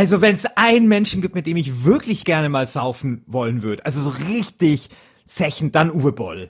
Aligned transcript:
Also 0.00 0.22
wenn 0.22 0.34
es 0.34 0.46
einen 0.56 0.88
Menschen 0.88 1.20
gibt, 1.20 1.34
mit 1.34 1.46
dem 1.46 1.58
ich 1.58 1.84
wirklich 1.84 2.24
gerne 2.24 2.48
mal 2.48 2.66
saufen 2.66 3.22
wollen 3.26 3.62
würde, 3.62 3.84
also 3.84 4.00
so 4.00 4.08
richtig 4.28 4.88
zechend, 5.26 5.74
dann 5.74 5.90
Uwe 5.90 6.12
Boll. 6.12 6.48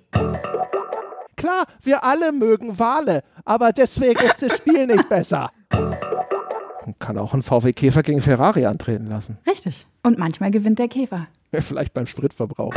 Klar, 1.35 1.65
wir 1.83 2.05
alle 2.05 2.31
mögen 2.31 2.79
Wale, 2.79 3.25
aber 3.45 3.73
deswegen 3.73 4.21
ist 4.21 4.41
das 4.41 4.57
Spiel 4.59 4.87
nicht 4.87 5.09
besser. 5.09 5.51
Man 5.73 6.95
kann 7.01 7.19
auch 7.19 7.33
einen 7.33 7.43
VW 7.43 7.73
Käfer 7.73 8.05
gegen 8.05 8.21
Ferrari 8.21 8.67
antreten 8.67 9.09
lassen. 9.09 9.37
Richtig. 9.45 9.89
Und 10.05 10.17
manchmal 10.17 10.53
gewinnt 10.53 10.79
der 10.79 10.87
Käfer. 10.87 11.27
Vielleicht 11.53 11.93
beim 11.93 12.07
Spritverbrauch. 12.07 12.73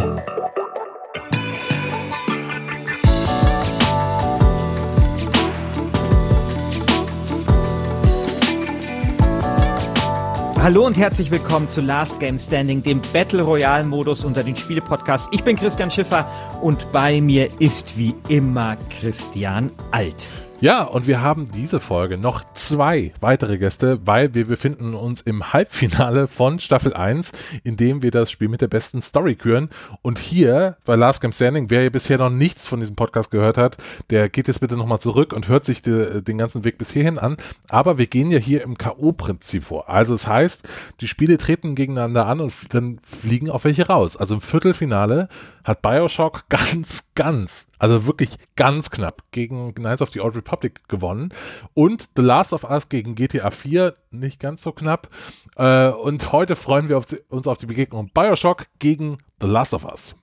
Hallo 10.63 10.85
und 10.85 10.97
herzlich 10.97 11.29
willkommen 11.29 11.67
zu 11.67 11.81
Last 11.81 12.21
Game 12.21 12.39
Standing, 12.39 12.81
dem 12.81 13.01
Battle 13.11 13.41
Royale 13.41 13.83
Modus 13.83 14.23
unter 14.23 14.43
den 14.43 14.55
Spiele-Podcasts. 14.55 15.27
Ich 15.33 15.43
bin 15.43 15.57
Christian 15.57 15.91
Schiffer 15.91 16.25
und 16.61 16.89
bei 16.93 17.19
mir 17.19 17.49
ist 17.59 17.97
wie 17.97 18.15
immer 18.29 18.77
Christian 18.89 19.71
Alt. 19.91 20.31
Ja, 20.63 20.83
und 20.83 21.07
wir 21.07 21.19
haben 21.19 21.51
diese 21.51 21.81
Folge 21.81 22.17
noch 22.17 22.41
zwei 22.53 23.11
weitere 23.19 23.57
Gäste, 23.57 23.99
weil 24.05 24.33
wir 24.33 24.47
befinden 24.47 24.93
uns 24.93 25.19
im 25.19 25.51
Halbfinale 25.51 26.29
von 26.29 26.57
Staffel 26.61 26.93
1, 26.93 27.33
in 27.65 27.75
dem 27.75 28.01
wir 28.01 28.11
das 28.11 28.31
Spiel 28.31 28.47
mit 28.47 28.61
der 28.61 28.69
besten 28.69 29.01
Story 29.01 29.35
küren. 29.35 29.67
Und 30.03 30.19
hier 30.19 30.77
bei 30.85 30.95
Last 30.95 31.19
Game 31.19 31.33
Standing, 31.33 31.69
wer 31.69 31.89
bisher 31.89 32.17
noch 32.17 32.29
nichts 32.29 32.65
von 32.65 32.79
diesem 32.79 32.95
Podcast 32.95 33.29
gehört 33.29 33.57
hat, 33.57 33.75
der 34.09 34.29
geht 34.29 34.47
jetzt 34.47 34.61
bitte 34.61 34.77
nochmal 34.77 35.01
zurück 35.01 35.33
und 35.33 35.49
hört 35.49 35.65
sich 35.65 35.81
de, 35.81 36.21
den 36.21 36.37
ganzen 36.37 36.63
Weg 36.63 36.77
bis 36.77 36.91
hierhin 36.93 37.19
an. 37.19 37.35
Aber 37.67 37.97
wir 37.97 38.07
gehen 38.07 38.31
ja 38.31 38.39
hier 38.39 38.63
im 38.63 38.77
K.O.-Prinzip 38.77 39.63
vor. 39.63 39.89
Also 39.89 40.13
es 40.13 40.21
das 40.21 40.31
heißt, 40.31 40.69
die 41.01 41.09
Spiele 41.09 41.37
treten 41.37 41.75
gegeneinander 41.75 42.25
an 42.25 42.39
und 42.39 42.53
dann 42.69 43.01
fliegen 43.03 43.49
auf 43.49 43.65
welche 43.65 43.87
raus. 43.87 44.15
Also 44.15 44.35
im 44.35 44.39
Viertelfinale 44.39 45.27
hat 45.63 45.81
Bioshock 45.81 46.45
ganz, 46.49 47.09
ganz, 47.15 47.67
also 47.79 48.05
wirklich 48.05 48.31
ganz 48.55 48.89
knapp 48.89 49.23
gegen 49.31 49.73
Knights 49.75 50.01
of 50.01 50.09
the 50.11 50.21
Old 50.21 50.35
Republic 50.35 50.87
gewonnen. 50.87 51.33
Und 51.73 52.09
The 52.15 52.21
Last 52.21 52.53
of 52.53 52.63
Us 52.63 52.89
gegen 52.89 53.15
GTA 53.15 53.51
4 53.51 53.93
nicht 54.11 54.39
ganz 54.39 54.63
so 54.63 54.71
knapp. 54.71 55.09
Äh, 55.55 55.89
und 55.89 56.31
heute 56.31 56.55
freuen 56.55 56.89
wir 56.89 57.01
uns 57.29 57.47
auf 57.47 57.57
die 57.57 57.65
Begegnung 57.65 58.09
Bioshock 58.13 58.67
gegen 58.79 59.17
The 59.41 59.47
Last 59.47 59.73
of 59.73 59.85
Us. 59.85 60.15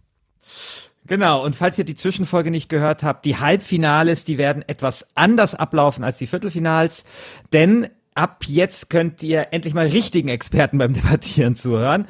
Genau, 1.07 1.45
und 1.45 1.57
falls 1.57 1.79
ihr 1.79 1.85
die 1.85 1.95
Zwischenfolge 1.95 2.51
nicht 2.51 2.69
gehört 2.69 3.03
habt, 3.03 3.25
die 3.25 3.39
Halbfinales, 3.39 4.25
die 4.25 4.39
werden 4.39 4.63
etwas 4.67 5.09
anders 5.17 5.55
ablaufen 5.55 6.05
als 6.05 6.19
die 6.19 6.27
Viertelfinals, 6.27 7.05
denn 7.53 7.89
ab 8.15 8.45
jetzt 8.47 8.91
könnt 8.91 9.23
ihr 9.23 9.49
endlich 9.53 9.75
mal 9.75 9.87
richtigen 9.87 10.29
Experten 10.29 10.79
beim 10.79 10.93
Debattieren 10.95 11.57
zuhören. 11.57 12.07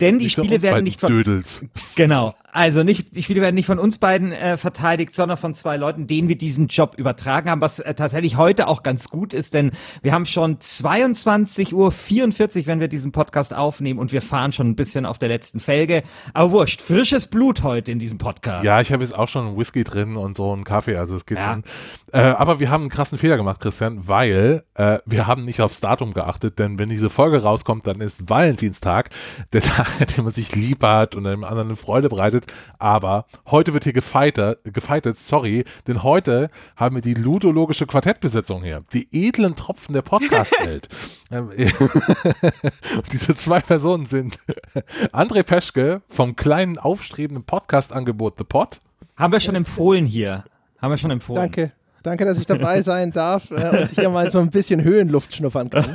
Denn 0.00 0.18
die 0.18 0.26
nicht 0.26 0.36
Spiele 0.36 0.62
werden 0.62 0.84
nicht 0.84 1.00
von. 1.00 1.10
Dödels. 1.10 1.62
Genau. 1.94 2.34
Also 2.54 2.84
nicht, 2.84 3.16
die 3.16 3.24
Spiele 3.24 3.40
werden 3.40 3.56
nicht 3.56 3.66
von 3.66 3.80
uns 3.80 3.98
beiden 3.98 4.30
äh, 4.30 4.56
verteidigt, 4.56 5.12
sondern 5.12 5.36
von 5.36 5.56
zwei 5.56 5.76
Leuten, 5.76 6.06
denen 6.06 6.28
wir 6.28 6.38
diesen 6.38 6.68
Job 6.68 6.94
übertragen 6.96 7.50
haben, 7.50 7.60
was 7.60 7.80
äh, 7.80 7.94
tatsächlich 7.94 8.36
heute 8.36 8.68
auch 8.68 8.84
ganz 8.84 9.10
gut 9.10 9.34
ist, 9.34 9.54
denn 9.54 9.72
wir 10.02 10.12
haben 10.12 10.24
schon 10.24 10.60
22 10.60 11.74
Uhr 11.74 11.90
44, 11.90 12.68
wenn 12.68 12.78
wir 12.78 12.86
diesen 12.86 13.10
Podcast 13.10 13.52
aufnehmen 13.52 13.98
und 13.98 14.12
wir 14.12 14.22
fahren 14.22 14.52
schon 14.52 14.68
ein 14.68 14.76
bisschen 14.76 15.04
auf 15.04 15.18
der 15.18 15.30
letzten 15.30 15.58
Felge. 15.58 16.02
Aber 16.32 16.52
wurscht, 16.52 16.80
frisches 16.80 17.26
Blut 17.26 17.64
heute 17.64 17.90
in 17.90 17.98
diesem 17.98 18.18
Podcast. 18.18 18.64
Ja, 18.64 18.80
ich 18.80 18.92
habe 18.92 19.02
jetzt 19.02 19.16
auch 19.16 19.26
schon 19.26 19.48
einen 19.48 19.58
Whisky 19.58 19.82
drin 19.82 20.14
und 20.14 20.36
so 20.36 20.52
einen 20.52 20.62
Kaffee, 20.62 20.96
also 20.96 21.16
es 21.16 21.26
geht 21.26 21.38
ja. 21.38 21.54
schon. 21.54 21.64
Äh, 22.12 22.20
aber 22.20 22.60
wir 22.60 22.70
haben 22.70 22.82
einen 22.82 22.90
krassen 22.90 23.18
Fehler 23.18 23.36
gemacht, 23.36 23.60
Christian, 23.60 24.06
weil 24.06 24.62
äh, 24.74 25.00
wir 25.06 25.26
haben 25.26 25.44
nicht 25.44 25.60
aufs 25.60 25.80
Datum 25.80 26.14
geachtet, 26.14 26.60
denn 26.60 26.78
wenn 26.78 26.88
diese 26.88 27.10
Folge 27.10 27.42
rauskommt, 27.42 27.84
dann 27.88 28.00
ist 28.00 28.30
Valentinstag, 28.30 29.10
der 29.52 29.60
Tag, 29.62 29.88
an 30.00 30.06
dem 30.16 30.22
man 30.22 30.32
sich 30.32 30.54
lieb 30.54 30.84
hat 30.84 31.16
und 31.16 31.26
einem 31.26 31.42
anderen 31.42 31.70
eine 31.70 31.76
Freude 31.76 32.08
bereitet 32.08 32.43
geredet, 32.44 32.52
aber 32.78 33.26
heute 33.50 33.72
wird 33.72 33.84
hier 33.84 33.92
gefeitet, 33.92 34.60
gefeitet, 34.64 35.18
sorry, 35.18 35.64
denn 35.86 36.02
heute 36.02 36.50
haben 36.76 36.96
wir 36.96 37.02
die 37.02 37.14
ludologische 37.14 37.86
Quartettbesetzung 37.86 38.62
hier. 38.62 38.84
Die 38.92 39.08
edlen 39.12 39.56
Tropfen 39.56 39.92
der 39.94 40.02
Podcast-Welt. 40.02 40.88
Ähm, 41.30 41.50
diese 43.12 43.34
zwei 43.34 43.60
Personen 43.60 44.06
sind 44.06 44.38
André 45.12 45.42
Peschke 45.42 46.02
vom 46.08 46.36
kleinen 46.36 46.78
aufstrebenden 46.78 47.44
Podcast-Angebot 47.44 48.34
The 48.38 48.44
Pod. 48.44 48.80
Haben 49.16 49.32
wir 49.32 49.40
schon 49.40 49.54
empfohlen 49.54 50.06
hier. 50.06 50.44
Haben 50.80 50.92
wir 50.92 50.98
schon 50.98 51.10
empfohlen. 51.10 51.40
Danke. 51.40 51.72
Danke, 52.04 52.26
dass 52.26 52.36
ich 52.36 52.44
dabei 52.44 52.82
sein 52.82 53.10
darf 53.10 53.50
äh, 53.50 53.80
und 53.80 53.90
hier 53.92 54.10
mal 54.10 54.28
so 54.28 54.38
ein 54.38 54.50
bisschen 54.50 54.84
Höhenluft 54.84 55.34
schnuppern 55.34 55.70
kann. 55.70 55.94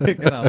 genau. 0.00 0.46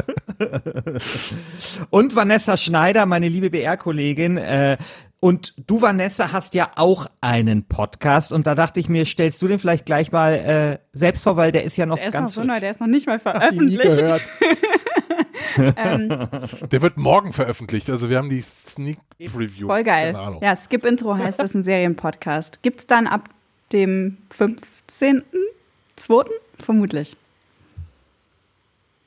Und 1.90 2.16
Vanessa 2.16 2.56
Schneider, 2.56 3.04
meine 3.04 3.28
liebe 3.28 3.50
BR-Kollegin, 3.50 4.38
äh, 4.38 4.78
und 5.26 5.54
du, 5.66 5.82
Vanessa, 5.82 6.30
hast 6.30 6.54
ja 6.54 6.70
auch 6.76 7.08
einen 7.20 7.64
Podcast 7.64 8.30
und 8.30 8.46
da 8.46 8.54
dachte 8.54 8.78
ich 8.78 8.88
mir, 8.88 9.04
stellst 9.04 9.42
du 9.42 9.48
den 9.48 9.58
vielleicht 9.58 9.84
gleich 9.84 10.12
mal 10.12 10.34
äh, 10.34 10.78
selbst 10.92 11.24
vor, 11.24 11.36
weil 11.36 11.50
der 11.50 11.64
ist 11.64 11.76
ja 11.76 11.84
noch 11.84 11.96
der 11.96 12.12
ganz 12.12 12.30
ist 12.30 12.36
noch 12.36 12.44
so 12.44 12.46
neu, 12.46 12.60
der 12.60 12.70
ist 12.70 12.80
noch 12.80 12.86
nicht 12.86 13.08
mal 13.08 13.18
veröffentlicht. 13.18 13.82
ähm, 15.76 16.28
der 16.70 16.80
wird 16.80 16.96
morgen 16.96 17.32
veröffentlicht, 17.32 17.90
also 17.90 18.08
wir 18.08 18.18
haben 18.18 18.30
die 18.30 18.40
Sneak 18.40 19.00
Preview. 19.18 19.66
Voll 19.66 19.82
geil. 19.82 20.16
Ja, 20.40 20.54
Skip 20.54 20.84
Intro 20.84 21.16
heißt 21.16 21.42
das, 21.42 21.54
ein 21.54 21.64
Serienpodcast. 21.64 22.62
Gibt's 22.62 22.86
dann 22.86 23.08
ab 23.08 23.28
dem 23.72 24.18
15.02. 24.32 25.24
vermutlich. 26.60 27.16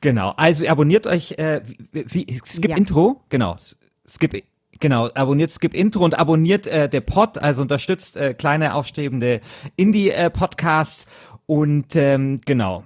Genau, 0.02 0.34
also 0.36 0.68
abonniert 0.68 1.08
euch, 1.08 1.38
äh, 1.38 1.62
wie, 1.94 2.26
wie 2.28 2.42
Skip 2.44 2.72
ja. 2.72 2.76
Intro, 2.76 3.22
genau, 3.30 3.56
Skip 4.06 4.34
Genau, 4.80 5.10
abonniert 5.14 5.52
Skip 5.52 5.74
Intro 5.74 6.06
und 6.06 6.18
abonniert 6.18 6.66
äh, 6.68 6.88
der 6.88 7.02
Pod, 7.02 7.38
also 7.38 7.62
unterstützt 7.62 8.16
äh, 8.16 8.34
kleine 8.34 8.76
aufstrebende 8.76 9.42
Indie-Podcasts 9.76 11.08
und 11.46 11.96
ähm, 11.96 12.40
genau. 12.46 12.86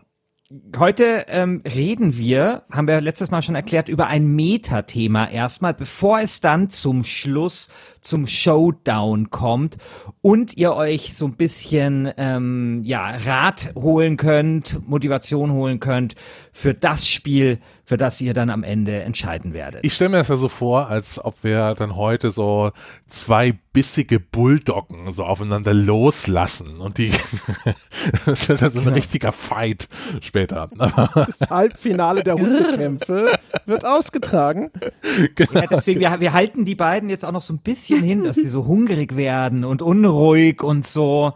Heute 0.78 1.26
ähm, 1.30 1.64
reden 1.66 2.16
wir, 2.18 2.64
haben 2.72 2.88
wir 2.88 3.02
letztes 3.02 3.32
Mal 3.32 3.42
schon 3.42 3.56
erklärt, 3.56 3.90
über 3.90 4.08
ein 4.08 4.28
Metathema 4.36 5.28
erstmal, 5.28 5.74
bevor 5.74 6.20
es 6.20 6.42
dann 6.42 6.70
zum 6.70 7.04
Schluss 7.04 7.70
zum 8.02 8.28
Showdown 8.28 9.32
kommt 9.32 9.78
und 10.22 10.56
ihr 10.58 10.76
euch 10.76 11.16
so 11.16 11.26
ein 11.26 11.38
bisschen 11.38 12.12
ähm, 12.18 12.82
ja 12.84 13.14
Rat 13.26 13.74
holen 13.76 14.16
könnt, 14.16 14.88
Motivation 14.88 15.54
holen 15.54 15.80
könnt 15.80 16.14
für 16.52 16.76
das 16.76 17.08
Spiel, 17.08 17.60
für 17.94 17.98
das 17.98 18.20
ihr 18.22 18.34
dann 18.34 18.50
am 18.50 18.64
Ende 18.64 19.04
entscheiden 19.04 19.54
werdet. 19.54 19.86
Ich 19.86 19.94
stelle 19.94 20.10
mir 20.10 20.18
das 20.18 20.28
ja 20.28 20.36
so 20.36 20.48
vor, 20.48 20.88
als 20.88 21.24
ob 21.24 21.44
wir 21.44 21.76
dann 21.76 21.96
heute 21.96 22.32
so 22.32 22.72
zwei 23.08 23.54
bissige 23.72 24.20
Bulldoggen 24.20 25.12
so 25.12 25.24
aufeinander 25.26 25.76
loslassen 25.76 26.80
und 26.80 26.98
die 26.98 27.12
das 28.26 28.48
so 28.48 28.54
ein 28.54 28.72
genau. 28.72 28.96
richtiger 28.96 29.32
Fight 29.32 29.90
später. 30.22 30.72
das 31.14 31.42
Halbfinale 31.48 32.24
der 32.24 32.34
Hundekämpfe 32.34 33.38
wird 33.68 33.86
ausgetragen. 33.86 34.72
Genau. 35.36 35.54
Ja, 35.54 35.68
deswegen, 35.68 36.00
wir, 36.00 36.20
wir 36.20 36.34
halten 36.34 36.66
die 36.66 36.74
beiden 36.74 37.12
jetzt 37.12 37.24
auch 37.24 37.32
noch 37.32 37.44
so 37.44 37.54
ein 37.54 37.60
bisschen 37.60 38.02
hin, 38.02 38.24
dass 38.24 38.38
die 38.38 38.50
so 38.50 38.66
hungrig 38.66 39.16
werden 39.16 39.66
und 39.66 39.84
unruhig 39.84 40.64
und 40.64 40.88
so. 40.88 41.34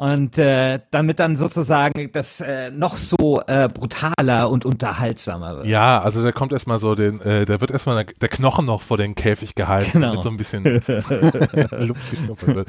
Und 0.00 0.38
äh, 0.38 0.80
damit 0.90 1.20
dann 1.20 1.36
sozusagen 1.36 2.10
das 2.12 2.40
äh, 2.40 2.70
noch 2.70 2.96
so 2.96 3.42
äh, 3.46 3.68
brutaler 3.68 4.48
und 4.48 4.64
unterhaltsamer 4.64 5.58
wird. 5.58 5.66
Ja, 5.66 6.00
also 6.00 6.22
da 6.22 6.32
kommt 6.32 6.54
erstmal 6.54 6.78
so 6.78 6.94
den, 6.94 7.20
äh, 7.20 7.44
da 7.44 7.60
wird 7.60 7.70
erstmal 7.70 8.06
der, 8.06 8.28
Knochen 8.30 8.64
noch 8.64 8.80
vor 8.80 8.96
den 8.96 9.14
Käfig 9.14 9.54
gehalten, 9.54 9.90
genau. 9.92 10.06
damit 10.12 10.22
so 10.22 10.30
ein 10.30 10.38
bisschen 10.38 10.64
Luft 11.86 12.10
geschnuppert 12.12 12.54
wird. 12.54 12.68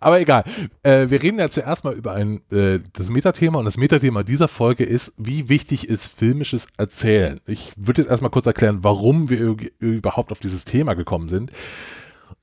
Aber 0.00 0.18
egal. 0.18 0.42
Äh, 0.82 1.08
wir 1.08 1.22
reden 1.22 1.38
ja 1.38 1.48
zuerst 1.50 1.84
mal 1.84 1.92
über 1.94 2.14
ein 2.14 2.40
äh, 2.50 2.80
das 2.94 3.10
Metathema 3.10 3.60
und 3.60 3.64
das 3.64 3.76
Metathema 3.76 4.24
dieser 4.24 4.48
Folge 4.48 4.82
ist, 4.82 5.12
wie 5.18 5.48
wichtig 5.48 5.88
ist 5.88 6.18
filmisches 6.18 6.66
Erzählen. 6.78 7.38
Ich 7.46 7.70
würde 7.76 8.02
jetzt 8.02 8.10
erstmal 8.10 8.32
kurz 8.32 8.46
erklären, 8.46 8.80
warum 8.82 9.30
wir 9.30 9.54
überhaupt 9.78 10.32
auf 10.32 10.40
dieses 10.40 10.64
Thema 10.64 10.94
gekommen 10.94 11.28
sind. 11.28 11.52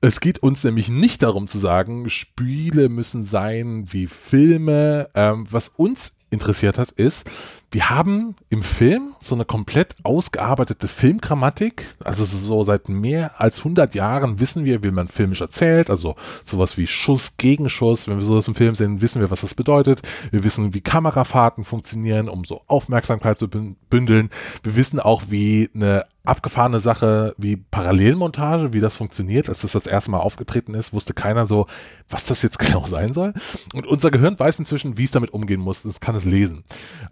Es 0.02 0.20
geht 0.20 0.42
uns 0.42 0.64
nämlich 0.64 0.88
nicht 0.88 1.22
darum 1.22 1.46
zu 1.46 1.58
sagen, 1.58 2.08
Spiele 2.08 2.88
müssen 2.88 3.22
sein 3.22 3.84
wie 3.90 4.06
Filme. 4.06 5.10
Ähm, 5.14 5.46
was 5.50 5.68
uns 5.68 6.16
interessiert 6.30 6.78
hat, 6.78 6.90
ist, 6.92 7.30
wir 7.72 7.88
haben 7.88 8.34
im 8.48 8.64
Film 8.64 9.14
so 9.20 9.36
eine 9.36 9.44
komplett 9.44 9.94
ausgearbeitete 10.02 10.88
Filmgrammatik. 10.88 11.86
Also 12.02 12.24
so 12.24 12.64
seit 12.64 12.88
mehr 12.88 13.40
als 13.40 13.58
100 13.58 13.94
Jahren 13.94 14.40
wissen 14.40 14.64
wir, 14.64 14.82
wie 14.82 14.90
man 14.90 15.06
filmisch 15.06 15.40
erzählt. 15.40 15.88
Also 15.88 16.16
sowas 16.44 16.76
wie 16.76 16.88
Schuss, 16.88 17.36
Gegenschuss. 17.36 18.08
Wenn 18.08 18.16
wir 18.16 18.24
sowas 18.24 18.48
im 18.48 18.56
Film 18.56 18.74
sehen, 18.74 19.00
wissen 19.00 19.20
wir, 19.20 19.30
was 19.30 19.42
das 19.42 19.54
bedeutet. 19.54 20.02
Wir 20.32 20.42
wissen, 20.42 20.74
wie 20.74 20.80
Kamerafahrten 20.80 21.62
funktionieren, 21.62 22.28
um 22.28 22.44
so 22.44 22.62
Aufmerksamkeit 22.66 23.38
zu 23.38 23.48
bündeln. 23.48 24.30
Wir 24.64 24.74
wissen 24.74 24.98
auch, 24.98 25.22
wie 25.28 25.70
eine 25.72 26.06
abgefahrene 26.24 26.80
Sache 26.80 27.34
wie 27.38 27.56
Parallelmontage, 27.56 28.72
wie 28.72 28.80
das 28.80 28.96
funktioniert. 28.96 29.48
Als 29.48 29.62
das 29.62 29.72
das 29.72 29.86
erste 29.86 30.10
Mal 30.10 30.18
aufgetreten 30.18 30.74
ist, 30.74 30.92
wusste 30.92 31.14
keiner 31.14 31.46
so, 31.46 31.66
was 32.08 32.24
das 32.26 32.42
jetzt 32.42 32.58
genau 32.60 32.86
sein 32.86 33.12
soll. 33.12 33.32
Und 33.74 33.86
unser 33.86 34.10
Gehirn 34.10 34.38
weiß 34.38 34.58
inzwischen, 34.58 34.98
wie 34.98 35.04
es 35.04 35.10
damit 35.10 35.32
umgehen 35.32 35.60
muss. 35.60 35.82
Das 35.82 36.00
kann 36.00 36.14
es 36.14 36.24
lesen. 36.24 36.64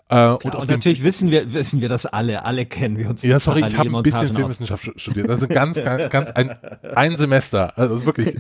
Äh, 0.09 0.35
Klar, 0.51 0.63
und, 0.63 0.69
und 0.69 0.75
natürlich 0.75 1.03
wissen 1.03 1.31
wir, 1.31 1.53
wissen 1.53 1.81
wir 1.81 1.89
das 1.89 2.07
alle. 2.07 2.45
Alle 2.45 2.67
kennen 2.67 2.99
wir 2.99 3.11
uns. 3.11 3.23
Ja, 3.23 3.41
sorry, 3.41 3.65
ich 3.67 3.77
habe 3.77 3.95
ein 3.95 4.03
bisschen 4.03 4.29
Filmwissenschaft 4.29 4.91
studiert. 4.97 5.29
Also 5.29 5.49
ganz, 5.49 5.83
ganz, 5.83 6.11
ganz 6.11 6.31
ein, 6.31 6.57
ein 6.95 7.17
Semester. 7.17 7.77
Also 7.79 8.05
wirklich 8.05 8.37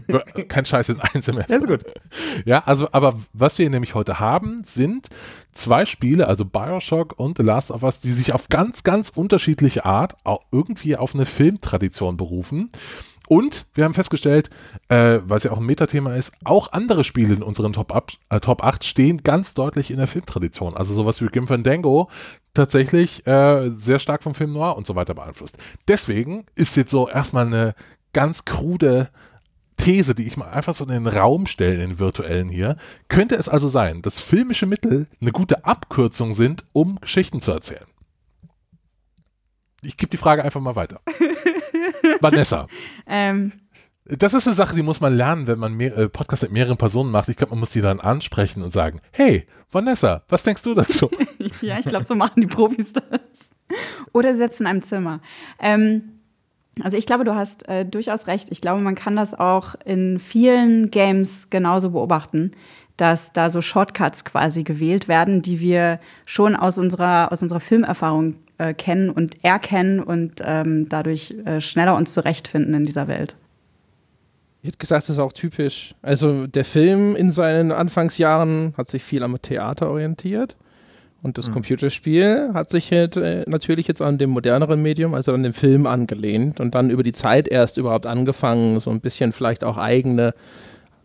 kein 0.49 0.65
Scheiß, 0.65 0.89
jetzt 0.89 1.01
ein 1.15 1.23
Semester. 1.23 1.55
Ja, 1.55 1.61
ist 1.61 1.67
gut. 1.67 1.85
Ja, 2.45 2.63
also, 2.65 2.89
aber 2.93 3.15
was 3.33 3.59
wir 3.59 3.69
nämlich 3.71 3.95
heute 3.95 4.21
haben, 4.21 4.63
sind 4.65 5.09
zwei 5.53 5.85
Spiele, 5.85 6.29
also 6.29 6.45
Bioshock 6.45 7.19
und 7.19 7.37
The 7.37 7.43
Last 7.43 7.71
of 7.71 7.83
Us, 7.83 8.01
die 8.01 8.13
sich 8.13 8.33
auf 8.33 8.49
ganz, 8.49 8.85
ganz 8.85 9.11
unterschiedliche 9.15 9.85
Art 9.85 10.17
auch 10.25 10.41
irgendwie 10.53 10.97
auf 10.97 11.15
eine 11.15 11.27
Filmtradition 11.27 12.17
berufen. 12.17 12.71
Und 13.29 13.67
wir 13.75 13.85
haben 13.85 13.93
festgestellt, 13.93 14.49
äh, 14.89 15.19
es 15.19 15.45
ja 15.45 15.51
auch 15.51 15.59
ein 15.59 15.67
Metathema 15.67 16.15
ist, 16.15 16.33
auch 16.45 16.73
andere 16.73 17.05
Spiele 17.05 17.35
in 17.35 17.43
unseren 17.43 17.75
Top, 17.75 17.95
Up, 17.95 18.13
äh, 18.31 18.41
Top 18.41 18.65
8 18.65 18.83
stehen 18.85 19.23
ganz 19.23 19.53
deutlich 19.53 19.91
in 19.91 19.99
der 19.99 20.07
Filmtradition. 20.07 20.75
Also 20.75 20.95
sowas 20.95 21.21
wie 21.21 21.27
Grim 21.27 21.47
Fandango 21.47 22.09
tatsächlich 22.55 23.27
äh, 23.27 23.69
sehr 23.77 23.99
stark 23.99 24.23
vom 24.23 24.35
Film 24.35 24.55
Noir 24.55 24.79
und 24.79 24.87
so 24.87 24.95
weiter 24.95 25.13
beeinflusst. 25.13 25.59
Deswegen 25.89 26.47
ist 26.55 26.75
jetzt 26.77 26.91
so 26.91 27.07
erstmal 27.07 27.47
eine 27.47 27.75
ganz 28.15 28.47
krude 28.47 29.11
These, 29.77 30.15
die 30.15 30.27
ich 30.27 30.39
mal 30.39 30.49
einfach 30.49 30.75
so 30.75 30.85
in 30.85 30.91
den 30.91 31.07
Raum 31.07 31.47
stelle, 31.47 31.75
in 31.75 31.81
den 31.81 31.99
virtuellen 31.99 32.49
hier. 32.49 32.79
Könnte 33.09 33.37
es 33.37 33.51
also 33.51 33.69
sein, 33.69 34.01
dass 34.01 34.21
filmische 34.21 34.65
Mittel 34.65 35.07
eine 35.21 35.33
gute 35.33 35.67
Abkürzung 35.67 36.33
sind, 36.33 36.65
um 36.73 36.99
Geschichten 37.01 37.43
zu 37.43 37.53
erzählen? 37.53 37.87
Ich 39.83 39.99
gebe 39.99 40.11
die 40.11 40.17
Frage 40.17 40.43
einfach 40.43 40.63
mal 40.63 40.77
weiter. 40.77 41.03
Vanessa. 42.21 42.67
Ähm. 43.07 43.53
Das 44.05 44.33
ist 44.33 44.47
eine 44.47 44.57
Sache, 44.57 44.75
die 44.75 44.83
muss 44.83 45.03
man 45.03 45.15
lernen, 45.15 45.47
wenn 45.47 45.59
man 45.59 45.75
mehr, 45.75 45.97
äh, 45.97 46.09
Podcast 46.09 46.43
mit 46.43 46.53
mehreren 46.53 46.79
Personen 46.79 47.11
macht. 47.11 47.29
Ich 47.29 47.37
glaube, 47.37 47.51
man 47.51 47.61
muss 47.61 47.73
die 47.73 47.83
dann 47.83 48.01
ansprechen 48.01 48.63
und 48.63 48.73
sagen, 48.73 49.01
hey, 49.13 49.47
Vanessa, 49.71 50.23
was 50.29 50.45
denkst 50.45 50.63
du 50.63 50.75
dazu? 50.75 51.11
ja, 51.61 51.79
ich 51.79 51.85
glaube, 51.85 52.07
so 52.07 52.15
machen 52.15 52.41
die 52.41 52.47
Profis 52.47 52.95
das. 52.95 53.21
Oder 54.13 54.35
sitzen 54.35 54.63
in 54.63 54.67
einem 54.69 54.83
Zimmer. 54.83 55.21
Ähm, 55.61 56.19
also 56.83 56.97
ich 56.97 57.07
glaube, 57.07 57.25
du 57.25 57.35
hast 57.35 57.69
äh, 57.69 57.85
durchaus 57.85 58.27
recht. 58.27 58.49
Ich 58.51 58.61
glaube, 58.61 58.81
man 58.81 58.95
kann 58.95 59.17
das 59.17 59.35
auch 59.35 59.75
in 59.85 60.19
vielen 60.19 60.91
Games 60.91 61.51
genauso 61.51 61.91
beobachten, 61.91 62.53
dass 62.97 63.33
da 63.33 63.51
so 63.51 63.61
Shortcuts 63.61 64.25
quasi 64.25 64.65
gewählt 64.65 65.09
werden, 65.09 65.43
die 65.43 65.61
wir 65.61 66.01
schon 66.25 66.57
aus 66.57 66.79
unserer, 66.79 67.31
aus 67.33 67.43
unserer 67.43 67.61
Filmerfahrung 67.61 68.37
äh, 68.59 68.75
kennen 68.75 69.11
und 69.11 69.45
erkennen 69.45 70.01
und 70.03 70.43
ähm, 70.45 70.89
dadurch 70.89 71.35
äh, 71.45 71.61
schneller 71.61 71.97
uns 71.97 72.13
zurechtfinden 72.13 72.75
in 72.75 72.87
dieser 72.87 73.09
Welt. 73.09 73.37
Ich 74.63 74.69
hätte 74.69 74.79
gesagt, 74.79 75.05
das 75.05 75.11
ist 75.11 75.19
auch 75.21 75.33
typisch. 75.33 75.95
Also 76.03 76.47
der 76.47 76.65
Film 76.65 77.15
in 77.15 77.31
seinen 77.31 77.71
Anfangsjahren 77.71 78.75
hat 78.77 78.89
sich 78.89 79.03
viel 79.05 79.23
am 79.23 79.41
Theater 79.41 79.89
orientiert. 79.91 80.57
Und 81.23 81.37
das 81.37 81.49
mhm. 81.49 81.55
Computerspiel 81.55 82.51
hat 82.55 82.71
sich 82.71 82.93
halt, 82.93 83.17
äh, 83.17 83.45
natürlich 83.49 83.89
jetzt 83.89 84.03
an 84.03 84.19
dem 84.19 84.31
moderneren 84.31 84.81
Medium, 84.81 85.15
also 85.15 85.33
an 85.33 85.43
dem 85.43 85.53
Film 85.53 85.87
angelehnt 85.87 86.61
und 86.61 86.75
dann 86.75 86.91
über 86.91 87.03
die 87.03 87.13
Zeit 87.13 87.49
erst 87.49 87.77
überhaupt 87.77 88.07
angefangen, 88.07 88.79
so 88.79 88.91
ein 88.91 89.01
bisschen 89.01 89.33
vielleicht 89.33 89.65
auch 89.65 89.79
eigene 89.79 90.33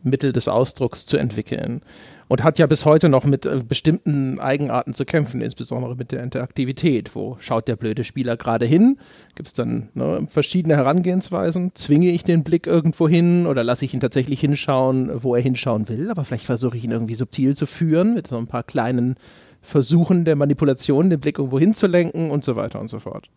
Mittel 0.04 0.34
des 0.34 0.48
Ausdrucks 0.48 1.06
zu 1.06 1.18
entwickeln. 1.18 1.82
Und 2.30 2.44
hat 2.44 2.58
ja 2.58 2.68
bis 2.68 2.86
heute 2.86 3.10
noch 3.10 3.26
mit 3.26 3.46
äh, 3.46 3.62
bestimmten 3.68 4.40
Eigenarten 4.40 4.94
zu 4.94 5.06
kämpfen, 5.06 5.42
insbesondere 5.42 5.96
mit 5.96 6.12
der 6.12 6.24
Interaktivität. 6.24 7.16
Wo 7.16 7.38
schaut 7.40 7.68
der 7.68 7.76
blöde 7.76 8.04
Spieler 8.04 8.38
gerade 8.38 8.66
hin? 8.66 8.98
Gibt 9.36 9.48
es 9.48 9.54
dann 9.54 9.90
ne, 9.94 10.26
verschiedene 10.28 10.76
Herangehensweisen? 10.76 11.72
Zwinge 11.76 12.10
ich 12.10 12.24
den 12.24 12.44
Blick 12.44 12.66
irgendwo 12.66 13.08
hin 13.08 13.46
oder 13.46 13.64
lasse 13.64 13.86
ich 13.86 13.94
ihn 13.94 14.00
tatsächlich 14.00 14.40
hinschauen, 14.40 15.12
wo 15.24 15.36
er 15.36 15.42
hinschauen 15.42 15.90
will? 15.90 16.10
Aber 16.10 16.26
vielleicht 16.26 16.46
versuche 16.46 16.78
ich 16.78 16.84
ihn 16.86 16.92
irgendwie 16.92 17.16
subtil 17.16 17.56
zu 17.56 17.66
führen 17.66 18.14
mit 18.16 18.28
so 18.28 18.38
ein 18.38 18.48
paar 18.48 18.64
kleinen 18.64 19.16
Versuchen 19.62 20.26
der 20.26 20.36
Manipulation, 20.36 21.10
den 21.10 21.20
Blick 21.20 21.40
irgendwo 21.40 21.60
hinzulenken 21.60 22.32
und 22.32 22.44
so 22.44 22.56
weiter 22.56 22.80
und 22.80 22.90
so 22.90 23.00
fort. 23.00 23.30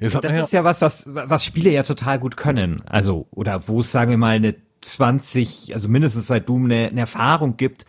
das 0.00 0.36
ist 0.36 0.52
ja 0.52 0.62
was, 0.62 0.82
was, 0.82 1.08
was 1.08 1.44
Spiele 1.44 1.70
ja 1.70 1.82
total 1.82 2.18
gut 2.18 2.36
können. 2.36 2.82
Also, 2.86 3.26
oder 3.30 3.66
wo 3.66 3.80
es, 3.80 3.90
sagen 3.90 4.10
wir 4.10 4.18
mal, 4.18 4.36
eine 4.36 4.54
20, 4.80 5.74
also 5.74 5.88
mindestens 5.88 6.26
seit 6.26 6.48
Doom 6.48 6.66
eine, 6.66 6.88
eine 6.88 7.00
Erfahrung 7.00 7.56
gibt, 7.56 7.86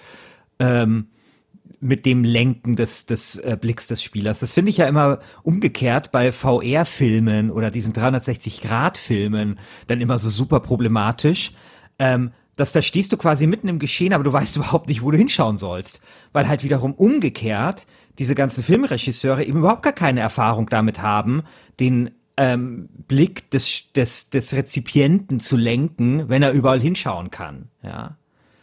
ähm, 0.60 1.08
mit 1.82 2.06
dem 2.06 2.24
Lenken 2.24 2.76
des, 2.76 3.08
des 3.08 3.38
äh, 3.38 3.58
Blicks 3.60 3.88
des 3.88 4.04
Spielers. 4.04 4.40
Das 4.40 4.54
finde 4.54 4.70
ich 4.70 4.78
ja 4.78 4.86
immer 4.86 5.20
umgekehrt 5.42 6.12
bei 6.12 6.32
VR-Filmen 6.32 7.50
oder 7.50 7.72
diesen 7.72 7.94
360-Grad-Filmen 7.94 9.58
dann 9.88 10.02
immer 10.02 10.20
so 10.20 10.30
super 10.30 10.60
problematisch. 10.60 11.54
Ähm, 11.98 12.32
dass 12.56 12.74
da 12.74 12.82
stehst 12.84 13.12
du 13.12 13.18
quasi 13.18 13.48
mitten 13.48 13.68
im 13.68 13.80
Geschehen, 13.80 14.14
aber 14.14 14.24
du 14.24 14.32
weißt 14.32 14.56
überhaupt 14.58 14.88
nicht, 14.88 15.02
wo 15.02 15.10
du 15.10 15.18
hinschauen 15.18 15.58
sollst. 15.58 16.02
Weil 16.32 16.48
halt 16.48 16.64
wiederum 16.64 16.94
umgekehrt 16.94 17.88
diese 18.20 18.36
ganzen 18.36 18.64
Filmregisseure 18.64 19.44
eben 19.44 19.60
überhaupt 19.60 19.84
gar 19.84 19.94
keine 19.94 20.20
Erfahrung 20.20 20.70
damit 20.70 21.02
haben, 21.02 21.42
den 21.80 22.12
ähm, 22.38 22.90
Blick 23.08 23.50
des, 23.52 23.92
des, 23.94 24.30
des 24.30 24.54
Rezipienten 24.54 25.40
zu 25.40 25.58
lenken, 25.58 26.30
wenn 26.30 26.44
er 26.44 26.52
überall 26.52 26.80
hinschauen 26.80 27.32
kann. 27.32 27.70
Ja. 27.84 28.18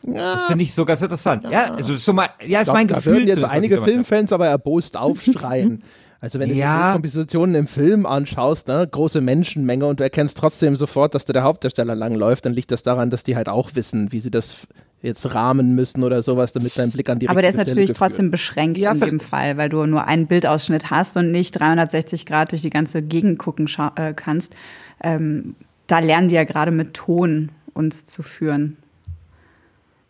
Ja. 0.06 0.34
Das 0.34 0.44
finde 0.44 0.64
ich 0.64 0.74
so 0.74 0.84
ganz 0.84 1.02
interessant. 1.02 1.44
Ja, 1.44 1.50
ja 1.50 1.74
also 1.74 1.96
so 1.96 2.12
mal, 2.12 2.28
ja, 2.46 2.60
ist 2.60 2.66
glaub, 2.66 2.76
mein 2.76 2.86
Gefühl. 2.86 3.12
Da 3.12 3.18
würden 3.18 3.28
jetzt 3.28 3.44
einige 3.44 3.82
Filmfans 3.82 4.32
aber 4.32 4.46
erbost 4.46 4.96
aufschreien. 4.96 5.80
Also 6.20 6.40
wenn 6.40 6.54
ja. 6.54 6.88
du 6.88 6.92
Kompositionen 6.94 7.54
im 7.54 7.66
Film 7.66 8.04
anschaust, 8.04 8.68
ne, 8.68 8.86
große 8.90 9.20
Menschenmenge 9.20 9.86
und 9.86 10.00
du 10.00 10.04
erkennst 10.04 10.38
trotzdem 10.38 10.74
sofort, 10.74 11.14
dass 11.14 11.24
da 11.24 11.32
der 11.32 11.44
Hauptdarsteller 11.44 11.94
langläuft, 11.94 12.44
dann 12.44 12.54
liegt 12.54 12.72
das 12.72 12.82
daran, 12.82 13.10
dass 13.10 13.22
die 13.22 13.36
halt 13.36 13.48
auch 13.48 13.70
wissen, 13.74 14.10
wie 14.10 14.18
sie 14.18 14.30
das 14.30 14.66
jetzt 15.02 15.34
rahmen 15.34 15.74
müssen 15.74 16.02
oder 16.02 16.22
sowas, 16.22 16.52
damit 16.52 16.76
dein 16.76 16.90
Blick 16.90 17.08
an 17.08 17.18
die 17.18 17.28
Aber 17.28 17.40
der 17.40 17.50
ist 17.50 17.56
natürlich 17.56 17.92
trotzdem 17.92 18.30
beschränkt 18.30 18.78
ja, 18.78 18.92
in 18.92 19.00
dem 19.00 19.20
Fall, 19.20 19.56
weil 19.56 19.68
du 19.68 19.86
nur 19.86 20.06
einen 20.06 20.26
Bildausschnitt 20.26 20.90
hast 20.90 21.16
und 21.16 21.30
nicht 21.30 21.52
360 21.52 22.26
Grad 22.26 22.52
durch 22.52 22.62
die 22.62 22.70
ganze 22.70 23.02
Gegend 23.02 23.38
gucken 23.38 23.70
äh, 23.94 24.12
kannst. 24.14 24.54
Ähm, 25.02 25.54
da 25.86 26.00
lernen 26.00 26.28
die 26.28 26.34
ja 26.34 26.44
gerade 26.44 26.72
mit 26.72 26.94
Ton 26.94 27.50
uns 27.74 28.06
zu 28.06 28.22
führen. 28.22 28.76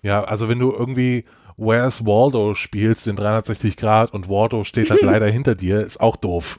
Ja, 0.02 0.24
also 0.24 0.48
wenn 0.48 0.58
du 0.58 0.72
irgendwie 0.72 1.24
Where's 1.58 2.06
Waldo 2.06 2.54
spielst 2.54 3.08
in 3.08 3.16
360 3.16 3.76
Grad 3.76 4.14
und 4.14 4.28
Waldo 4.28 4.64
steht 4.64 4.90
halt 4.90 5.02
leider 5.02 5.26
hinter 5.26 5.54
dir, 5.54 5.80
ist 5.80 6.00
auch 6.00 6.16
doof. 6.16 6.58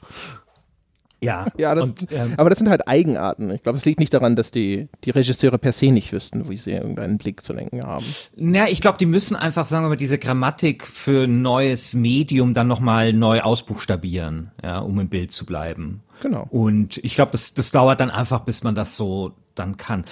Ja, 1.20 1.46
ja 1.58 1.74
das, 1.74 1.90
und, 1.90 2.12
ähm, 2.12 2.34
aber 2.36 2.50
das 2.50 2.58
sind 2.58 2.68
halt 2.68 2.88
Eigenarten. 2.88 3.50
Ich 3.50 3.62
glaube, 3.62 3.78
es 3.78 3.84
liegt 3.84 4.00
nicht 4.00 4.12
daran, 4.14 4.36
dass 4.36 4.50
die, 4.50 4.88
die 5.04 5.10
Regisseure 5.10 5.58
per 5.58 5.72
se 5.72 5.90
nicht 5.90 6.12
wüssten, 6.12 6.48
wie 6.48 6.56
sie 6.56 6.72
irgendeinen 6.72 7.18
Blick 7.18 7.42
zu 7.42 7.52
lenken 7.52 7.82
haben. 7.82 8.04
Na, 8.36 8.68
ich 8.68 8.80
glaube, 8.80 8.98
die 8.98 9.06
müssen 9.06 9.36
einfach, 9.36 9.66
sagen 9.66 9.84
wir 9.84 9.90
mal, 9.90 9.96
diese 9.96 10.18
Grammatik 10.18 10.86
für 10.86 11.24
ein 11.24 11.42
neues 11.42 11.94
Medium 11.94 12.54
dann 12.54 12.66
nochmal 12.66 13.12
neu 13.12 13.40
ausbuchstabieren, 13.40 14.50
ja, 14.62 14.78
um 14.78 14.98
im 14.98 15.08
Bild 15.08 15.32
zu 15.32 15.44
bleiben. 15.44 16.02
Genau. 16.22 16.46
Und 16.50 16.98
ich 16.98 17.14
glaube, 17.14 17.32
das, 17.32 17.54
das 17.54 17.70
dauert 17.70 18.00
dann 18.00 18.10
einfach, 18.10 18.40
bis 18.40 18.62
man 18.62 18.74
das 18.74 18.96
so 18.96 19.32
dann 19.54 19.76
kann. 19.76 20.04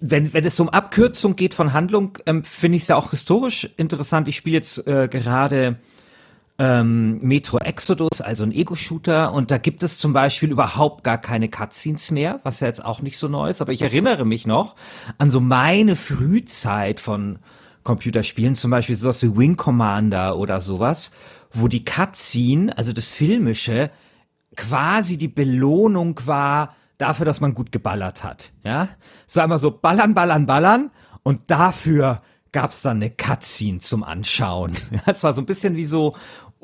Wenn, 0.00 0.32
wenn 0.32 0.44
es 0.44 0.58
um 0.60 0.68
Abkürzung 0.68 1.36
geht 1.36 1.54
von 1.54 1.72
Handlung, 1.72 2.18
ähm, 2.26 2.44
finde 2.44 2.76
ich 2.76 2.82
es 2.82 2.88
ja 2.88 2.96
auch 2.96 3.10
historisch 3.10 3.68
interessant. 3.76 4.28
Ich 4.28 4.36
spiele 4.36 4.56
jetzt 4.56 4.86
äh, 4.86 5.08
gerade 5.08 5.76
ähm, 6.58 7.18
Metro 7.18 7.58
Exodus, 7.58 8.20
also 8.20 8.44
ein 8.44 8.52
Ego-Shooter, 8.52 9.32
und 9.32 9.50
da 9.50 9.58
gibt 9.58 9.82
es 9.82 9.98
zum 9.98 10.12
Beispiel 10.12 10.50
überhaupt 10.50 11.02
gar 11.02 11.18
keine 11.18 11.48
Cutscenes 11.48 12.10
mehr, 12.10 12.40
was 12.44 12.60
ja 12.60 12.68
jetzt 12.68 12.84
auch 12.84 13.00
nicht 13.00 13.18
so 13.18 13.28
neu 13.28 13.50
ist, 13.50 13.60
aber 13.60 13.72
ich 13.72 13.82
erinnere 13.82 14.24
mich 14.24 14.46
noch 14.46 14.76
an 15.18 15.30
so 15.30 15.40
meine 15.40 15.96
Frühzeit 15.96 17.00
von 17.00 17.40
Computerspielen, 17.82 18.54
zum 18.54 18.70
Beispiel 18.70 18.94
sowas 18.94 19.22
wie 19.22 19.36
Wing 19.36 19.56
Commander 19.56 20.36
oder 20.38 20.60
sowas, 20.60 21.10
wo 21.52 21.68
die 21.68 21.84
Cutscene, 21.84 22.76
also 22.78 22.92
das 22.92 23.10
Filmische, 23.10 23.90
quasi 24.56 25.18
die 25.18 25.28
Belohnung 25.28 26.20
war 26.24 26.74
dafür, 26.98 27.26
dass 27.26 27.40
man 27.40 27.54
gut 27.54 27.72
geballert 27.72 28.22
hat. 28.22 28.52
Ja, 28.62 28.88
es 29.26 29.36
war 29.36 29.44
immer 29.44 29.58
so 29.58 29.70
ballern, 29.72 30.14
ballern, 30.14 30.46
ballern 30.46 30.90
und 31.24 31.50
dafür 31.50 32.20
gab's 32.54 32.82
dann 32.82 32.98
eine 32.98 33.10
Cutscene 33.10 33.80
zum 33.80 34.04
Anschauen. 34.04 34.76
Es 35.06 35.24
war 35.24 35.34
so 35.34 35.42
ein 35.42 35.46
bisschen 35.46 35.76
wie 35.76 35.84
so 35.84 36.14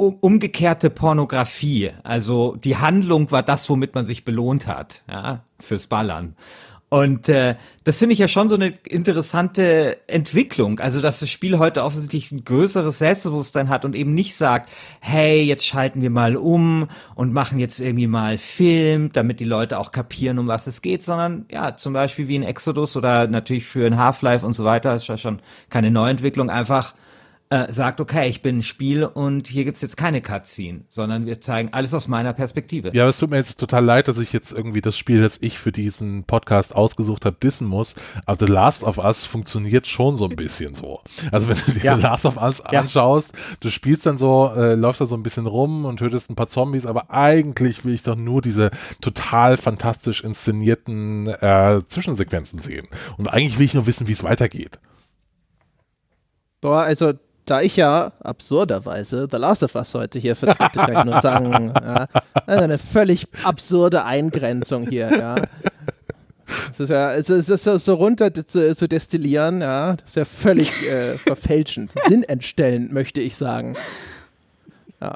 umgekehrte 0.09 0.91
Pornografie. 0.91 1.91
Also 2.03 2.57
die 2.57 2.77
Handlung 2.77 3.31
war 3.31 3.43
das, 3.43 3.69
womit 3.71 3.95
man 3.95 4.07
sich 4.07 4.25
belohnt 4.25 4.67
hat, 4.67 5.05
ja, 5.09 5.43
fürs 5.59 5.87
Ballern. 5.87 6.35
Und 6.91 7.29
äh, 7.29 7.55
das 7.85 7.99
finde 7.99 8.15
ich 8.15 8.19
ja 8.19 8.27
schon 8.27 8.49
so 8.49 8.57
eine 8.57 8.75
interessante 8.89 9.97
Entwicklung. 10.09 10.81
Also, 10.81 11.01
dass 11.01 11.21
das 11.21 11.31
Spiel 11.31 11.61
heute 11.61 11.85
offensichtlich 11.85 12.33
ein 12.33 12.45
größeres 12.45 12.99
Selbstbewusstsein 12.99 13.69
hat 13.69 13.85
und 13.85 13.95
eben 13.95 14.13
nicht 14.13 14.35
sagt, 14.35 14.69
hey, 14.99 15.41
jetzt 15.41 15.65
schalten 15.65 16.03
wir 16.03 16.11
mal 16.11 16.37
um 16.37 16.89
und 17.15 17.33
machen 17.33 17.61
jetzt 17.61 17.79
irgendwie 17.79 18.09
mal 18.09 18.39
Film, 18.39 19.13
damit 19.13 19.39
die 19.39 19.45
Leute 19.45 19.79
auch 19.79 19.93
kapieren, 19.93 20.41
um 20.41 20.49
was 20.49 20.67
es 20.67 20.83
geht, 20.83 21.05
sondern 21.05 21.47
ja, 21.49 21.77
zum 21.77 21.93
Beispiel 21.93 22.27
wie 22.27 22.35
in 22.35 22.43
Exodus 22.43 22.97
oder 22.97 23.29
natürlich 23.29 23.67
für 23.67 23.87
ein 23.87 23.97
Half-Life 23.97 24.45
und 24.45 24.55
so 24.55 24.65
weiter, 24.65 24.97
ist 24.97 25.07
ja 25.07 25.17
schon 25.17 25.39
keine 25.69 25.93
Neuentwicklung, 25.93 26.51
einfach 26.51 26.95
äh, 27.53 27.73
sagt, 27.73 28.01
okay, 28.01 28.29
ich 28.29 28.43
bin 28.43 28.59
ein 28.59 28.63
Spiel 28.63 29.05
und 29.05 29.49
hier 29.49 29.65
gibt's 29.65 29.81
jetzt 29.81 29.97
keine 29.97 30.23
Cutscene, 30.23 30.83
sondern 30.89 31.27
wir 31.27 31.41
zeigen 31.41 31.71
alles 31.73 31.93
aus 31.95 32.07
meiner 32.07 32.33
Perspektive. 32.33 32.93
Ja, 32.95 33.03
aber 33.03 33.11
es 33.11 33.19
tut 33.19 33.31
mir 33.31 33.39
jetzt 33.39 33.59
total 33.59 33.85
leid, 33.85 34.07
dass 34.07 34.19
ich 34.19 34.33
jetzt 34.33 34.53
irgendwie 34.53 34.81
das 34.81 34.97
Spiel, 34.97 35.21
das 35.21 35.39
ich 35.41 35.59
für 35.59 35.73
diesen 35.73 36.23
Podcast 36.23 36.73
ausgesucht 36.73 37.27
habe, 37.27 37.37
dissen 37.43 37.67
muss. 37.67 37.97
Aber 38.25 38.47
The 38.47 38.53
Last 38.53 38.85
of 38.85 38.99
Us 38.99 39.25
funktioniert 39.25 39.89
schon 39.89 40.17
so 40.17 40.27
ein 40.27 40.37
bisschen 40.37 40.77
so. 40.77 41.01
Also 41.33 41.49
wenn 41.49 41.57
du 41.67 41.73
dir 41.73 41.83
ja. 41.83 41.97
The 41.97 42.03
Last 42.03 42.25
of 42.25 42.37
Us 42.37 42.63
ja. 42.71 42.81
anschaust, 42.81 43.33
du 43.59 43.69
spielst 43.69 44.07
dann 44.07 44.17
so, 44.17 44.53
äh, 44.57 44.77
läufst 44.77 45.01
da 45.01 45.07
so 45.07 45.17
ein 45.17 45.25
bisschen 45.25 45.49
rum 45.49 45.85
und 45.85 45.97
tötest 45.97 46.31
ein 46.31 46.37
paar 46.37 46.47
Zombies, 46.47 46.87
aber 46.87 47.11
eigentlich 47.11 47.85
will 47.85 47.95
ich 47.95 48.05
doch 48.05 48.15
nur 48.15 48.43
diese 48.43 48.71
total 49.01 49.57
fantastisch 49.57 50.23
inszenierten 50.23 51.27
äh, 51.27 51.83
Zwischensequenzen 51.89 52.61
sehen. 52.61 52.87
Und 53.17 53.27
eigentlich 53.27 53.59
will 53.59 53.67
ich 53.67 53.75
nur 53.75 53.89
wissen, 53.89 54.07
wie 54.07 54.13
es 54.13 54.23
weitergeht. 54.23 54.79
Boah, 56.61 56.83
also 56.83 57.15
da 57.51 57.61
ich 57.61 57.77
ja 57.77 58.13
absurderweise 58.23 59.27
The 59.29 59.37
Last 59.37 59.65
of 59.65 59.75
Us 59.75 59.95
heute 59.95 60.21
hier 60.21 60.37
vertrete, 60.37 60.79
kann 60.79 60.93
ich 60.93 61.05
nur 61.05 61.21
sagen, 61.21 61.73
ja, 61.75 62.07
eine 62.47 62.79
völlig 62.79 63.27
absurde 63.43 64.05
Eingrenzung 64.05 64.89
hier, 64.89 65.11
ja. 65.11 65.35
Es 66.71 66.81
ist 66.81 66.91
ja, 66.91 67.13
es 67.13 67.29
ist, 67.29 67.49
es 67.49 67.67
ist 67.67 67.85
so 67.85 67.95
runter 67.95 68.33
zu, 68.33 68.75
zu, 68.75 68.89
destillieren, 68.89 69.61
ja, 69.61 69.97
das 69.97 70.11
ist 70.11 70.17
ja 70.17 70.25
völlig 70.25 70.71
äh, 70.87 71.19
verfälschend, 71.19 71.91
sinnentstellend, 72.09 72.93
möchte 72.93 73.21
ich 73.21 73.37
sagen. 73.37 73.77
Ja. 75.01 75.15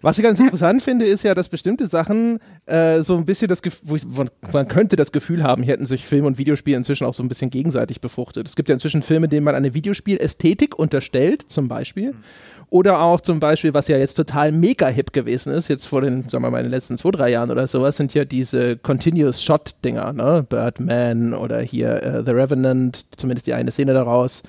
Was 0.00 0.16
ich 0.16 0.22
ganz 0.22 0.38
interessant 0.38 0.80
finde, 0.80 1.06
ist 1.06 1.24
ja, 1.24 1.34
dass 1.34 1.48
bestimmte 1.48 1.86
Sachen 1.86 2.38
äh, 2.66 3.02
so 3.02 3.16
ein 3.16 3.24
bisschen 3.24 3.48
das 3.48 3.62
Gefühl, 3.62 3.98
man 4.52 4.68
könnte 4.68 4.94
das 4.94 5.10
Gefühl 5.10 5.42
haben, 5.42 5.64
hier 5.64 5.72
hätten 5.72 5.86
sich 5.86 6.06
Film 6.06 6.24
und 6.24 6.38
Videospiel 6.38 6.76
inzwischen 6.76 7.04
auch 7.04 7.14
so 7.14 7.22
ein 7.22 7.28
bisschen 7.28 7.50
gegenseitig 7.50 8.00
befruchtet. 8.00 8.46
Es 8.46 8.54
gibt 8.54 8.68
ja 8.68 8.74
inzwischen 8.74 9.02
Filme, 9.02 9.26
denen 9.28 9.44
man 9.44 9.56
eine 9.56 9.74
Videospielästhetik 9.74 10.78
unterstellt, 10.78 11.42
zum 11.50 11.66
Beispiel. 11.66 12.12
Mhm. 12.12 12.16
Oder 12.70 13.00
auch 13.00 13.20
zum 13.20 13.40
Beispiel, 13.40 13.74
was 13.74 13.88
ja 13.88 13.98
jetzt 13.98 14.14
total 14.14 14.52
mega 14.52 14.86
hip 14.88 15.12
gewesen 15.12 15.52
ist, 15.52 15.68
jetzt 15.68 15.86
vor 15.86 16.00
den, 16.00 16.28
sagen 16.28 16.42
wir 16.44 16.50
mal, 16.50 16.58
in 16.58 16.64
den 16.64 16.72
letzten 16.72 16.96
zwei, 16.96 17.10
drei 17.10 17.30
Jahren 17.30 17.50
oder 17.50 17.66
sowas, 17.66 17.96
sind 17.96 18.14
ja 18.14 18.24
diese 18.24 18.76
Continuous 18.76 19.42
Shot-Dinger, 19.42 20.12
ne? 20.12 20.44
Birdman 20.48 21.34
oder 21.34 21.60
hier 21.60 22.00
uh, 22.04 22.24
The 22.24 22.32
Revenant, 22.32 23.06
zumindest 23.16 23.46
die 23.46 23.54
eine 23.54 23.70
Szene 23.70 23.94
daraus. 23.94 24.42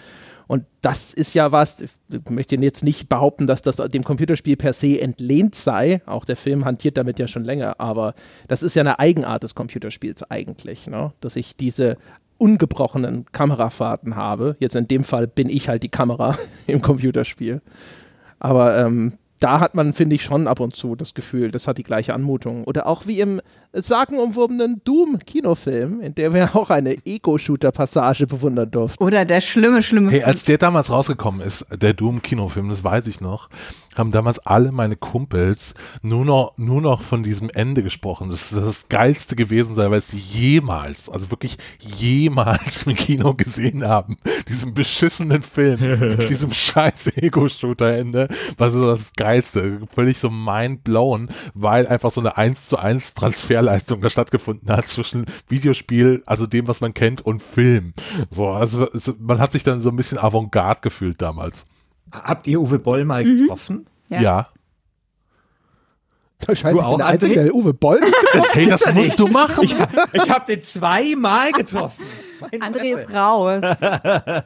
Und 0.47 0.65
das 0.81 1.13
ist 1.13 1.33
ja 1.33 1.51
was, 1.51 1.81
ich 1.81 1.91
möchte 2.29 2.55
jetzt 2.57 2.83
nicht 2.83 3.09
behaupten, 3.09 3.47
dass 3.47 3.61
das 3.61 3.77
dem 3.77 4.03
Computerspiel 4.03 4.55
per 4.55 4.73
se 4.73 5.01
entlehnt 5.01 5.55
sei. 5.55 6.01
Auch 6.05 6.25
der 6.25 6.35
Film 6.35 6.65
hantiert 6.65 6.97
damit 6.97 7.19
ja 7.19 7.27
schon 7.27 7.43
länger, 7.43 7.79
aber 7.79 8.13
das 8.47 8.63
ist 8.63 8.75
ja 8.75 8.81
eine 8.81 8.99
Eigenart 8.99 9.43
des 9.43 9.55
Computerspiels 9.55 10.29
eigentlich, 10.29 10.87
ne? 10.87 11.13
dass 11.21 11.35
ich 11.35 11.55
diese 11.55 11.97
ungebrochenen 12.37 13.25
Kamerafahrten 13.31 14.15
habe. 14.15 14.55
Jetzt 14.59 14.75
in 14.75 14.87
dem 14.87 15.03
Fall 15.03 15.27
bin 15.27 15.49
ich 15.49 15.69
halt 15.69 15.83
die 15.83 15.89
Kamera 15.89 16.37
im 16.67 16.81
Computerspiel. 16.81 17.61
Aber 18.39 18.77
ähm, 18.77 19.13
da 19.39 19.59
hat 19.59 19.75
man, 19.75 19.93
finde 19.93 20.15
ich, 20.15 20.23
schon 20.23 20.47
ab 20.47 20.59
und 20.59 20.75
zu 20.75 20.95
das 20.95 21.13
Gefühl, 21.13 21.51
das 21.51 21.67
hat 21.67 21.77
die 21.77 21.83
gleiche 21.83 22.13
Anmutung. 22.13 22.63
Oder 22.63 22.87
auch 22.87 23.05
wie 23.05 23.19
im 23.19 23.41
sagenumwobenen 23.73 24.81
Doom-Kinofilm, 24.83 26.01
in 26.01 26.15
der 26.15 26.33
wir 26.33 26.55
auch 26.55 26.69
eine 26.69 26.95
Ego-Shooter-Passage 27.05 28.27
bewundern 28.27 28.71
durften. 28.71 29.03
Oder 29.03 29.25
der 29.25 29.41
schlimme, 29.41 29.83
schlimme. 29.83 30.11
Hey, 30.11 30.23
als 30.23 30.45
der 30.45 30.57
damals 30.57 30.89
rausgekommen 30.89 31.41
ist, 31.41 31.65
der 31.69 31.93
Doom-Kinofilm, 31.93 32.69
das 32.69 32.83
weiß 32.83 33.07
ich 33.07 33.19
noch, 33.19 33.49
haben 33.95 34.11
damals 34.11 34.39
alle 34.39 34.71
meine 34.71 34.95
Kumpels 34.95 35.73
nur 36.01 36.25
noch, 36.25 36.53
nur 36.57 36.81
noch 36.81 37.01
von 37.01 37.23
diesem 37.23 37.49
Ende 37.49 37.83
gesprochen. 37.83 38.29
Das 38.29 38.51
ist 38.51 38.57
das 38.61 38.89
Geilste 38.89 39.35
gewesen 39.35 39.75
sei, 39.75 39.89
weil 39.89 40.01
sie 40.01 40.17
jemals, 40.17 41.09
also 41.09 41.31
wirklich 41.31 41.57
jemals 41.79 42.85
im 42.85 42.95
Kino 42.95 43.33
gesehen 43.33 43.83
haben. 43.83 44.17
Diesen 44.47 44.73
beschissenen 44.73 45.41
Film 45.41 45.79
mit 46.17 46.29
diesem 46.29 46.51
scheiß 46.51 47.17
Ego-Shooter-Ende 47.17 48.27
war 48.57 48.69
so 48.69 48.87
das 48.87 49.13
Geilste. 49.13 49.79
Völlig 49.93 50.17
so 50.17 50.29
mind-blown, 50.29 51.29
weil 51.53 51.87
einfach 51.87 52.11
so 52.11 52.21
eine 52.21 52.37
1 52.37 52.67
zu 52.67 52.77
1 52.77 53.13
Transferleistung 53.13 54.01
da 54.01 54.09
stattgefunden 54.09 54.69
hat 54.69 54.87
zwischen 54.87 55.25
Videospiel, 55.47 56.23
also 56.25 56.45
dem, 56.45 56.67
was 56.67 56.81
man 56.81 56.93
kennt, 56.93 57.21
und 57.21 57.41
Film. 57.41 57.93
So, 58.29 58.49
also 58.49 58.87
man 59.19 59.39
hat 59.39 59.51
sich 59.51 59.63
dann 59.63 59.79
so 59.79 59.89
ein 59.89 59.95
bisschen 59.95 60.17
avantgarde 60.17 60.81
gefühlt 60.81 61.21
damals. 61.21 61.65
Habt 62.11 62.47
ihr 62.47 62.61
Uwe 62.61 62.79
Boll 62.79 63.05
mal 63.05 63.23
mhm. 63.23 63.37
getroffen? 63.37 63.87
Ja. 64.09 64.21
ja. 64.21 64.47
Scheiße, 66.47 66.75
du 66.75 66.81
auch, 66.81 66.97
der 66.97 67.07
Einzige, 67.07 67.43
der 67.43 67.55
Uwe 67.55 67.73
Boll 67.73 67.99
das 68.33 68.55
Hey, 68.55 68.67
das 68.67 68.85
musst 68.93 68.95
nicht. 68.95 69.19
du 69.19 69.27
machen. 69.27 69.63
Ich, 69.63 69.75
ich 70.13 70.29
habe 70.29 70.45
den 70.45 70.61
zweimal 70.61 71.51
getroffen. 71.53 72.05
André 72.59 72.93
ist 72.93 73.11
raus. 73.13 73.61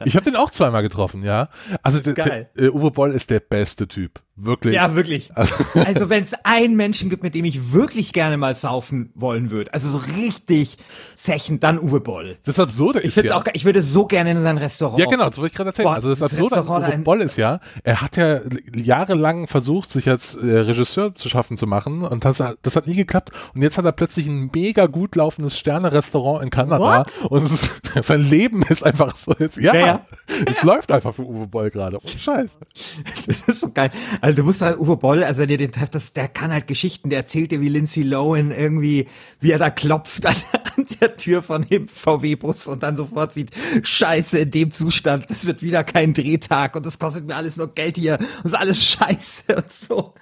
Ich 0.06 0.14
habe 0.16 0.24
den 0.24 0.36
auch 0.36 0.50
zweimal 0.50 0.82
getroffen, 0.82 1.22
ja. 1.22 1.48
Also 1.82 2.00
der, 2.00 2.46
der, 2.56 2.74
Uwe 2.74 2.90
Boll 2.90 3.10
ist 3.10 3.28
der 3.28 3.40
beste 3.40 3.86
Typ. 3.88 4.20
Wirklich. 4.42 4.74
Ja, 4.74 4.94
wirklich. 4.94 5.30
Also, 5.74 6.08
wenn 6.08 6.22
es 6.22 6.34
einen 6.44 6.76
Menschen 6.76 7.10
gibt, 7.10 7.22
mit 7.22 7.34
dem 7.34 7.44
ich 7.44 7.72
wirklich 7.72 8.12
gerne 8.12 8.36
mal 8.36 8.54
saufen 8.54 9.10
wollen 9.14 9.50
würde, 9.50 9.72
also 9.72 9.88
so 9.88 9.98
richtig 10.16 10.76
zechen, 11.14 11.60
dann 11.60 11.78
Uwe 11.78 12.00
Boll. 12.00 12.38
Das 12.44 12.58
Absurde 12.58 13.00
ich 13.00 13.16
ist 13.16 13.24
ja. 13.24 13.36
Auch, 13.36 13.44
ich 13.52 13.64
würde 13.64 13.82
so 13.82 14.06
gerne 14.06 14.32
in 14.32 14.42
sein 14.42 14.58
Restaurant. 14.58 14.98
Ja, 14.98 15.06
genau, 15.06 15.28
das 15.28 15.38
wollte 15.38 15.52
ich 15.52 15.56
gerade 15.56 15.70
erzählen. 15.70 15.84
Boah, 15.84 15.94
also 15.94 16.10
das, 16.10 16.20
das 16.20 16.32
Absurde 16.32 16.56
an 16.56 16.92
Uwe 16.92 16.98
Boll 16.98 17.20
ist 17.22 17.36
ja, 17.36 17.60
er 17.82 18.00
hat 18.00 18.16
ja 18.16 18.40
jahrelang 18.74 19.46
versucht, 19.46 19.90
sich 19.90 20.08
als 20.08 20.34
äh, 20.36 20.46
Regisseur 20.46 21.14
zu 21.14 21.28
schaffen 21.28 21.56
zu 21.56 21.66
machen 21.66 22.02
und 22.02 22.24
das, 22.24 22.42
das 22.62 22.76
hat 22.76 22.86
nie 22.86 22.96
geklappt. 22.96 23.30
Und 23.54 23.62
jetzt 23.62 23.78
hat 23.78 23.84
er 23.84 23.92
plötzlich 23.92 24.26
ein 24.26 24.50
mega 24.54 24.86
gut 24.86 25.16
laufendes 25.16 25.58
Sterne-Restaurant 25.58 26.44
in 26.44 26.50
Kanada. 26.50 27.00
What? 27.00 27.30
Und 27.30 27.44
ist, 27.44 27.80
sein 28.02 28.22
Leben 28.22 28.62
ist 28.62 28.84
einfach 28.84 29.16
so 29.16 29.34
jetzt, 29.38 29.58
ja, 29.58 29.74
ja, 29.74 29.86
ja. 29.86 30.00
es 30.46 30.62
läuft 30.62 30.92
einfach 30.92 31.14
für 31.14 31.26
Uwe 31.26 31.46
Boll 31.46 31.70
gerade. 31.70 31.98
Oh, 31.98 32.06
Scheiße. 32.06 32.58
Das 33.26 33.40
ist 33.40 33.60
so 33.60 33.72
geil. 33.72 33.90
Also 34.20 34.29
du 34.34 34.44
musst 34.44 34.60
halt 34.60 34.78
Uwe 34.78 34.96
Boll, 34.96 35.24
also 35.24 35.42
wenn 35.42 35.48
ihr 35.48 35.56
den 35.56 35.72
trefft, 35.72 35.94
das, 35.94 36.12
der 36.12 36.28
kann 36.28 36.52
halt 36.52 36.66
Geschichten, 36.66 37.10
der 37.10 37.20
erzählt 37.20 37.52
dir 37.52 37.60
wie 37.60 37.68
Lindsay 37.68 38.02
Lohan 38.02 38.50
irgendwie, 38.50 39.08
wie 39.40 39.50
er 39.50 39.58
da 39.58 39.70
klopft 39.70 40.26
an, 40.26 40.34
an 40.76 40.86
der 41.00 41.16
Tür 41.16 41.42
von 41.42 41.62
dem 41.62 41.88
VW-Bus 41.88 42.66
und 42.66 42.82
dann 42.82 42.96
sofort 42.96 43.32
sieht, 43.32 43.50
scheiße, 43.82 44.40
in 44.40 44.50
dem 44.50 44.70
Zustand, 44.70 45.30
das 45.30 45.46
wird 45.46 45.62
wieder 45.62 45.84
kein 45.84 46.12
Drehtag 46.12 46.76
und 46.76 46.84
das 46.84 46.98
kostet 46.98 47.26
mir 47.26 47.36
alles 47.36 47.56
nur 47.56 47.74
Geld 47.74 47.96
hier 47.96 48.18
und 48.42 48.46
ist 48.46 48.54
alles 48.54 48.84
scheiße 48.84 49.56
und 49.56 49.72
so. 49.72 50.14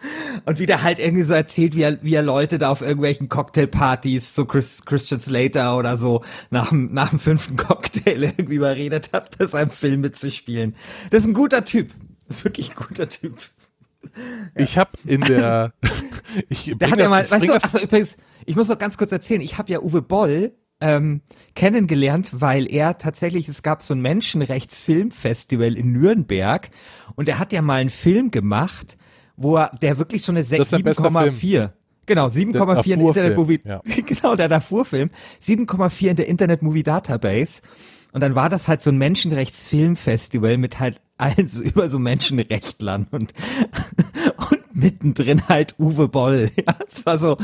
Und 0.45 0.59
wie 0.59 0.67
der 0.67 0.83
halt 0.83 0.99
irgendwie 0.99 1.25
so 1.25 1.35
erzählt, 1.35 1.75
wie 1.75 1.83
er, 1.83 2.03
wie 2.03 2.15
er 2.15 2.23
Leute 2.23 2.59
da 2.59 2.71
auf 2.71 2.83
irgendwelchen 2.83 3.29
Cocktailpartys, 3.29 4.35
so 4.35 4.45
Chris, 4.45 4.85
Christian 4.85 5.21
Slater 5.21 5.77
oder 5.77 5.97
so, 5.99 6.23
nach 6.51 6.69
dem, 6.69 6.93
nach 6.93 7.11
dem 7.11 7.19
fünften 7.19 7.57
Cocktail 7.57 8.23
irgendwie 8.23 8.57
überredet 8.57 9.11
hat, 9.13 9.41
das 9.41 9.55
einem 9.55 9.71
Film 9.71 10.03
mitzuspielen. 10.03 10.75
Das 11.11 11.23
ist 11.23 11.27
ein 11.27 11.35
guter 11.35 11.65
Typ. 11.65 11.91
Das 12.29 12.39
ist 12.39 12.45
wirklich 12.45 12.71
ein 12.71 12.77
guter 12.77 13.09
Typ. 13.09 13.39
Ich 14.55 14.79
habe 14.79 14.91
in 15.07 15.21
der. 15.23 15.73
ich 16.49 16.75
der 16.77 16.91
hat 16.91 16.99
ja 16.99 17.09
mal, 17.09 17.31
weißt 17.31 17.49
du, 17.49 17.55
achso, 17.55 17.79
übrigens, 17.79 18.17
ich 18.47 18.57
muss 18.57 18.69
noch 18.69 18.79
ganz 18.79 18.97
kurz 18.97 19.13
erzählen, 19.13 19.41
ich 19.41 19.59
habe 19.59 19.71
ja 19.71 19.81
Uwe 19.81 20.03
Boll 20.03 20.53
ähm, 20.81 21.23
kennengelernt, 21.55 22.31
weil 22.33 22.73
er 22.73 22.99
tatsächlich, 22.99 23.49
es 23.49 23.63
gab 23.63 23.83
so 23.83 23.95
ein 23.95 24.01
Menschenrechtsfilmfestival 24.01 25.77
in 25.77 25.93
Nürnberg 25.93 26.69
und 27.17 27.29
er 27.29 27.39
hat 27.39 27.53
ja 27.53 27.63
mal 27.63 27.81
einen 27.81 27.91
Film 27.91 28.31
gemacht, 28.31 28.97
wo 29.37 29.57
er, 29.57 29.77
der 29.83 29.99
wirklich 29.99 30.23
so 30.23 30.33
eine 30.33 30.43
7,4. 30.43 31.71
Genau, 32.07 32.29
7,4 32.29 32.93
in 32.93 32.99
der 32.99 33.09
Internet 33.09 33.37
Movie. 33.37 33.61
Ja. 33.65 33.83
Genau, 34.07 34.35
der 34.35 34.49
Darfur-Film. 34.49 35.11
7,4 35.43 36.09
in 36.09 36.17
der 36.17 36.27
Internet 36.27 36.63
Movie 36.63 36.83
Database. 36.83 37.61
Und 38.13 38.21
dann 38.21 38.35
war 38.35 38.49
das 38.49 38.69
halt 38.69 38.81
so 38.81 38.91
ein 38.91 38.97
Menschenrechtsfilmfestival 38.99 40.57
mit 40.57 40.81
halt 40.81 41.01
allen 41.19 41.49
so 41.49 41.63
über 41.63 41.91
so 41.91 41.99
Menschenrechtlern 41.99 43.09
und, 43.11 43.35
und 44.51 44.59
mittendrin 44.73 45.49
halt 45.49 45.75
Uwe 45.79 46.09
Boll. 46.09 46.51
Ja, 46.57 46.75
das 46.91 47.07
war 47.07 47.19
so, 47.19 47.37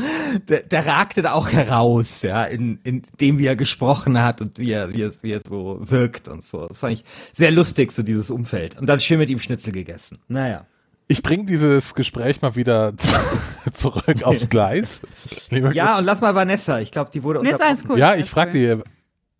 der, 0.49 0.61
der 0.63 0.85
ragte 0.85 1.21
da 1.21 1.33
auch 1.33 1.49
heraus, 1.51 2.21
ja, 2.21 2.43
in, 2.43 2.79
in 2.83 3.03
dem, 3.21 3.39
wie 3.39 3.45
er 3.45 3.55
gesprochen 3.55 4.21
hat 4.21 4.41
und 4.41 4.59
wie 4.59 4.71
er, 4.71 4.93
wie 4.93 5.03
er, 5.03 5.11
wie 5.21 5.31
er 5.31 5.41
so 5.45 5.77
wirkt 5.81 6.27
und 6.27 6.43
so. 6.43 6.67
Das 6.67 6.79
fand 6.79 6.93
ich 6.93 7.03
sehr 7.31 7.51
lustig, 7.51 7.91
so 7.91 8.03
dieses 8.03 8.29
Umfeld. 8.29 8.77
Und 8.79 8.87
dann 8.87 8.99
schön 8.99 9.19
mit 9.19 9.29
ihm 9.29 9.39
Schnitzel 9.39 9.71
gegessen. 9.71 10.19
Naja. 10.27 10.65
Ich 11.07 11.21
bringe 11.21 11.45
dieses 11.45 11.93
Gespräch 11.93 12.41
mal 12.41 12.55
wieder 12.55 12.93
zurück 13.73 14.23
aufs 14.23 14.49
Gleis. 14.49 15.01
ja, 15.51 15.99
und 15.99 16.05
lass 16.05 16.19
mal 16.21 16.33
Vanessa. 16.33 16.79
Ich 16.79 16.91
glaube, 16.91 17.11
die 17.13 17.23
wurde 17.23 17.41
Jetzt 17.43 17.61
alles 17.61 17.85
gut. 17.85 17.97
Ja, 17.97 18.15
ich 18.15 18.29
frage 18.29 18.51
die, 18.51 18.83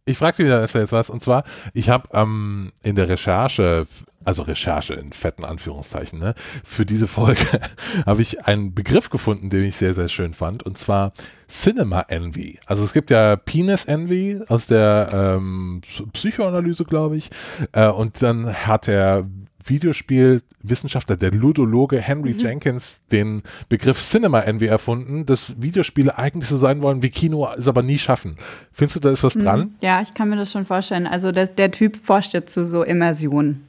ich 0.05 0.17
frage 0.17 0.43
dir 0.43 0.61
jetzt 0.61 0.91
was. 0.91 1.09
Und 1.09 1.21
zwar, 1.21 1.43
ich 1.73 1.89
habe 1.89 2.09
ähm, 2.13 2.71
in 2.83 2.95
der 2.95 3.09
Recherche, 3.09 3.87
also 4.23 4.43
Recherche 4.43 4.93
in 4.93 5.11
fetten 5.11 5.43
Anführungszeichen, 5.43 6.19
ne, 6.19 6.35
für 6.63 6.85
diese 6.85 7.07
Folge 7.07 7.45
habe 8.05 8.21
ich 8.21 8.45
einen 8.45 8.73
Begriff 8.73 9.09
gefunden, 9.09 9.49
den 9.49 9.65
ich 9.65 9.75
sehr, 9.75 9.93
sehr 9.93 10.07
schön 10.07 10.33
fand. 10.33 10.63
Und 10.63 10.77
zwar 10.77 11.11
Cinema 11.47 12.01
Envy. 12.01 12.59
Also 12.65 12.83
es 12.83 12.93
gibt 12.93 13.09
ja 13.11 13.35
Penis 13.35 13.85
Envy 13.85 14.39
aus 14.47 14.67
der 14.67 15.09
ähm, 15.11 15.81
Psychoanalyse, 16.13 16.85
glaube 16.85 17.17
ich. 17.17 17.29
Äh, 17.71 17.87
und 17.87 18.21
dann 18.21 18.53
hat 18.67 18.87
er 18.87 19.27
Videospielwissenschaftler, 19.65 21.17
der 21.17 21.31
Ludologe 21.31 21.99
Henry 21.99 22.33
mhm. 22.33 22.39
Jenkins, 22.39 23.01
den 23.11 23.43
Begriff 23.69 24.01
Cinema 24.01 24.41
Envy 24.41 24.67
erfunden, 24.67 25.25
dass 25.25 25.59
Videospiele 25.61 26.17
eigentlich 26.17 26.47
so 26.47 26.57
sein 26.57 26.81
wollen 26.81 27.01
wie 27.01 27.09
Kino, 27.09 27.47
es 27.57 27.67
aber 27.67 27.83
nie 27.83 27.97
schaffen. 27.97 28.37
Findest 28.71 28.97
du, 28.97 28.99
da 29.01 29.11
ist 29.11 29.23
was 29.23 29.35
mhm. 29.35 29.43
dran? 29.43 29.75
Ja, 29.81 30.01
ich 30.01 30.13
kann 30.13 30.29
mir 30.29 30.35
das 30.35 30.51
schon 30.51 30.65
vorstellen. 30.65 31.07
Also 31.07 31.31
das, 31.31 31.55
der 31.55 31.71
Typ 31.71 31.97
forscht 32.03 32.33
ja 32.33 32.45
zu 32.45 32.65
so 32.65 32.83
Immersion 32.83 33.61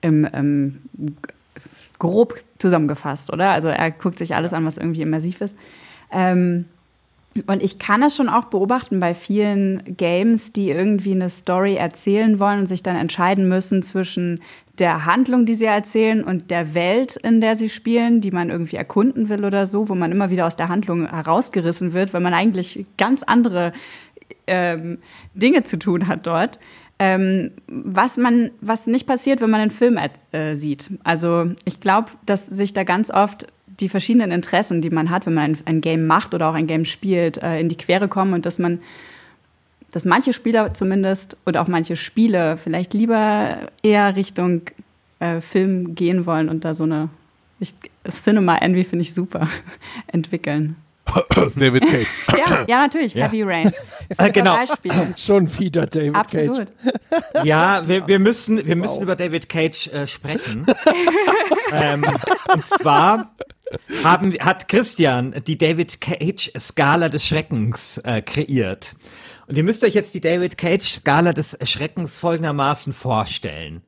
im, 0.00 0.24
im 0.24 0.78
grob 1.98 2.34
zusammengefasst, 2.58 3.32
oder? 3.32 3.50
Also 3.50 3.68
er 3.68 3.90
guckt 3.90 4.18
sich 4.18 4.34
alles 4.34 4.52
an, 4.52 4.64
was 4.64 4.76
irgendwie 4.76 5.02
immersiv 5.02 5.40
ist. 5.40 5.56
Ähm, 6.10 6.66
und 7.46 7.62
ich 7.62 7.78
kann 7.78 8.02
es 8.02 8.16
schon 8.16 8.28
auch 8.28 8.44
beobachten 8.46 9.00
bei 9.00 9.14
vielen 9.14 9.96
Games, 9.96 10.52
die 10.52 10.70
irgendwie 10.70 11.12
eine 11.12 11.30
Story 11.30 11.76
erzählen 11.76 12.38
wollen 12.38 12.60
und 12.60 12.66
sich 12.66 12.82
dann 12.82 12.96
entscheiden 12.96 13.48
müssen 13.48 13.82
zwischen 13.82 14.42
der 14.78 15.04
Handlung, 15.04 15.44
die 15.44 15.54
sie 15.54 15.66
erzählen 15.66 16.24
und 16.24 16.50
der 16.50 16.74
Welt, 16.74 17.16
in 17.16 17.40
der 17.40 17.56
sie 17.56 17.68
spielen, 17.68 18.20
die 18.20 18.30
man 18.30 18.50
irgendwie 18.50 18.76
erkunden 18.76 19.28
will 19.28 19.44
oder 19.44 19.66
so, 19.66 19.88
wo 19.88 19.94
man 19.94 20.12
immer 20.12 20.30
wieder 20.30 20.46
aus 20.46 20.56
der 20.56 20.68
Handlung 20.68 21.08
herausgerissen 21.08 21.92
wird, 21.92 22.14
weil 22.14 22.22
man 22.22 22.34
eigentlich 22.34 22.86
ganz 22.96 23.22
andere 23.22 23.72
ähm, 24.46 24.98
Dinge 25.34 25.62
zu 25.64 25.78
tun 25.78 26.08
hat 26.08 26.26
dort. 26.26 26.58
Ähm, 26.98 27.50
was 27.66 28.16
man, 28.16 28.50
was 28.60 28.86
nicht 28.86 29.06
passiert, 29.06 29.40
wenn 29.40 29.50
man 29.50 29.60
einen 29.60 29.70
Film 29.70 29.98
äh, 30.30 30.54
sieht. 30.54 30.90
Also 31.04 31.50
ich 31.64 31.80
glaube, 31.80 32.12
dass 32.26 32.46
sich 32.46 32.72
da 32.72 32.84
ganz 32.84 33.10
oft 33.10 33.46
die 33.66 33.88
verschiedenen 33.88 34.30
Interessen, 34.30 34.80
die 34.80 34.90
man 34.90 35.10
hat, 35.10 35.26
wenn 35.26 35.34
man 35.34 35.44
ein, 35.44 35.58
ein 35.64 35.80
Game 35.80 36.06
macht 36.06 36.34
oder 36.34 36.48
auch 36.48 36.54
ein 36.54 36.66
Game 36.66 36.84
spielt, 36.84 37.38
äh, 37.42 37.58
in 37.58 37.68
die 37.68 37.76
Quere 37.76 38.08
kommen 38.08 38.34
und 38.34 38.46
dass 38.46 38.58
man, 38.58 38.80
dass 39.92 40.04
manche 40.04 40.32
Spieler 40.32 40.74
zumindest 40.74 41.36
und 41.44 41.56
auch 41.56 41.68
manche 41.68 41.96
Spiele 41.96 42.56
vielleicht 42.56 42.94
lieber 42.94 43.70
eher 43.82 44.16
Richtung 44.16 44.62
äh, 45.20 45.40
Film 45.40 45.94
gehen 45.94 46.26
wollen 46.26 46.48
und 46.48 46.64
da 46.64 46.74
so 46.74 46.84
eine 46.84 47.08
ich, 47.60 47.74
Cinema 48.10 48.56
Envy 48.56 48.84
finde 48.84 49.02
ich 49.02 49.14
super 49.14 49.48
entwickeln. 50.08 50.76
David 51.56 51.82
Cage. 51.82 52.06
ja, 52.36 52.64
ja, 52.66 52.78
natürlich. 52.78 53.14
Ja. 53.14 53.26
Heavy 53.26 53.42
Rain. 53.42 53.70
Äh, 54.18 54.30
genau. 54.30 54.58
Schon 55.16 55.58
wieder 55.58 55.86
David 55.86 56.14
Absolut. 56.14 56.56
Cage. 56.56 57.44
Ja, 57.44 57.86
wir, 57.86 58.06
wir 58.06 58.18
müssen, 58.18 58.64
wir 58.64 58.76
müssen 58.76 59.02
über 59.02 59.16
David 59.16 59.48
Cage 59.48 59.88
äh, 59.88 60.06
sprechen. 60.06 60.66
ähm, 61.72 62.04
und 62.52 62.66
zwar 62.66 63.34
haben, 64.04 64.34
hat 64.40 64.68
Christian 64.68 65.34
die 65.46 65.56
David 65.56 66.00
Cage-Skala 66.00 67.08
des 67.08 67.26
Schreckens 67.26 67.98
äh, 67.98 68.20
kreiert. 68.20 68.94
Und 69.52 69.58
ihr 69.58 69.64
müsst 69.64 69.84
euch 69.84 69.92
jetzt 69.92 70.14
die 70.14 70.22
David 70.22 70.56
Cage-Skala 70.56 71.34
des 71.34 71.58
Schreckens 71.64 72.20
folgendermaßen 72.20 72.94
vorstellen. 72.94 73.82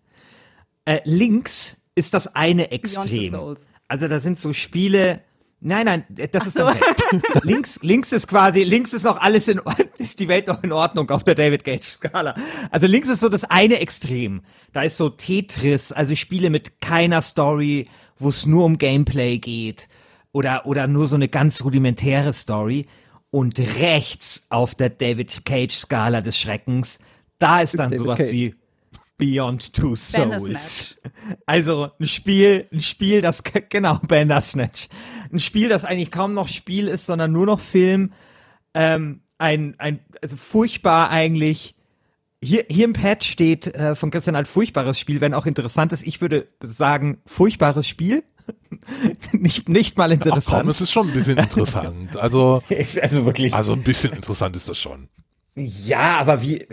Äh, 0.84 1.00
links 1.04 1.78
ist 1.94 2.12
das 2.12 2.36
eine 2.36 2.70
Extrem. 2.70 3.56
Also 3.88 4.06
da 4.06 4.18
sind 4.18 4.38
so 4.38 4.52
Spiele, 4.52 5.22
Nein, 5.60 5.86
nein, 5.86 6.04
das 6.32 6.48
ist 6.48 6.58
so. 6.58 6.64
dann 6.64 7.22
links, 7.44 7.80
links 7.82 8.12
ist 8.12 8.26
quasi, 8.26 8.62
links 8.62 8.92
ist 8.92 9.04
noch 9.04 9.18
alles 9.18 9.48
in 9.48 9.58
ist 9.96 10.20
die 10.20 10.28
Welt 10.28 10.48
noch 10.48 10.62
in 10.62 10.70
Ordnung 10.70 11.08
auf 11.08 11.24
der 11.24 11.34
David 11.34 11.64
Gage 11.64 11.82
Skala. 11.82 12.36
Also 12.70 12.86
links 12.86 13.08
ist 13.08 13.20
so 13.20 13.30
das 13.30 13.44
eine 13.44 13.80
Extrem. 13.80 14.42
Da 14.74 14.82
ist 14.82 14.98
so 14.98 15.08
Tetris, 15.08 15.92
also 15.92 16.14
Spiele 16.14 16.50
mit 16.50 16.82
keiner 16.82 17.22
Story, 17.22 17.86
wo 18.18 18.28
es 18.28 18.44
nur 18.44 18.66
um 18.66 18.76
Gameplay 18.76 19.38
geht 19.38 19.88
oder, 20.32 20.66
oder 20.66 20.88
nur 20.88 21.06
so 21.06 21.16
eine 21.16 21.28
ganz 21.28 21.64
rudimentäre 21.64 22.34
Story. 22.34 22.84
Und 23.34 23.58
rechts 23.58 24.46
auf 24.50 24.76
der 24.76 24.90
David 24.90 25.44
Cage 25.44 25.74
Skala 25.74 26.20
des 26.20 26.38
Schreckens, 26.38 27.00
da 27.40 27.62
ist, 27.62 27.74
ist 27.74 27.80
dann 27.80 27.90
David 27.90 28.04
sowas 28.04 28.18
Cage. 28.18 28.30
wie 28.30 28.54
Beyond 29.18 29.72
Two 29.72 29.96
Souls. 29.96 30.94
Also 31.44 31.90
ein 31.98 32.06
Spiel, 32.06 32.68
ein 32.72 32.78
Spiel, 32.78 33.22
das 33.22 33.42
genau 33.70 33.98
Bandersnatch, 34.06 34.88
ein 35.32 35.40
Spiel, 35.40 35.68
das 35.68 35.84
eigentlich 35.84 36.12
kaum 36.12 36.32
noch 36.34 36.46
Spiel 36.46 36.86
ist, 36.86 37.06
sondern 37.06 37.32
nur 37.32 37.44
noch 37.44 37.58
Film. 37.58 38.12
Ähm, 38.72 39.22
ein, 39.38 39.74
ein, 39.78 39.98
also 40.22 40.36
furchtbar 40.36 41.10
eigentlich 41.10 41.74
hier, 42.40 42.64
hier 42.70 42.84
im 42.84 42.92
Pad 42.92 43.24
steht 43.24 43.66
äh, 43.74 43.96
von 43.96 44.12
Christian 44.12 44.36
halt 44.36 44.46
furchtbares 44.46 44.96
Spiel, 44.96 45.20
wenn 45.20 45.34
auch 45.34 45.46
interessant 45.46 45.90
ist. 45.90 46.06
Ich 46.06 46.20
würde 46.20 46.46
sagen, 46.62 47.18
furchtbares 47.26 47.88
Spiel. 47.88 48.22
nicht, 49.32 49.68
nicht 49.68 49.96
mal 49.96 50.12
interessant. 50.12 50.54
Ach 50.54 50.60
komm, 50.60 50.70
es 50.70 50.80
ist 50.80 50.92
schon 50.92 51.08
ein 51.08 51.14
bisschen 51.14 51.38
interessant. 51.38 52.16
Also, 52.16 52.62
also 53.02 53.26
wirklich. 53.26 53.54
Also 53.54 53.72
ein 53.72 53.82
bisschen 53.82 54.12
interessant 54.12 54.56
ist 54.56 54.68
das 54.68 54.78
schon. 54.78 55.08
Ja, 55.54 56.18
aber 56.18 56.42
wie, 56.42 56.66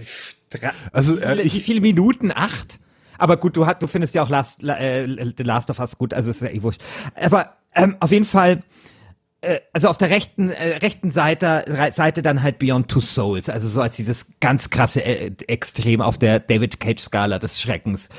also, 0.92 1.18
äh, 1.20 1.38
wie, 1.44 1.50
viele, 1.50 1.56
wie 1.56 1.62
viele 1.62 1.82
Minuten? 1.82 2.32
Acht? 2.34 2.80
Aber 3.18 3.38
gut, 3.38 3.56
du, 3.56 3.66
du 3.80 3.88
findest 3.88 4.16
ja 4.16 4.24
auch 4.24 4.30
Last, 4.30 4.64
äh, 4.64 5.08
The 5.38 5.44
Last 5.44 5.70
of 5.70 5.80
Us 5.80 5.98
gut, 5.98 6.14
also 6.14 6.32
ist 6.32 6.42
ja 6.42 6.50
eh 6.50 6.64
wurscht. 6.64 6.82
Aber 7.16 7.58
ähm, 7.76 7.96
auf 8.00 8.12
jeden 8.12 8.26
Fall, 8.26 8.64
also 9.74 9.90
auf 9.90 9.98
der 9.98 10.10
rechten 10.10 10.50
äh, 10.50 10.78
rechten 10.78 11.10
Seite 11.10 11.92
Seite 11.94 12.22
dann 12.22 12.44
halt 12.44 12.60
Beyond 12.60 12.90
Two 12.90 13.00
Souls, 13.00 13.50
also 13.50 13.68
so 13.68 13.82
als 13.82 13.96
dieses 13.96 14.40
ganz 14.40 14.70
krasse 14.70 15.04
äh, 15.04 15.32
Extrem 15.48 16.02
auf 16.02 16.18
der 16.18 16.40
David 16.40 16.80
Cage 16.80 17.02
Skala 17.02 17.40
des 17.40 17.60
Schreckens. 17.60 18.10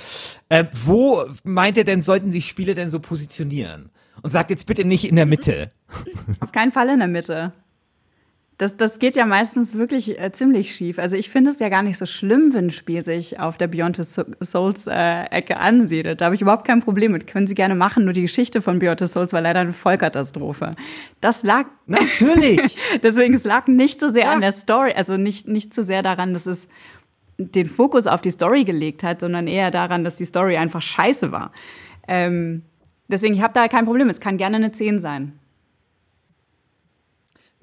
Äh, 0.48 0.64
wo 0.72 1.24
meint 1.44 1.76
ihr 1.76 1.84
denn 1.84 2.02
sollten 2.02 2.32
die 2.32 2.42
Spiele 2.42 2.74
denn 2.74 2.90
so 2.90 2.98
positionieren? 2.98 3.90
Und 4.22 4.30
sagt 4.30 4.50
jetzt 4.50 4.66
bitte 4.66 4.84
nicht 4.84 5.04
in 5.04 5.16
der 5.16 5.26
Mitte. 5.26 5.70
Auf 6.40 6.52
keinen 6.52 6.70
Fall 6.70 6.88
in 6.90 6.98
der 6.98 7.08
Mitte. 7.08 7.52
Das, 8.62 8.76
das 8.76 9.00
geht 9.00 9.16
ja 9.16 9.26
meistens 9.26 9.74
wirklich 9.74 10.20
äh, 10.20 10.30
ziemlich 10.30 10.72
schief. 10.72 11.00
Also 11.00 11.16
ich 11.16 11.30
finde 11.30 11.50
es 11.50 11.58
ja 11.58 11.68
gar 11.68 11.82
nicht 11.82 11.98
so 11.98 12.06
schlimm, 12.06 12.54
wenn 12.54 12.66
ein 12.66 12.70
Spiel 12.70 13.02
sich 13.02 13.40
auf 13.40 13.56
der 13.56 13.66
Beyond 13.66 13.96
Two 13.96 14.04
Souls 14.40 14.86
äh, 14.86 15.24
Ecke 15.32 15.56
ansiedelt. 15.56 16.20
Da 16.20 16.26
habe 16.26 16.36
ich 16.36 16.42
überhaupt 16.42 16.64
kein 16.64 16.78
Problem 16.78 17.10
mit. 17.10 17.26
Können 17.26 17.48
Sie 17.48 17.56
gerne 17.56 17.74
machen. 17.74 18.04
Nur 18.04 18.12
die 18.12 18.22
Geschichte 18.22 18.62
von 18.62 18.78
Beyond 18.78 19.00
Two 19.00 19.08
Souls 19.08 19.32
war 19.32 19.40
leider 19.40 19.58
eine 19.58 19.72
Vollkatastrophe. 19.72 20.76
Das 21.20 21.42
lag 21.42 21.66
natürlich. 21.86 22.78
deswegen 23.02 23.34
es 23.34 23.42
lag 23.42 23.66
nicht 23.66 23.98
so 23.98 24.10
sehr 24.10 24.26
ja. 24.26 24.32
an 24.32 24.40
der 24.40 24.52
Story, 24.52 24.92
also 24.92 25.16
nicht 25.16 25.48
nicht 25.48 25.74
so 25.74 25.82
sehr 25.82 26.04
daran, 26.04 26.32
dass 26.32 26.46
es 26.46 26.68
den 27.38 27.66
Fokus 27.66 28.06
auf 28.06 28.20
die 28.20 28.30
Story 28.30 28.62
gelegt 28.62 29.02
hat, 29.02 29.22
sondern 29.22 29.48
eher 29.48 29.72
daran, 29.72 30.04
dass 30.04 30.14
die 30.14 30.24
Story 30.24 30.56
einfach 30.56 30.82
scheiße 30.82 31.32
war. 31.32 31.50
Ähm, 32.06 32.62
deswegen 33.08 33.34
ich 33.34 33.42
habe 33.42 33.54
da 33.54 33.66
kein 33.66 33.86
Problem. 33.86 34.08
Es 34.08 34.20
kann 34.20 34.36
gerne 34.36 34.54
eine 34.54 34.70
10 34.70 35.00
sein 35.00 35.40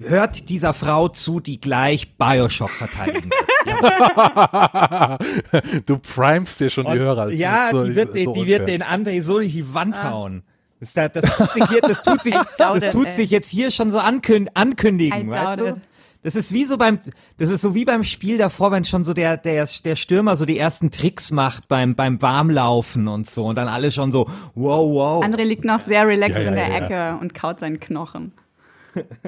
hört 0.00 0.48
dieser 0.48 0.72
Frau 0.72 1.08
zu, 1.08 1.40
die 1.40 1.60
gleich 1.60 2.16
Bioshock 2.16 2.70
verteidigen 2.70 3.30
du 5.86 5.98
primest 5.98 6.60
dir 6.60 6.70
schon 6.70 6.86
Und, 6.86 6.94
die 6.94 6.98
Hörer. 6.98 7.30
Ja, 7.30 7.68
so, 7.70 7.84
die 7.84 7.94
wird, 7.94 8.14
so 8.14 8.32
die 8.32 8.46
wird 8.46 8.68
den 8.68 8.82
André 8.82 9.22
so 9.22 9.34
durch 9.34 9.52
die 9.52 9.74
Wand 9.74 9.98
ah. 9.98 10.10
hauen. 10.10 10.42
Das, 10.80 10.94
das, 10.94 11.36
tut 11.36 11.50
sich 11.50 11.68
hier, 11.68 11.80
das 11.82 12.02
tut 12.02 12.22
sich, 12.22 12.34
das 12.58 12.92
tut 12.92 13.12
sich 13.12 13.30
jetzt 13.30 13.50
hier 13.50 13.70
schon 13.70 13.90
so 13.90 13.98
ankünd, 13.98 14.56
ankündigen, 14.56 15.28
weißt 15.28 15.60
du? 15.60 15.80
Das 16.22 16.36
ist 16.36 16.52
wie 16.52 16.64
so 16.64 16.76
beim, 16.76 16.98
das 17.38 17.48
ist 17.48 17.62
so 17.62 17.74
wie 17.74 17.86
beim 17.86 18.04
Spiel 18.04 18.36
davor, 18.36 18.72
wenn 18.72 18.84
schon 18.84 19.04
so 19.04 19.14
der, 19.14 19.38
der, 19.38 19.66
der 19.84 19.96
Stürmer 19.96 20.36
so 20.36 20.44
die 20.44 20.58
ersten 20.58 20.90
Tricks 20.90 21.32
macht 21.32 21.66
beim, 21.66 21.94
beim 21.94 22.20
Warmlaufen 22.20 23.08
und 23.08 23.28
so 23.28 23.46
und 23.46 23.56
dann 23.56 23.68
alle 23.68 23.90
schon 23.90 24.12
so, 24.12 24.26
wow, 24.54 24.90
wow. 24.90 25.24
André 25.24 25.44
liegt 25.44 25.64
noch 25.64 25.80
sehr 25.80 26.06
relaxed 26.06 26.36
ja, 26.36 26.42
ja, 26.42 26.48
in 26.48 26.54
der 26.54 26.68
ja, 26.68 26.76
Ecke 26.76 27.18
und 27.22 27.34
kaut 27.34 27.58
seinen 27.58 27.80
Knochen. 27.80 28.32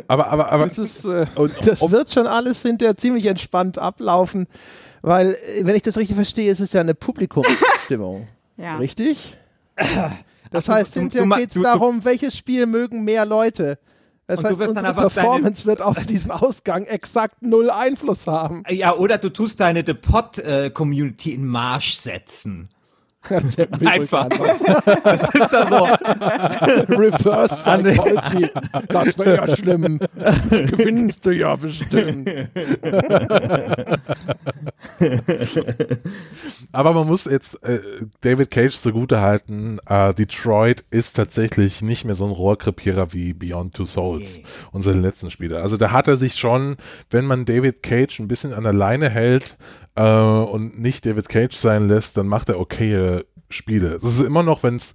Aber, 0.09 0.29
aber, 0.29 0.53
aber 0.53 0.65
das, 0.65 0.79
ist, 0.79 1.05
äh, 1.05 1.27
das 1.65 1.91
wird 1.91 2.11
schon 2.11 2.27
alles 2.27 2.63
hinterher 2.63 2.97
ziemlich 2.97 3.27
entspannt 3.27 3.79
ablaufen, 3.79 4.47
weil, 5.03 5.33
äh, 5.33 5.65
wenn 5.65 5.77
ich 5.77 5.83
das 5.83 5.97
richtig 5.97 6.17
verstehe, 6.17 6.51
ist 6.51 6.61
es 6.61 6.73
ja 6.73 6.81
eine 6.81 6.95
Publikumsstimmung. 6.95 8.29
ja. 8.57 8.77
Richtig? 8.77 9.37
Das 10.51 10.69
Ach, 10.69 10.75
heißt, 10.75 10.97
du, 10.97 11.01
hinterher 11.01 11.37
geht 11.37 11.57
es 11.57 11.63
darum, 11.63 12.05
welches 12.05 12.37
Spiel 12.37 12.67
mögen 12.67 13.05
mehr 13.05 13.25
Leute. 13.25 13.79
Das 14.27 14.45
heißt, 14.45 14.61
unsere 14.63 14.95
Performance 14.95 15.67
wird 15.67 15.83
auf 15.83 16.07
diesen 16.07 16.31
Ausgang 16.31 16.85
exakt 16.85 17.43
null 17.43 17.71
Einfluss 17.71 18.27
haben. 18.27 18.63
Ja, 18.69 18.95
oder 18.95 19.19
du 19.19 19.29
tust 19.29 19.61
deine 19.61 19.83
Depot-Community 19.85 21.35
in 21.35 21.47
Marsch 21.47 21.95
setzen. 21.95 22.69
Einfach. 23.85 24.29
Das 25.05 25.23
ist 25.23 25.53
da 25.53 25.69
so. 25.69 25.85
Reverse 26.97 27.55
Psychology. 27.83 28.51
Das 28.89 29.19
wäre 29.19 29.37
ja 29.37 29.57
schlimm. 29.57 29.99
Gewinnst 30.51 31.25
du 31.27 31.31
ja 31.31 31.55
bestimmt. 31.57 32.31
Aber 36.73 36.93
man 36.93 37.07
muss 37.07 37.25
jetzt 37.27 37.63
äh, 37.65 37.81
David 38.23 38.51
Cage 38.51 38.75
zugute 38.75 39.21
halten, 39.21 39.79
äh, 39.87 40.15
Detroit 40.15 40.85
ist 40.91 41.17
tatsächlich 41.17 41.83
nicht 41.83 42.05
mehr 42.05 42.15
so 42.15 42.25
ein 42.25 42.33
Rohrkrepierer 42.33 43.13
wie 43.13 43.35
Beyond 43.35 43.75
Two 43.75 43.85
Souls, 43.85 44.39
okay. 44.39 44.47
unsere 44.73 44.99
letzten 44.99 45.31
Spiele. 45.31 45.63
Also 45.63 45.77
da 45.77 45.91
hat 45.91 46.09
er 46.09 46.17
sich 46.17 46.35
schon, 46.37 46.77
wenn 47.11 47.27
man 47.27 47.45
David 47.45 47.83
Cage 47.83 48.21
ein 48.21 48.29
bisschen 48.29 48.55
an 48.55 48.65
der 48.65 48.73
Leine 48.73 49.11
hält, 49.11 49.57
äh, 49.95 50.03
und 50.03 50.79
nicht 50.81 51.05
David 51.05 51.29
Cage 51.29 51.55
sein 51.55 51.89
lässt, 51.89 52.17
dann 52.17 52.27
macht 52.27 52.49
er 52.49 52.59
okaye 52.59 53.12
Spiele. 53.53 53.97
Es 53.97 54.05
ist 54.05 54.21
immer 54.21 54.43
noch, 54.43 54.63
wenn 54.63 54.77
es 54.77 54.93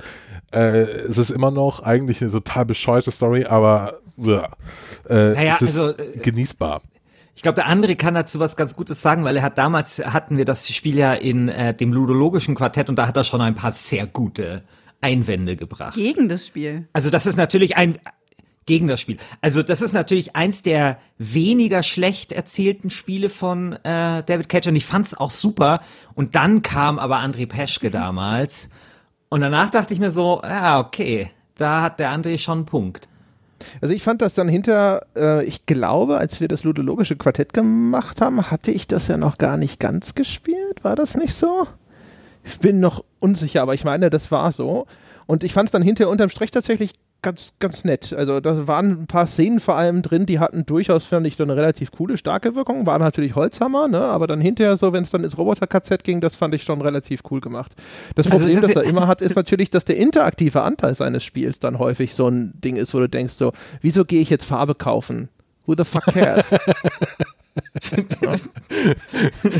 äh, 0.52 0.60
es 0.60 1.18
ist 1.18 1.30
immer 1.30 1.52
noch 1.52 1.82
eigentlich 1.82 2.22
eine 2.22 2.32
total 2.32 2.66
bescheuerte 2.66 3.12
Story, 3.12 3.46
aber 3.46 4.00
ja, 4.18 4.50
äh, 5.10 5.34
naja, 5.34 5.56
es 5.56 5.62
ist 5.62 5.78
also, 5.78 5.98
äh, 5.98 6.18
genießbar. 6.18 6.82
Ich 7.36 7.44
glaube, 7.44 7.56
der 7.56 7.68
andere 7.68 7.96
kann 7.96 8.16
dazu 8.16 8.40
was 8.40 8.56
ganz 8.56 8.76
Gutes 8.76 9.02
sagen, 9.02 9.24
weil 9.24 9.38
er 9.38 9.44
hat 9.44 9.58
damals 9.58 10.04
hatten 10.04 10.38
wir 10.38 10.46
das 10.46 10.68
Spiel 10.70 10.98
ja 10.98 11.14
in 11.14 11.50
äh, 11.50 11.74
dem 11.74 11.94
ludologischen 11.94 12.56
Quartett 12.56 12.90
und 12.90 12.96
da 12.96 13.08
hat 13.08 13.16
er 13.16 13.24
schon 13.24 13.42
ein 13.42 13.54
paar 13.54 13.74
sehr 13.74 14.08
gute 14.08 14.64
Einwände 15.02 15.56
gebracht. 15.56 15.94
Gegen 15.94 16.30
das 16.30 16.48
Spiel. 16.48 16.88
Also 16.94 17.12
das 17.12 17.28
ist 17.28 17.36
natürlich 17.36 17.78
ein 17.78 18.00
gegen 18.68 18.88
das 18.88 19.02
Spiel. 19.02 19.18
Also 19.42 19.64
das 19.64 19.82
ist 19.82 19.94
natürlich 19.94 20.36
eins 20.36 20.62
der 20.62 21.00
weniger 21.18 21.82
schlecht 21.82 22.32
erzählten 22.32 22.92
Spiele 22.92 23.30
von 23.30 23.74
äh, 23.84 24.24
David 24.24 24.50
Cage 24.50 24.68
und 24.68 24.76
ich 24.76 24.86
fand's 24.86 25.16
auch 25.16 25.32
super. 25.32 25.82
Und 26.14 26.36
dann 26.36 26.62
kam 26.62 27.00
aber 27.00 27.18
André 27.18 27.48
Peschke 27.48 27.90
damals 27.92 28.70
Und 29.30 29.42
danach 29.42 29.72
dachte 29.72 29.96
ich 29.96 30.00
mir 30.00 30.12
so, 30.12 30.42
ja, 30.44 30.80
okay, 30.80 31.32
da 31.56 31.82
hat 31.82 32.00
der 32.00 32.12
André 32.12 32.38
schon 32.38 32.60
einen 32.60 32.66
Punkt. 32.68 33.08
Also 33.82 33.94
ich 33.96 34.04
fand 34.04 34.22
das 34.22 34.36
dann 34.36 34.48
hinter, 34.48 35.02
äh, 35.16 35.44
ich 35.46 35.66
glaube, 35.66 36.18
als 36.18 36.40
wir 36.40 36.48
das 36.48 36.64
ludologische 36.64 37.16
Quartett 37.16 37.54
gemacht 37.54 38.22
haben, 38.22 38.52
hatte 38.52 38.70
ich 38.70 38.86
das 38.86 39.08
ja 39.08 39.18
noch 39.18 39.40
gar 39.40 39.58
nicht 39.58 39.80
ganz 39.80 40.14
gespielt. 40.14 40.84
War 40.84 40.96
das 40.96 41.16
nicht 41.16 41.34
so? 41.34 41.68
Ich 42.44 42.60
bin 42.60 42.80
noch 42.80 43.04
unsicher, 43.20 43.64
aber 43.64 43.74
ich 43.74 43.84
meine, 43.84 44.12
das 44.12 44.32
war 44.32 44.52
so. 44.52 44.86
Und 45.26 45.44
ich 45.44 45.54
fand 45.54 45.68
es 45.68 45.72
dann 45.72 45.82
hinterher 45.82 46.12
unterm 46.12 46.30
Strich 46.30 46.52
tatsächlich 46.52 46.94
ganz, 47.22 47.54
ganz 47.60 47.84
nett. 47.84 48.14
Also 48.14 48.40
da 48.40 48.68
waren 48.68 49.02
ein 49.02 49.08
paar 49.08 49.28
Szenen 49.28 49.60
vor 49.60 49.76
allem 49.76 50.02
drin, 50.02 50.26
die 50.26 50.40
hatten 50.40 50.66
durchaus, 50.66 51.06
fand 51.06 51.28
ich, 51.28 51.36
dann 51.36 51.50
eine 51.50 51.60
relativ 51.60 51.92
coole, 51.92 52.18
starke 52.18 52.56
Wirkung. 52.56 52.86
Waren 52.86 53.02
natürlich 53.02 53.36
Holzhammer, 53.36 53.88
ne? 53.88 54.02
aber 54.02 54.28
dann 54.28 54.42
hinterher 54.42 54.78
so, 54.78 54.94
wenn 54.94 55.04
es 55.04 55.10
dann 55.10 55.24
ins 55.24 55.38
Roboter-KZ 55.38 56.04
ging, 56.04 56.22
das 56.22 56.36
fand 56.36 56.54
ich 56.56 56.64
schon 56.64 56.82
relativ 56.82 57.22
cool 57.32 57.42
gemacht. 57.42 57.74
Das 58.16 58.28
also 58.28 58.38
Problem, 58.38 58.56
also 58.58 58.68
das, 58.68 58.76
das 58.76 58.84
er 58.84 58.90
immer 58.90 59.08
hat, 59.08 59.22
ist 59.22 59.36
natürlich, 59.36 59.70
dass 59.70 59.86
der 59.86 59.98
interaktive 59.98 60.62
Anteil 60.62 60.96
seines 60.96 61.24
Spiels 61.24 61.60
dann 61.60 61.80
häufig 61.80 62.14
so 62.16 62.28
ein 62.28 62.54
Ding 62.62 62.76
ist, 62.76 62.94
wo 62.94 63.00
du 63.00 63.10
denkst 63.10 63.34
so, 63.34 63.54
wieso 63.82 64.06
gehe 64.06 64.22
ich 64.22 64.30
jetzt 64.30 64.46
Farbe 64.46 64.76
kaufen? 64.76 65.30
Who 65.66 65.76
the 65.78 65.84
fuck 65.84 66.06
cares? 66.06 66.56
also 68.26 68.50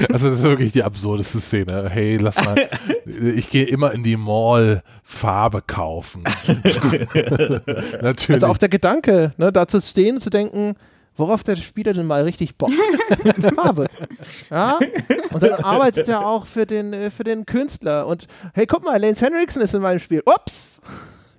das 0.10 0.24
ist 0.24 0.44
wirklich 0.44 0.72
die 0.72 0.84
absurdeste 0.84 1.40
Szene. 1.40 1.90
Hey, 1.90 2.18
lass 2.18 2.36
mal, 2.36 2.56
ich 3.06 3.50
gehe 3.50 3.66
immer 3.66 3.92
in 3.94 4.04
die 4.04 4.18
Mall 4.18 4.84
Farbe 5.04 5.62
kaufen. 5.66 6.24
Natürlich. 8.02 8.32
Also 8.36 8.48
auch 8.48 8.58
der 8.58 8.70
Gedanke, 8.70 9.34
ne, 9.38 9.52
da 9.52 9.68
zu 9.68 9.82
stehen, 9.82 10.20
zu 10.20 10.30
denken, 10.30 10.76
worauf 11.16 11.44
der 11.44 11.56
Spieler 11.56 11.94
denn 11.94 12.08
mal 12.08 12.24
richtig 12.24 12.58
Bock 12.58 12.72
hat. 12.72 13.56
Farbe. 13.56 13.88
Ja? 14.50 14.78
Und 15.34 15.44
dann 15.44 15.64
arbeitet 15.64 16.08
er 16.10 16.26
auch 16.26 16.46
für 16.46 16.66
den, 16.66 16.94
äh, 16.94 17.10
für 17.10 17.24
den 17.24 17.46
Künstler. 17.46 18.08
Und 18.08 18.28
hey, 18.54 18.66
guck 18.66 18.84
mal, 18.84 19.00
Lance 19.02 19.26
Henriksen 19.26 19.62
ist 19.62 19.74
in 19.74 19.82
meinem 19.82 20.00
Spiel. 20.00 20.22
Ups! 20.26 20.82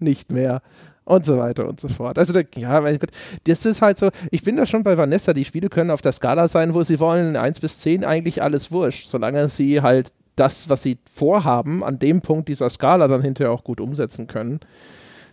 Nicht 0.00 0.30
mehr 0.30 0.62
und 1.08 1.24
so 1.24 1.38
weiter 1.38 1.68
und 1.68 1.80
so 1.80 1.88
fort. 1.88 2.18
Also, 2.18 2.32
da, 2.32 2.42
ja, 2.56 2.80
mein 2.80 2.98
Gott, 2.98 3.10
das 3.44 3.64
ist 3.64 3.82
halt 3.82 3.98
so, 3.98 4.10
ich 4.30 4.42
bin 4.42 4.56
da 4.56 4.66
schon 4.66 4.82
bei 4.82 4.96
Vanessa, 4.96 5.32
die 5.32 5.44
Spiele 5.44 5.68
können 5.68 5.90
auf 5.90 6.02
der 6.02 6.12
Skala 6.12 6.48
sein, 6.48 6.74
wo 6.74 6.82
sie 6.82 7.00
wollen, 7.00 7.36
1 7.36 7.60
bis 7.60 7.78
10 7.80 8.04
eigentlich 8.04 8.42
alles 8.42 8.70
wurscht, 8.70 9.08
solange 9.08 9.48
sie 9.48 9.80
halt 9.80 10.12
das, 10.36 10.68
was 10.68 10.82
sie 10.82 10.98
vorhaben, 11.10 11.82
an 11.82 11.98
dem 11.98 12.20
Punkt 12.20 12.48
dieser 12.48 12.70
Skala 12.70 13.08
dann 13.08 13.22
hinterher 13.22 13.52
auch 13.52 13.64
gut 13.64 13.80
umsetzen 13.80 14.26
können. 14.26 14.60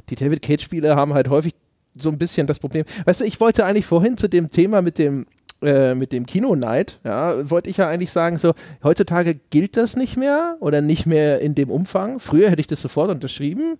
Die 0.09 0.15
David 0.15 0.41
Cage-Spiele 0.41 0.95
haben 0.95 1.13
halt 1.13 1.29
häufig 1.29 1.53
so 1.95 2.09
ein 2.09 2.17
bisschen 2.17 2.47
das 2.47 2.59
Problem. 2.59 2.85
Weißt 3.05 3.21
du, 3.21 3.25
ich 3.25 3.39
wollte 3.39 3.65
eigentlich 3.65 3.85
vorhin 3.85 4.17
zu 4.17 4.27
dem 4.27 4.49
Thema 4.49 4.81
mit 4.81 4.97
dem 4.97 5.25
äh, 5.61 5.95
mit 5.95 6.11
dem 6.11 6.25
Kino-Night, 6.25 6.99
ja, 7.03 7.49
wollte 7.49 7.69
ich 7.69 7.77
ja 7.77 7.87
eigentlich 7.87 8.11
sagen, 8.11 8.37
so, 8.37 8.53
heutzutage 8.83 9.39
gilt 9.49 9.77
das 9.77 9.95
nicht 9.95 10.17
mehr 10.17 10.57
oder 10.59 10.81
nicht 10.81 11.05
mehr 11.05 11.39
in 11.39 11.55
dem 11.55 11.69
Umfang. 11.69 12.19
Früher 12.19 12.49
hätte 12.49 12.61
ich 12.61 12.67
das 12.67 12.81
sofort 12.81 13.09
unterschrieben, 13.09 13.77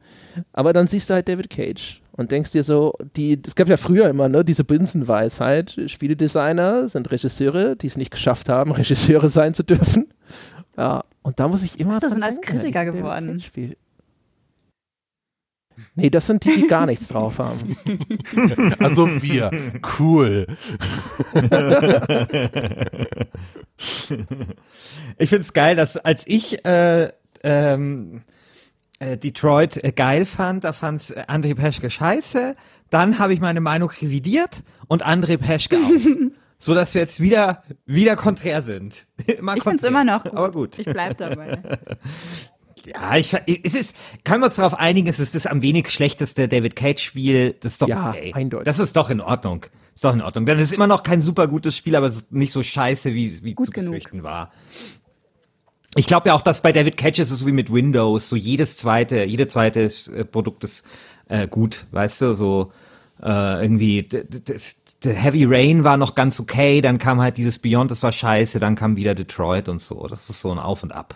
aber 0.53 0.73
dann 0.73 0.87
siehst 0.87 1.09
du 1.09 1.13
halt 1.13 1.27
David 1.27 1.49
Cage 1.49 2.01
und 2.13 2.31
denkst 2.31 2.51
dir 2.51 2.63
so, 2.63 2.93
die, 3.15 3.39
es 3.45 3.55
gab 3.55 3.67
ja 3.67 3.77
früher 3.77 4.09
immer, 4.09 4.29
ne, 4.29 4.45
diese 4.45 4.63
Binsenweisheit, 4.63 5.77
Spieledesigner 5.87 6.87
sind 6.87 7.11
Regisseure, 7.11 7.75
die 7.75 7.87
es 7.87 7.97
nicht 7.97 8.11
geschafft 8.11 8.49
haben, 8.49 8.71
Regisseure 8.73 9.29
sein 9.29 9.53
zu 9.53 9.63
dürfen. 9.63 10.07
Ja, 10.77 11.03
und 11.21 11.39
da 11.39 11.47
muss 11.47 11.63
ich 11.63 11.79
immer. 11.79 11.99
Das 11.99 12.13
sind 12.13 12.23
als 12.23 12.39
Kritiker 12.41 12.85
geworden. 12.85 13.41
Nee, 15.95 16.09
das 16.09 16.27
sind 16.27 16.43
die, 16.43 16.63
die 16.63 16.67
gar 16.67 16.85
nichts 16.85 17.07
drauf 17.07 17.39
haben. 17.39 17.77
Also 18.79 19.07
wir. 19.21 19.49
Cool. 19.97 20.45
ich 25.17 25.29
finde 25.29 25.41
es 25.41 25.53
geil, 25.53 25.75
dass 25.75 25.97
als 25.97 26.27
ich 26.27 26.65
äh, 26.65 27.11
ähm, 27.43 28.21
äh, 28.99 29.17
Detroit 29.17 29.83
äh, 29.83 29.91
geil 29.91 30.25
fand, 30.25 30.63
da 30.63 30.73
fand 30.73 31.01
es 31.01 31.15
André 31.15 31.55
Peschke 31.55 31.89
scheiße. 31.89 32.55
Dann 32.89 33.19
habe 33.19 33.33
ich 33.33 33.39
meine 33.39 33.61
Meinung 33.61 33.89
revidiert 33.89 34.63
und 34.87 35.05
André 35.05 35.37
Peschke 35.37 35.77
auch. 35.77 36.31
so 36.57 36.73
dass 36.73 36.93
wir 36.93 37.01
jetzt 37.01 37.19
wieder 37.19 37.63
wieder 37.85 38.15
konträr 38.15 38.61
sind. 38.61 39.07
immer 39.27 39.55
ich 39.55 39.63
finde 39.63 39.77
es 39.77 39.83
immer 39.83 40.03
noch 40.03 40.23
gut. 40.23 40.33
Aber 40.33 40.51
gut. 40.51 40.79
Ich 40.79 40.85
bleib 40.85 41.17
dabei. 41.17 41.61
Ja, 42.85 43.17
ich, 43.17 43.33
es 43.63 43.73
ist, 43.73 43.95
können 44.23 44.41
wir 44.41 44.47
uns 44.47 44.55
darauf 44.55 44.73
einigen, 44.75 45.07
es 45.07 45.19
ist 45.19 45.35
das 45.35 45.45
am 45.45 45.61
wenig 45.61 45.89
schlechteste 45.89 46.47
David 46.47 46.75
Cage-Spiel. 46.75 47.55
Das 47.59 47.73
ist 47.73 47.81
doch 47.81 47.87
ja, 47.87 48.09
okay. 48.09 48.31
Eindeutig. 48.33 48.65
Das 48.65 48.79
ist 48.79 48.95
doch 48.95 49.09
in 49.09 49.21
Ordnung. 49.21 49.65
Ist 49.93 50.03
doch 50.03 50.13
in 50.13 50.21
Ordnung. 50.21 50.45
Dann 50.45 50.59
ist 50.59 50.73
immer 50.73 50.87
noch 50.87 51.03
kein 51.03 51.21
super 51.21 51.47
gutes 51.47 51.75
Spiel, 51.75 51.95
aber 51.95 52.07
es 52.07 52.15
ist 52.17 52.31
nicht 52.31 52.51
so 52.51 52.61
scheiße, 52.61 53.13
wie, 53.13 53.43
wie 53.43 53.53
Gut 53.53 53.67
zu 53.67 53.71
genug. 53.71 53.93
befürchten 53.93 54.23
war. 54.23 54.51
Ich 55.95 56.07
glaube 56.07 56.27
ja 56.27 56.33
auch, 56.33 56.41
dass 56.41 56.61
bei 56.61 56.73
David 56.73 56.97
Cage 56.97 57.19
ist 57.19 57.31
es 57.31 57.39
so 57.39 57.47
wie 57.47 57.53
mit 57.53 57.71
Windows, 57.71 58.27
so 58.27 58.35
jedes 58.35 58.75
zweite, 58.75 59.23
jede 59.23 59.47
zweite 59.47 59.83
äh, 59.83 60.25
Produkt 60.25 60.65
ist 60.65 60.85
äh, 61.29 61.47
gut, 61.47 61.85
weißt 61.91 62.21
du, 62.21 62.35
so 62.35 62.73
äh, 63.23 63.61
irgendwie 63.63 64.03
das, 64.03 64.83
Heavy 65.05 65.45
Rain 65.45 65.83
war 65.83 65.95
noch 65.95 66.15
ganz 66.15 66.39
okay, 66.39 66.81
dann 66.81 66.97
kam 66.97 67.21
halt 67.21 67.37
dieses 67.37 67.59
Beyond, 67.59 67.91
das 67.91 68.03
war 68.03 68.11
scheiße, 68.11 68.59
dann 68.59 68.75
kam 68.75 68.97
wieder 68.97 69.15
Detroit 69.15 69.69
und 69.69 69.81
so. 69.81 70.07
Das 70.07 70.29
ist 70.29 70.41
so 70.41 70.51
ein 70.51 70.59
Auf 70.59 70.83
und 70.83 70.91
Ab. 70.91 71.15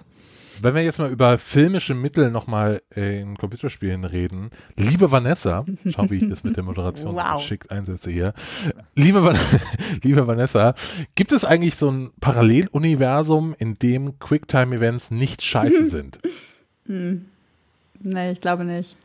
Wenn 0.62 0.76
wir 0.76 0.84
jetzt 0.84 1.00
mal 1.00 1.10
über 1.10 1.38
filmische 1.38 1.95
Mittel 1.95 2.32
nochmal 2.32 2.82
äh, 2.95 3.22
in 3.22 3.38
Computerspielen 3.38 4.04
reden, 4.04 4.50
liebe 4.76 5.12
Vanessa, 5.12 5.65
schau, 5.86 6.10
wie 6.10 6.17
ich 6.17 6.30
das 6.30 6.43
mit 6.43 6.58
der 6.58 6.63
Moderation 6.63 7.15
wow. 7.15 7.38
geschickt 7.38 7.72
einsetze 7.72 8.12
hier. 8.12 8.34
Liebe, 8.95 9.24
Van 9.24 9.38
liebe 10.04 10.28
Vanessa, 10.28 10.74
gibt 11.15 11.32
es 11.32 11.45
eigentlich 11.45 11.76
so 11.76 11.89
ein 11.89 12.12
Paralleluniversum, 12.19 13.56
in 13.58 13.76
dem 13.76 14.19
Quicktime-Events 14.19 15.12
nicht 15.12 15.41
scheiße 15.41 15.86
sind? 15.89 16.19
Hm. 16.88 17.26
Nee, 18.02 18.32
ich 18.32 18.41
glaube 18.41 18.65
nicht. 18.65 18.95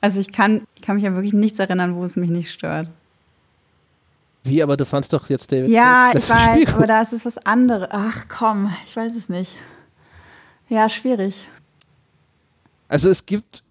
Also 0.00 0.20
ich 0.20 0.32
kann, 0.32 0.62
kann 0.82 0.96
mich 0.96 1.06
an 1.06 1.14
wirklich 1.14 1.32
nichts 1.32 1.58
erinnern, 1.58 1.94
wo 1.96 2.04
es 2.04 2.16
mich 2.16 2.30
nicht 2.30 2.52
stört. 2.52 2.88
Wie, 4.44 4.62
aber 4.62 4.76
du 4.76 4.84
fandst 4.84 5.12
doch 5.12 5.28
jetzt 5.28 5.50
David 5.50 5.70
Ja, 5.70 6.12
ich 6.14 6.28
weiß, 6.30 6.74
aber 6.74 6.86
da 6.86 7.02
ist 7.02 7.12
es 7.12 7.24
was 7.24 7.38
anderes. 7.38 7.88
Ach 7.90 8.26
komm, 8.28 8.72
ich 8.86 8.94
weiß 8.96 9.16
es 9.16 9.28
nicht. 9.28 9.56
Ja, 10.68 10.88
schwierig. 10.88 11.46
Also 12.88 13.10
es 13.10 13.26
gibt 13.26 13.62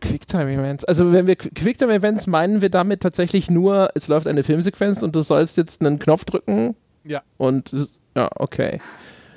Quicktime-Events. 0.00 0.84
Also 0.84 1.12
wenn 1.12 1.26
wir 1.26 1.36
Quicktime-Events 1.36 2.26
meinen 2.26 2.62
wir 2.62 2.70
damit 2.70 3.00
tatsächlich 3.00 3.50
nur, 3.50 3.90
es 3.94 4.08
läuft 4.08 4.26
eine 4.26 4.42
Filmsequenz 4.42 5.02
und 5.02 5.14
du 5.14 5.22
sollst 5.22 5.56
jetzt 5.56 5.82
einen 5.82 5.98
Knopf 5.98 6.24
drücken. 6.24 6.76
Ja. 7.04 7.22
Und 7.36 7.72
ja, 8.14 8.28
okay. 8.36 8.80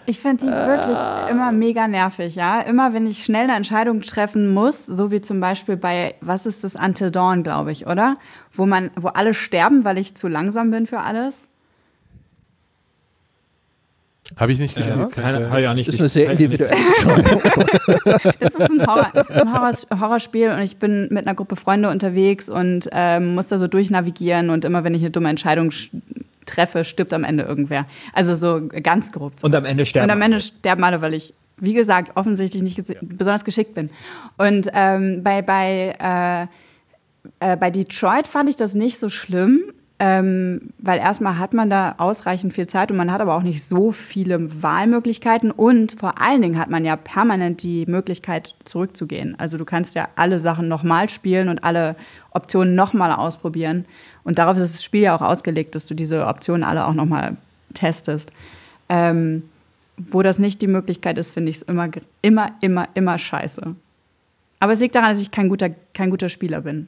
Ich 0.06 0.22
finde 0.22 0.46
die 0.46 0.50
äh, 0.50 0.68
wirklich 0.68 1.32
immer 1.32 1.52
mega 1.52 1.86
nervig, 1.90 2.36
ja. 2.36 2.62
Immer 2.62 2.94
wenn 2.94 3.06
ich 3.06 3.26
schnell 3.26 3.44
eine 3.44 3.56
Entscheidung 3.56 4.02
treffen 4.02 4.54
muss, 4.54 4.86
so 4.86 5.12
wie 5.12 5.20
zum 5.20 5.42
Beispiel 5.42 5.76
bei, 5.76 6.16
was 6.22 6.46
ist 6.46 6.64
das, 6.64 6.76
Until 6.76 7.12
Dawn, 7.12 7.44
glaube 7.44 7.74
ich, 7.74 7.88
oder? 7.88 8.18
Wo 8.54 8.66
man, 8.66 8.92
wo 8.96 9.10
alle 9.10 9.34
sterben, 9.34 9.84
weil 9.84 9.98
ich 9.98 10.16
zu 10.16 10.30
langsam 10.30 10.72
bin 10.72 10.88
für 10.88 11.02
alles. 11.02 11.47
Habe 14.36 14.52
ich 14.52 14.60
nicht 14.60 14.76
gespielt. 14.76 14.98
Äh, 14.98 15.08
keine, 15.10 15.48
keine, 15.48 15.62
ja 15.62 15.74
nicht. 15.74 15.88
Ist 15.88 16.00
eine 16.00 16.10
sehr 16.10 16.32
individuelle 16.32 16.76
Das 18.40 18.56
ist 18.56 18.70
ein, 18.70 18.86
Horror, 18.86 19.12
ein 19.16 19.54
Horror, 19.54 19.72
Horrorspiel 20.00 20.52
und 20.52 20.62
ich 20.62 20.78
bin 20.78 21.08
mit 21.12 21.26
einer 21.26 21.36
Gruppe 21.36 21.56
Freunde 21.56 21.90
unterwegs 21.90 22.50
und 22.50 22.90
ähm, 22.92 23.36
muss 23.36 23.48
da 23.48 23.58
so 23.58 23.68
durchnavigieren 23.68 24.50
und 24.50 24.66
immer 24.66 24.84
wenn 24.84 24.94
ich 24.94 25.02
eine 25.02 25.12
dumme 25.12 25.30
Entscheidung 25.30 25.72
treffe, 26.46 26.84
stirbt 26.84 27.14
am 27.14 27.24
Ende 27.24 27.44
irgendwer. 27.44 27.86
Also 28.14 28.36
so 28.36 28.68
ganz 28.68 29.12
grob. 29.12 29.34
Und 29.42 29.56
am 29.56 29.66
Ende 29.66 29.86
sterben 29.86 30.06
Und 30.06 30.12
am 30.12 30.22
Ende 30.22 30.42
sterben 30.42 30.84
alle, 30.84 31.02
weil 31.02 31.14
ich, 31.14 31.34
wie 31.58 31.74
gesagt, 31.74 32.12
offensichtlich 32.16 32.64
nicht 32.64 32.78
ja. 32.78 32.96
besonders 33.02 33.46
geschickt 33.46 33.76
bin. 33.76 33.90
Und 34.38 34.70
ähm, 34.74 35.24
bei, 35.24 35.42
bei, 35.42 36.50
äh, 37.42 37.52
äh, 37.52 37.58
bei 37.58 37.70
Detroit 37.70 38.28
fand 38.28 38.50
ich 38.50 38.56
das 38.56 38.74
nicht 38.74 38.98
so 38.98 39.10
schlimm, 39.10 39.62
ähm, 40.00 40.74
weil 40.78 41.00
erstmal 41.00 41.40
hat 41.40 41.54
man 41.54 41.70
da 41.70 41.96
ausreichend 41.98 42.54
viel 42.54 42.68
Zeit 42.68 42.92
und 42.92 42.98
man 42.98 43.12
hat 43.12 43.20
aber 43.20 43.36
auch 43.36 43.42
nicht 43.42 43.64
so 43.64 43.92
viele 43.92 44.62
Wahlmöglichkeiten 44.62 45.50
und 45.50 45.94
vor 46.00 46.22
allen 46.22 46.42
Dingen 46.42 46.60
hat 46.60 46.70
man 46.70 46.86
ja 46.86 46.96
permanent 46.96 47.64
die 47.64 47.86
Möglichkeit 47.88 48.54
zurückzugehen. 48.64 49.34
Also 49.40 49.58
du 49.58 49.66
kannst 49.66 49.96
ja 49.96 50.08
alle 50.16 50.40
Sachen 50.40 50.68
nochmal 50.68 51.10
spielen 51.10 51.50
und 51.50 51.64
alle 51.64 51.96
Optionen 52.32 52.76
nochmal 52.76 53.12
ausprobieren 53.12 53.86
und 54.24 54.38
darauf 54.38 54.58
ist 54.58 54.76
das 54.76 54.84
Spiel 54.84 55.02
ja 55.02 55.16
auch 55.16 55.22
ausgelegt, 55.22 55.74
dass 55.74 55.88
du 55.88 55.96
diese 55.96 56.28
Optionen 56.28 56.64
alle 56.64 56.86
auch 56.86 56.94
nochmal 56.94 57.38
testest. 57.74 58.32
Ähm, 58.90 59.44
wo 59.98 60.22
das 60.22 60.38
nicht 60.38 60.62
die 60.62 60.68
Möglichkeit 60.68 61.18
ist, 61.18 61.32
finde 61.32 61.50
ich 61.50 61.58
es 61.58 61.62
immer, 61.64 61.90
immer, 62.22 62.52
immer, 62.62 62.88
immer 62.94 63.18
scheiße. 63.18 63.76
Aber 64.60 64.74
es 64.74 64.80
liegt 64.80 64.96
daran, 64.96 65.10
dass 65.10 65.20
ich 65.20 65.32
kein 65.32 65.50
guter, 65.50 65.70
kein 65.94 66.10
guter 66.10 66.30
Spieler 66.30 66.62
bin. 66.62 66.88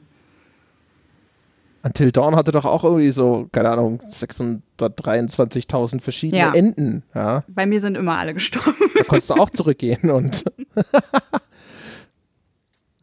Until 1.82 2.12
Dawn 2.12 2.36
hatte 2.36 2.52
doch 2.52 2.66
auch 2.66 2.84
irgendwie 2.84 3.10
so, 3.10 3.48
keine 3.52 3.70
Ahnung, 3.70 4.00
623.000 4.10 6.00
verschiedene 6.00 6.42
ja. 6.42 6.52
Enden. 6.52 7.04
Ja. 7.14 7.44
Bei 7.48 7.64
mir 7.64 7.80
sind 7.80 7.96
immer 7.96 8.18
alle 8.18 8.34
gestorben. 8.34 8.76
Da 8.94 9.04
konntest 9.04 9.30
du 9.30 9.34
auch 9.34 9.48
zurückgehen 9.48 10.10
und. 10.10 10.44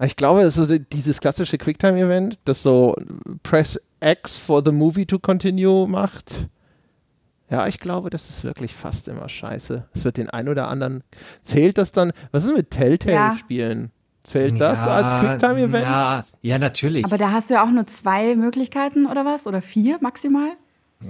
ich 0.04 0.16
glaube, 0.16 0.42
es 0.42 0.58
ist 0.58 0.82
dieses 0.94 1.20
klassische 1.20 1.58
Quicktime-Event, 1.58 2.38
das 2.46 2.62
so 2.62 2.96
Press 3.42 3.82
X 4.00 4.38
for 4.38 4.63
the 4.63 4.72
movie 4.72 5.08
to 5.08 5.18
continue 5.18 5.88
macht. 5.88 6.48
Ja, 7.50 7.66
ich 7.68 7.80
glaube, 7.80 8.10
das 8.10 8.30
ist 8.30 8.44
wirklich 8.44 8.74
fast 8.74 9.08
immer 9.08 9.30
scheiße. 9.30 9.88
Es 9.94 10.06
wird 10.06 10.18
den 10.18 10.30
einen 10.30 10.50
oder 10.50 10.68
anderen. 10.68 11.04
Zählt 11.42 11.78
das 11.78 11.94
dann? 11.94 12.12
Was 12.32 12.46
ist 12.46 12.56
mit 12.56 12.72
Telltale-Spielen? 12.72 13.84
Ja. 13.84 13.90
Zählt 14.28 14.60
das 14.60 14.84
ja, 14.84 14.92
als 14.92 15.13
Quicktime-Event? 15.13 15.86
Ja, 15.86 16.22
ja, 16.42 16.60
natürlich. 16.60 17.06
Aber 17.06 17.18
da 17.18 17.32
hast 17.32 17.50
du 17.50 17.54
ja 17.54 17.63
auch 17.63 17.72
nur 17.72 17.86
zwei 17.86 18.36
Möglichkeiten 18.36 19.06
oder 19.06 19.24
was? 19.24 19.48
Oder 19.48 19.62
vier 19.62 20.00
maximal? 20.02 20.50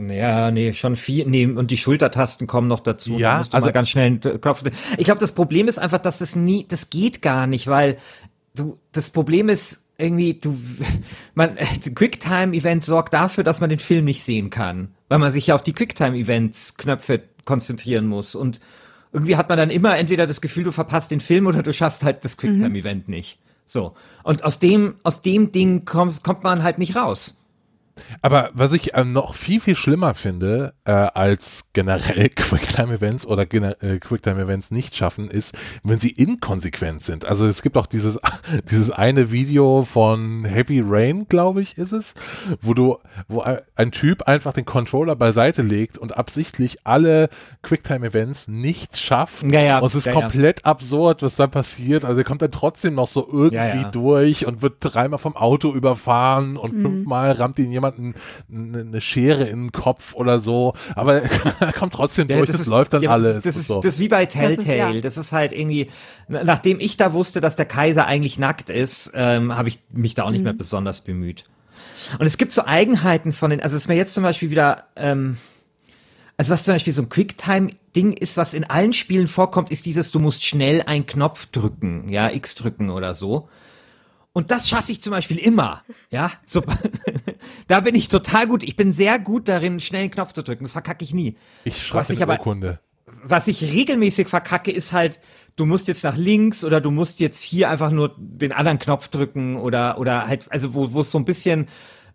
Ja, 0.07 0.51
nee, 0.51 0.71
schon 0.73 0.95
vier. 0.95 1.25
Nee, 1.25 1.47
und 1.47 1.71
die 1.71 1.77
Schultertasten 1.77 2.45
kommen 2.45 2.67
noch 2.67 2.81
dazu. 2.81 3.17
Ja, 3.17 3.31
da 3.31 3.37
musst 3.39 3.53
du 3.53 3.55
also 3.55 3.65
mal 3.65 3.71
ganz 3.71 3.89
schnell 3.89 4.05
einen 4.05 4.21
Knopf. 4.21 4.63
Ich 4.99 5.05
glaube, 5.05 5.19
das 5.19 5.31
Problem 5.31 5.67
ist 5.67 5.79
einfach, 5.79 5.97
dass 5.97 6.21
es 6.21 6.35
nie, 6.35 6.67
das 6.67 6.91
geht 6.91 7.23
gar 7.23 7.47
nicht, 7.47 7.65
weil 7.65 7.97
du, 8.55 8.77
das 8.91 9.09
Problem 9.09 9.49
ist 9.49 9.89
irgendwie, 9.97 10.35
du, 10.35 10.55
man, 11.33 11.55
Quicktime-Event 11.95 12.83
sorgt 12.83 13.15
dafür, 13.15 13.43
dass 13.43 13.61
man 13.61 13.71
den 13.71 13.79
Film 13.79 14.05
nicht 14.05 14.21
sehen 14.21 14.51
kann, 14.51 14.93
weil 15.09 15.17
man 15.17 15.31
sich 15.31 15.47
ja 15.47 15.55
auf 15.55 15.63
die 15.63 15.73
Quicktime-Events-Knöpfe 15.73 17.23
konzentrieren 17.45 18.05
muss 18.05 18.35
und 18.35 18.61
irgendwie 19.17 19.35
hat 19.35 19.49
man 19.49 19.57
dann 19.57 19.71
immer 19.71 19.97
entweder 19.97 20.27
das 20.27 20.41
Gefühl, 20.41 20.63
du 20.63 20.71
verpasst 20.71 21.09
den 21.09 21.19
Film 21.19 21.47
oder 21.47 21.63
du 21.63 21.73
schaffst 21.73 22.03
halt 22.03 22.23
das 22.23 22.37
Quicktime-Event 22.37 23.07
mhm. 23.07 23.15
nicht. 23.15 23.39
So. 23.65 23.95
Und 24.23 24.43
aus 24.43 24.59
dem, 24.59 24.95
aus 25.03 25.21
dem 25.21 25.51
Ding 25.51 25.85
kommt, 25.85 26.23
kommt 26.23 26.43
man 26.43 26.61
halt 26.61 26.77
nicht 26.77 26.95
raus. 26.95 27.36
Aber 28.21 28.49
was 28.53 28.73
ich 28.73 28.93
äh, 28.93 29.03
noch 29.03 29.35
viel, 29.35 29.59
viel 29.59 29.75
schlimmer 29.75 30.13
finde, 30.13 30.73
äh, 30.85 30.91
als 30.91 31.65
generell 31.73 32.29
Quicktime-Events 32.35 33.25
oder 33.25 33.43
äh, 33.43 33.99
Quicktime-Events 33.99 34.71
nicht 34.71 34.95
schaffen, 34.95 35.29
ist, 35.29 35.55
wenn 35.83 35.99
sie 35.99 36.11
inkonsequent 36.11 37.03
sind. 37.03 37.25
Also 37.25 37.47
es 37.47 37.61
gibt 37.61 37.77
auch 37.77 37.87
dieses, 37.87 38.19
dieses 38.69 38.91
eine 38.91 39.31
Video 39.31 39.83
von 39.83 40.45
Heavy 40.45 40.81
Rain, 40.85 41.27
glaube 41.29 41.61
ich, 41.61 41.77
ist 41.77 41.91
es, 41.91 42.13
wo 42.61 42.73
du, 42.73 42.97
wo 43.27 43.43
ein 43.75 43.91
Typ 43.91 44.23
einfach 44.23 44.53
den 44.53 44.65
Controller 44.65 45.15
beiseite 45.15 45.61
legt 45.61 45.97
und 45.97 46.17
absichtlich 46.17 46.85
alle 46.85 47.29
Quicktime-Events 47.63 48.47
nicht 48.47 48.97
schafft. 48.97 49.51
Ja, 49.51 49.61
ja, 49.61 49.79
und 49.79 49.85
es 49.85 49.95
ist 49.95 50.05
ja, 50.05 50.13
komplett 50.13 50.59
ja. 50.59 50.65
absurd, 50.65 51.23
was 51.23 51.35
da 51.35 51.47
passiert. 51.47 52.05
Also 52.05 52.19
er 52.19 52.23
kommt 52.23 52.41
dann 52.41 52.51
trotzdem 52.51 52.95
noch 52.95 53.07
so 53.07 53.27
irgendwie 53.31 53.55
ja, 53.55 53.89
durch 53.91 54.45
und 54.45 54.61
wird 54.61 54.75
dreimal 54.79 55.19
vom 55.19 55.35
Auto 55.35 55.71
überfahren 55.71 56.57
und 56.57 56.73
mhm. 56.73 56.81
fünfmal 56.81 57.31
rammt 57.33 57.59
ihn 57.59 57.71
jemand 57.71 57.86
jemanden 57.87 58.15
eine 58.51 59.01
Schere 59.01 59.45
in 59.45 59.65
den 59.65 59.71
Kopf 59.71 60.13
oder 60.13 60.39
so, 60.39 60.73
aber 60.95 61.23
er 61.23 61.73
kommt 61.75 61.93
trotzdem 61.93 62.27
durch, 62.27 62.39
ja, 62.39 62.45
das, 62.45 62.53
das 62.53 62.61
ist, 62.61 62.67
läuft 62.67 62.93
dann 62.93 63.03
ja, 63.03 63.11
alles. 63.11 63.35
Das, 63.35 63.43
das, 63.43 63.57
ist, 63.57 63.67
so. 63.67 63.81
das 63.81 63.95
ist 63.95 63.99
wie 63.99 64.07
bei 64.07 64.25
Telltale, 64.25 64.55
das 64.55 64.65
ist, 64.65 64.95
ja. 64.95 65.01
das 65.01 65.17
ist, 65.17 65.31
halt 65.31 65.51
irgendwie, 65.51 65.89
nachdem 66.27 66.79
ich 66.79 66.97
da 66.97 67.13
wusste, 67.13 67.41
dass 67.41 67.55
der 67.55 67.65
Kaiser 67.65 68.05
eigentlich 68.05 68.39
nackt 68.39 68.69
ist, 68.69 69.11
ähm, 69.13 69.55
habe 69.55 69.69
ich 69.69 69.79
mich 69.91 70.13
da 70.13 70.23
auch 70.23 70.31
nicht 70.31 70.39
mhm. 70.39 70.45
mehr 70.45 70.53
besonders 70.53 71.01
bemüht. 71.01 71.43
Und 72.19 72.25
es 72.25 72.37
gibt 72.37 72.51
so 72.51 72.65
Eigenheiten 72.65 73.33
von 73.33 73.49
den, 73.49 73.61
also 73.61 73.75
es 73.75 73.83
ist 73.83 73.87
mir 73.87 73.95
jetzt 73.95 74.13
zum 74.13 74.23
Beispiel 74.23 74.49
wieder, 74.49 74.85
ähm, 74.95 75.37
also 76.37 76.53
was 76.53 76.63
zum 76.63 76.75
Beispiel 76.75 76.93
so 76.93 77.01
ein 77.01 77.09
Quicktime-Ding 77.09 78.13
ist, 78.13 78.37
was 78.37 78.53
in 78.53 78.63
allen 78.63 78.93
Spielen 78.93 79.27
vorkommt, 79.27 79.71
ist 79.71 79.85
dieses, 79.85 80.11
du 80.11 80.19
musst 80.19 80.45
schnell 80.45 80.83
einen 80.83 81.05
Knopf 81.05 81.47
drücken, 81.47 82.09
ja, 82.09 82.29
X 82.29 82.55
drücken 82.55 82.89
oder 82.89 83.15
so. 83.15 83.49
Und 84.37 84.51
das 84.51 84.69
schaffe 84.69 84.91
ich 84.91 85.01
zum 85.01 85.09
Beispiel 85.09 85.39
immer. 85.39 85.81
Ja, 86.11 86.31
so, 86.45 86.61
da 87.67 87.79
bin 87.79 87.95
ich 87.95 88.07
total 88.07 88.45
gut. 88.45 88.61
Ich 88.61 88.75
bin 88.75 88.93
sehr 88.93 89.17
gut 89.17 89.47
darin, 89.47 89.79
schnell 89.79 90.01
einen 90.01 90.11
Knopf 90.11 90.33
zu 90.33 90.43
drücken. 90.43 90.63
Das 90.63 90.73
verkacke 90.73 91.03
ich 91.03 91.11
nie. 91.11 91.33
Ich 91.63 91.83
schreibe 91.83 92.07
eine 92.09 92.21
aber, 92.21 92.33
Urkunde. 92.33 92.79
Was 93.23 93.47
ich 93.47 93.63
regelmäßig 93.63 94.27
verkacke, 94.27 94.69
ist 94.69 94.93
halt, 94.93 95.19
du 95.55 95.65
musst 95.65 95.87
jetzt 95.87 96.03
nach 96.03 96.15
links 96.15 96.63
oder 96.63 96.81
du 96.81 96.91
musst 96.91 97.19
jetzt 97.19 97.41
hier 97.41 97.71
einfach 97.71 97.89
nur 97.89 98.13
den 98.15 98.51
anderen 98.51 98.77
Knopf 98.77 99.07
drücken 99.07 99.55
oder, 99.55 99.97
oder 99.97 100.27
halt, 100.27 100.51
also 100.51 100.75
wo, 100.75 100.93
wo 100.93 100.99
es 100.99 101.09
so 101.09 101.17
ein 101.17 101.25
bisschen, 101.25 101.67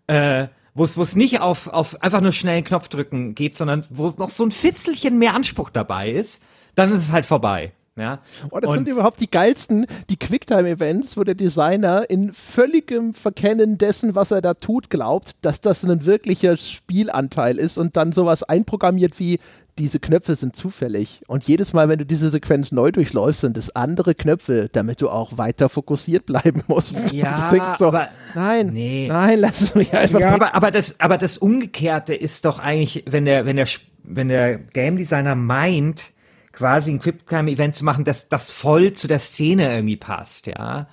äh, 0.07 0.47
wo 0.73 0.85
es, 0.85 0.95
wo 0.95 1.01
es 1.01 1.17
nicht 1.17 1.41
auf, 1.41 1.67
auf 1.67 2.01
einfach 2.01 2.21
nur 2.21 2.31
schnell 2.31 2.55
einen 2.55 2.63
Knopf 2.63 2.87
drücken 2.87 3.35
geht, 3.35 3.53
sondern 3.53 3.85
wo 3.89 4.07
noch 4.17 4.29
so 4.29 4.45
ein 4.45 4.51
Fitzelchen 4.51 5.19
mehr 5.19 5.35
Anspruch 5.35 5.71
dabei 5.71 6.09
ist, 6.09 6.41
dann 6.73 6.93
ist 6.93 7.01
es 7.01 7.11
halt 7.11 7.25
vorbei. 7.25 7.73
Ja. 7.95 8.19
Oh, 8.49 8.59
das 8.59 8.71
und 8.71 8.77
sind 8.77 8.87
überhaupt 8.87 9.19
die 9.19 9.29
geilsten, 9.29 9.85
die 10.09 10.17
Quicktime-Events, 10.17 11.15
wo 11.15 11.23
der 11.23 11.35
Designer 11.35 12.09
in 12.09 12.33
völligem 12.33 13.13
Verkennen 13.13 13.77
dessen, 13.77 14.15
was 14.15 14.31
er 14.31 14.41
da 14.41 14.55
tut, 14.55 14.89
glaubt, 14.89 15.33
dass 15.41 15.61
das 15.61 15.83
ein 15.83 16.05
wirklicher 16.05 16.57
Spielanteil 16.57 17.59
ist 17.59 17.77
und 17.77 17.95
dann 17.95 18.11
sowas 18.11 18.41
einprogrammiert 18.41 19.19
wie, 19.19 19.39
diese 19.79 19.99
Knöpfe 19.99 20.35
sind 20.35 20.55
zufällig. 20.55 21.21
Und 21.27 21.45
jedes 21.45 21.73
Mal, 21.73 21.89
wenn 21.89 21.97
du 21.97 22.05
diese 22.05 22.29
Sequenz 22.29 22.71
neu 22.71 22.91
durchläufst, 22.91 23.41
sind 23.41 23.57
es 23.57 23.75
andere 23.75 24.13
Knöpfe, 24.13 24.69
damit 24.71 25.01
du 25.01 25.09
auch 25.09 25.37
weiter 25.37 25.69
fokussiert 25.69 26.25
bleiben 26.25 26.63
musst. 26.67 27.11
Ja, 27.11 27.49
du 27.49 27.57
denkst 27.57 27.77
so, 27.77 27.87
aber 27.87 28.09
nein, 28.35 28.67
nee. 28.67 29.07
nein, 29.07 29.39
lass 29.39 29.61
es 29.61 29.75
mich 29.75 29.93
einfach. 29.93 30.19
Ja, 30.19 30.33
aber, 30.33 30.55
aber, 30.55 30.71
das, 30.71 30.99
aber 30.99 31.17
das 31.17 31.37
Umgekehrte 31.37 32.13
ist 32.13 32.45
doch 32.45 32.59
eigentlich, 32.59 33.05
wenn 33.07 33.25
der, 33.25 33.45
wenn 33.45 33.55
der, 33.55 33.67
wenn 34.03 34.27
der 34.27 34.57
Game 34.57 34.97
Designer 34.97 35.35
meint, 35.35 36.12
quasi 36.53 36.91
ein 36.91 36.99
Quicktime-Event 36.99 37.75
zu 37.75 37.83
machen, 37.83 38.05
dass 38.05 38.29
das 38.29 38.51
voll 38.51 38.93
zu 38.93 39.07
der 39.07 39.19
Szene 39.19 39.73
irgendwie 39.73 39.97
passt, 39.97 40.47
ja. 40.47 40.87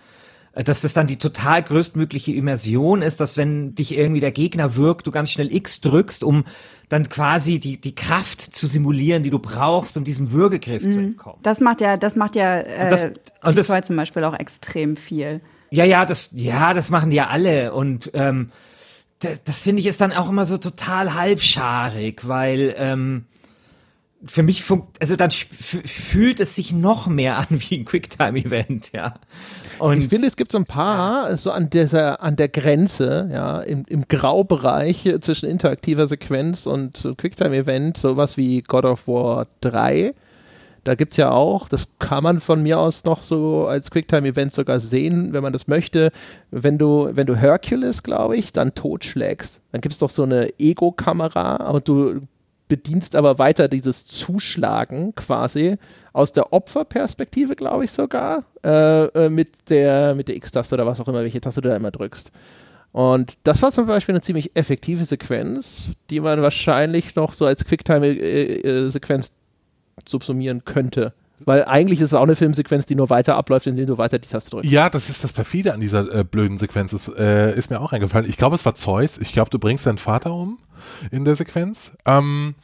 Dass 0.52 0.80
das 0.80 0.94
dann 0.94 1.06
die 1.06 1.16
total 1.16 1.62
größtmögliche 1.62 2.32
Immersion 2.32 3.02
ist, 3.02 3.20
dass 3.20 3.36
wenn 3.36 3.76
dich 3.76 3.96
irgendwie 3.96 4.20
der 4.20 4.32
Gegner 4.32 4.74
wirkt, 4.74 5.06
du 5.06 5.12
ganz 5.12 5.30
schnell 5.30 5.54
X 5.54 5.80
drückst, 5.80 6.24
um 6.24 6.44
dann 6.88 7.08
quasi 7.08 7.60
die, 7.60 7.80
die 7.80 7.94
Kraft 7.94 8.40
zu 8.40 8.66
simulieren, 8.66 9.22
die 9.22 9.30
du 9.30 9.38
brauchst, 9.38 9.96
um 9.96 10.04
diesem 10.04 10.32
Würgegriff 10.32 10.82
mhm. 10.82 10.90
zu 10.90 10.98
entkommen. 10.98 11.38
Das 11.44 11.60
macht 11.60 11.80
ja, 11.80 11.96
das 11.96 12.16
macht 12.16 12.34
ja 12.34 12.58
äh, 12.58 12.82
und 12.82 12.90
das, 12.90 13.04
und 13.04 13.58
das, 13.58 13.86
zum 13.86 13.96
Beispiel 13.96 14.24
auch 14.24 14.34
extrem 14.34 14.96
viel. 14.96 15.40
Ja, 15.70 15.84
ja, 15.84 16.04
das, 16.04 16.30
ja, 16.32 16.74
das 16.74 16.90
machen 16.90 17.10
die 17.10 17.16
ja 17.16 17.28
alle. 17.28 17.72
Und 17.72 18.10
ähm, 18.14 18.50
das, 19.20 19.44
das 19.44 19.62
finde 19.62 19.80
ich 19.80 19.86
ist 19.86 20.00
dann 20.00 20.12
auch 20.12 20.28
immer 20.28 20.46
so 20.46 20.58
total 20.58 21.14
halbscharig, 21.14 22.26
weil 22.26 22.74
ähm, 22.76 23.26
für 24.26 24.42
mich 24.42 24.62
funkt, 24.64 25.00
also 25.00 25.16
dann 25.16 25.30
fühlt 25.30 26.40
es 26.40 26.54
sich 26.54 26.72
noch 26.72 27.06
mehr 27.06 27.38
an 27.38 27.46
wie 27.50 27.78
ein 27.78 27.84
Quicktime-Event, 27.86 28.92
ja. 28.92 29.14
Und 29.78 29.98
ich 29.98 30.08
finde, 30.08 30.26
es 30.26 30.36
gibt 30.36 30.52
so 30.52 30.58
ein 30.58 30.66
paar, 30.66 31.30
ja. 31.30 31.36
so 31.36 31.50
an 31.52 31.70
dieser, 31.70 32.22
an 32.22 32.36
der 32.36 32.48
Grenze, 32.48 33.30
ja, 33.32 33.60
im, 33.60 33.84
im 33.88 34.06
Graubereich 34.08 35.08
zwischen 35.20 35.48
interaktiver 35.48 36.06
Sequenz 36.06 36.66
und 36.66 37.08
Quicktime-Event, 37.16 37.96
sowas 37.96 38.36
wie 38.36 38.60
God 38.60 38.84
of 38.84 39.08
War 39.08 39.46
3. 39.62 40.14
Da 40.84 40.94
gibt 40.94 41.12
es 41.12 41.18
ja 41.18 41.30
auch, 41.30 41.68
das 41.68 41.88
kann 41.98 42.22
man 42.22 42.40
von 42.40 42.62
mir 42.62 42.78
aus 42.78 43.04
noch 43.04 43.22
so 43.22 43.66
als 43.66 43.90
Quicktime-Event 43.90 44.52
sogar 44.52 44.80
sehen, 44.80 45.32
wenn 45.32 45.42
man 45.42 45.52
das 45.52 45.66
möchte. 45.66 46.10
Wenn 46.50 46.78
du, 46.78 47.10
wenn 47.12 47.26
du 47.26 47.36
Hercules, 47.36 48.02
glaube 48.02 48.36
ich, 48.36 48.52
dann 48.52 48.74
totschlägst, 48.74 49.62
dann 49.72 49.80
gibt 49.80 49.92
es 49.92 49.98
doch 49.98 50.10
so 50.10 50.22
eine 50.22 50.58
Ego-Kamera, 50.58 51.56
aber 51.56 51.80
du 51.80 52.22
bedienst 52.70 53.16
aber 53.16 53.38
weiter 53.38 53.68
dieses 53.68 54.06
Zuschlagen 54.06 55.14
quasi 55.16 55.76
aus 56.12 56.32
der 56.32 56.52
Opferperspektive, 56.52 57.56
glaube 57.56 57.84
ich 57.84 57.92
sogar, 57.92 58.44
äh, 58.64 59.06
äh, 59.06 59.28
mit 59.28 59.68
der, 59.68 60.14
mit 60.14 60.28
der 60.28 60.36
X-Taste 60.36 60.76
oder 60.76 60.86
was 60.86 61.00
auch 61.00 61.08
immer, 61.08 61.20
welche 61.20 61.40
Taste 61.40 61.60
du 61.60 61.68
da 61.68 61.76
immer 61.76 61.90
drückst. 61.90 62.30
Und 62.92 63.38
das 63.42 63.60
war 63.60 63.72
zum 63.72 63.86
Beispiel 63.86 64.14
eine 64.14 64.22
ziemlich 64.22 64.56
effektive 64.56 65.04
Sequenz, 65.04 65.90
die 66.10 66.20
man 66.20 66.42
wahrscheinlich 66.42 67.14
noch 67.16 67.32
so 67.32 67.44
als 67.44 67.64
Quicktime-Sequenz 67.64 69.28
äh, 69.28 69.30
äh, 69.30 70.08
subsumieren 70.08 70.64
könnte. 70.64 71.12
Weil 71.44 71.64
eigentlich 71.64 72.00
ist 72.00 72.06
es 72.06 72.14
auch 72.14 72.22
eine 72.22 72.36
Filmsequenz, 72.36 72.86
die 72.86 72.94
nur 72.94 73.10
weiter 73.10 73.36
abläuft, 73.36 73.66
indem 73.66 73.86
du 73.86 73.98
weiter 73.98 74.18
die 74.18 74.28
Taste 74.28 74.50
drückst. 74.50 74.70
Ja, 74.70 74.90
das 74.90 75.08
ist 75.08 75.24
das 75.24 75.32
Perfide 75.32 75.72
an 75.72 75.80
dieser 75.80 76.14
äh, 76.14 76.24
blöden 76.24 76.58
Sequenz. 76.58 76.90
Das 76.90 77.10
äh, 77.16 77.56
ist 77.56 77.70
mir 77.70 77.80
auch 77.80 77.92
eingefallen. 77.92 78.28
Ich 78.28 78.36
glaube, 78.36 78.54
es 78.56 78.64
war 78.64 78.74
Zeus. 78.74 79.18
Ich 79.18 79.32
glaube, 79.32 79.50
du 79.50 79.58
bringst 79.58 79.86
deinen 79.86 79.98
Vater 79.98 80.32
um 80.32 80.58
in 81.10 81.24
der 81.24 81.36
Sequenz. 81.36 81.92
Ähm, 82.04 82.54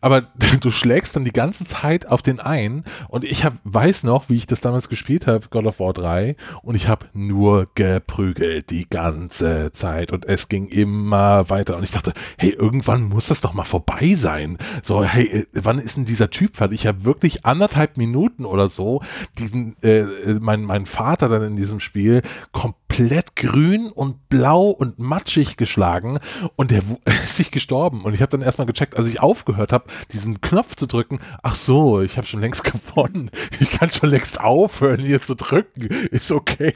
aber 0.00 0.22
du 0.60 0.70
schlägst 0.70 1.16
dann 1.16 1.24
die 1.24 1.32
ganze 1.32 1.64
Zeit 1.64 2.10
auf 2.10 2.22
den 2.22 2.40
ein 2.40 2.84
und 3.08 3.24
ich 3.24 3.44
hab, 3.44 3.54
weiß 3.64 4.04
noch, 4.04 4.28
wie 4.28 4.36
ich 4.36 4.46
das 4.46 4.60
damals 4.60 4.88
gespielt 4.88 5.26
habe, 5.26 5.48
God 5.50 5.66
of 5.66 5.80
War 5.80 5.92
3, 5.92 6.36
und 6.62 6.74
ich 6.74 6.88
habe 6.88 7.06
nur 7.12 7.68
geprügelt 7.74 8.70
die 8.70 8.88
ganze 8.88 9.72
Zeit 9.72 10.12
und 10.12 10.24
es 10.26 10.48
ging 10.48 10.68
immer 10.68 11.48
weiter 11.50 11.76
und 11.76 11.82
ich 11.82 11.90
dachte, 11.90 12.12
hey, 12.38 12.50
irgendwann 12.50 13.02
muss 13.02 13.26
das 13.26 13.40
doch 13.40 13.54
mal 13.54 13.64
vorbei 13.64 14.14
sein. 14.16 14.58
So, 14.82 15.04
hey, 15.04 15.26
äh, 15.26 15.46
wann 15.52 15.78
ist 15.78 15.96
denn 15.96 16.04
dieser 16.04 16.30
Typ 16.30 16.56
fertig? 16.56 16.80
Ich 16.80 16.86
habe 16.86 17.04
wirklich 17.04 17.46
anderthalb 17.46 17.96
Minuten 17.96 18.44
oder 18.44 18.68
so 18.68 19.02
diesen, 19.38 19.76
äh, 19.82 20.00
äh 20.00 20.38
mein, 20.40 20.62
mein 20.62 20.86
Vater 20.86 21.28
dann 21.28 21.42
in 21.42 21.56
diesem 21.56 21.80
Spiel 21.80 22.22
komplett 22.52 23.36
grün 23.36 23.86
und 23.88 24.28
blau 24.28 24.68
und 24.68 24.98
matschig 24.98 25.56
geschlagen 25.56 26.18
und 26.56 26.70
der 26.70 26.82
ist 27.24 27.36
sich 27.36 27.50
gestorben. 27.56 28.02
Und 28.02 28.12
ich 28.12 28.20
habe 28.20 28.30
dann 28.30 28.42
erstmal 28.42 28.66
gecheckt, 28.66 28.96
als 28.96 29.08
ich 29.08 29.20
aufgehört 29.20 29.72
habe, 29.72 29.86
diesen 30.12 30.42
Knopf 30.42 30.76
zu 30.76 30.86
drücken, 30.86 31.20
ach 31.42 31.54
so, 31.54 32.02
ich 32.02 32.18
habe 32.18 32.26
schon 32.26 32.40
längst 32.40 32.64
gewonnen. 32.72 33.30
Ich 33.60 33.70
kann 33.70 33.90
schon 33.90 34.10
längst 34.10 34.38
aufhören, 34.38 35.00
hier 35.00 35.22
zu 35.22 35.34
drücken. 35.34 35.86
Ist 36.10 36.30
okay. 36.32 36.74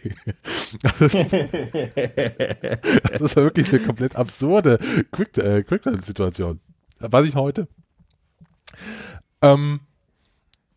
Das 0.83 1.01
ist, 1.01 1.15
das 3.13 3.21
ist 3.21 3.37
wirklich 3.37 3.69
eine 3.71 3.81
komplett 3.81 4.17
absurde 4.17 4.79
Quick-Situation. 5.13 6.61
Äh, 7.01 7.13
Weiß 7.13 7.27
ich 7.27 7.35
heute. 7.35 7.69
Ähm, 9.43 9.81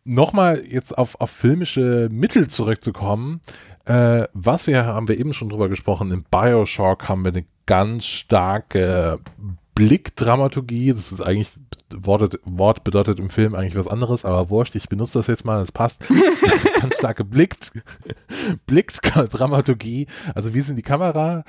Nochmal 0.06 0.62
jetzt 0.66 0.98
auf, 0.98 1.18
auf 1.18 1.30
filmische 1.30 2.10
Mittel 2.12 2.48
zurückzukommen. 2.48 3.40
Äh, 3.86 4.24
was 4.34 4.66
wir 4.66 4.84
haben 4.84 5.08
wir 5.08 5.18
eben 5.18 5.32
schon 5.32 5.48
drüber 5.48 5.70
gesprochen, 5.70 6.10
in 6.10 6.24
Bioshock 6.24 7.08
haben 7.08 7.24
wir 7.24 7.32
eine 7.32 7.46
ganz 7.64 8.04
starke 8.04 9.18
Blickdramaturgie, 9.74 10.90
das 10.90 11.10
ist 11.10 11.20
eigentlich, 11.20 11.50
Wort, 11.92 12.38
Wort 12.44 12.84
bedeutet 12.84 13.18
im 13.18 13.30
Film 13.30 13.54
eigentlich 13.54 13.74
was 13.74 13.88
anderes, 13.88 14.24
aber 14.24 14.48
wurscht, 14.50 14.74
ich 14.76 14.88
benutze 14.88 15.18
das 15.18 15.26
jetzt 15.26 15.44
mal, 15.44 15.62
es 15.62 15.72
passt. 15.72 16.02
Ganz 16.80 16.96
starke 16.96 17.24
Blick, 17.24 17.56
Blickdramaturgie, 18.66 20.06
also 20.34 20.54
wie 20.54 20.60
sind 20.60 20.76
die 20.76 20.82
Kamera, 20.82 21.44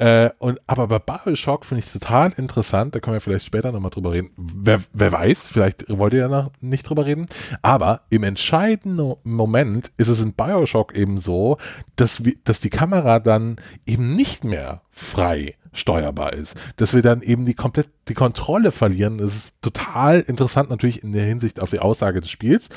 äh, 0.00 0.30
und, 0.38 0.58
aber 0.66 0.86
bei 0.86 0.98
Bioshock 0.98 1.66
finde 1.66 1.84
ich 1.84 1.92
total 1.92 2.32
interessant, 2.38 2.94
da 2.94 3.00
können 3.00 3.16
wir 3.16 3.20
vielleicht 3.20 3.44
später 3.44 3.70
nochmal 3.70 3.90
drüber 3.90 4.12
reden. 4.12 4.30
Wer, 4.38 4.80
wer 4.94 5.12
weiß, 5.12 5.46
vielleicht 5.46 5.90
wollt 5.90 6.14
ihr 6.14 6.20
ja 6.20 6.28
noch 6.28 6.52
nicht 6.62 6.88
drüber 6.88 7.04
reden. 7.04 7.28
Aber 7.60 8.00
im 8.08 8.22
entscheidenden 8.22 9.16
Moment 9.24 9.92
ist 9.98 10.08
es 10.08 10.22
in 10.22 10.32
Bioshock 10.32 10.94
eben 10.94 11.18
so, 11.18 11.58
dass, 11.96 12.24
wir, 12.24 12.32
dass 12.44 12.60
die 12.60 12.70
Kamera 12.70 13.18
dann 13.18 13.56
eben 13.84 14.16
nicht 14.16 14.42
mehr 14.42 14.80
frei 14.90 15.56
steuerbar 15.74 16.32
ist. 16.32 16.56
Dass 16.76 16.94
wir 16.94 17.02
dann 17.02 17.20
eben 17.20 17.44
die 17.44 17.54
komplett 17.54 17.90
die 18.08 18.14
Kontrolle 18.14 18.72
verlieren. 18.72 19.18
Das 19.18 19.34
ist 19.36 19.60
total 19.60 20.20
interessant 20.20 20.70
natürlich 20.70 21.02
in 21.02 21.12
der 21.12 21.24
Hinsicht 21.24 21.60
auf 21.60 21.68
die 21.68 21.78
Aussage 21.78 22.22
des 22.22 22.30
Spiels. 22.30 22.70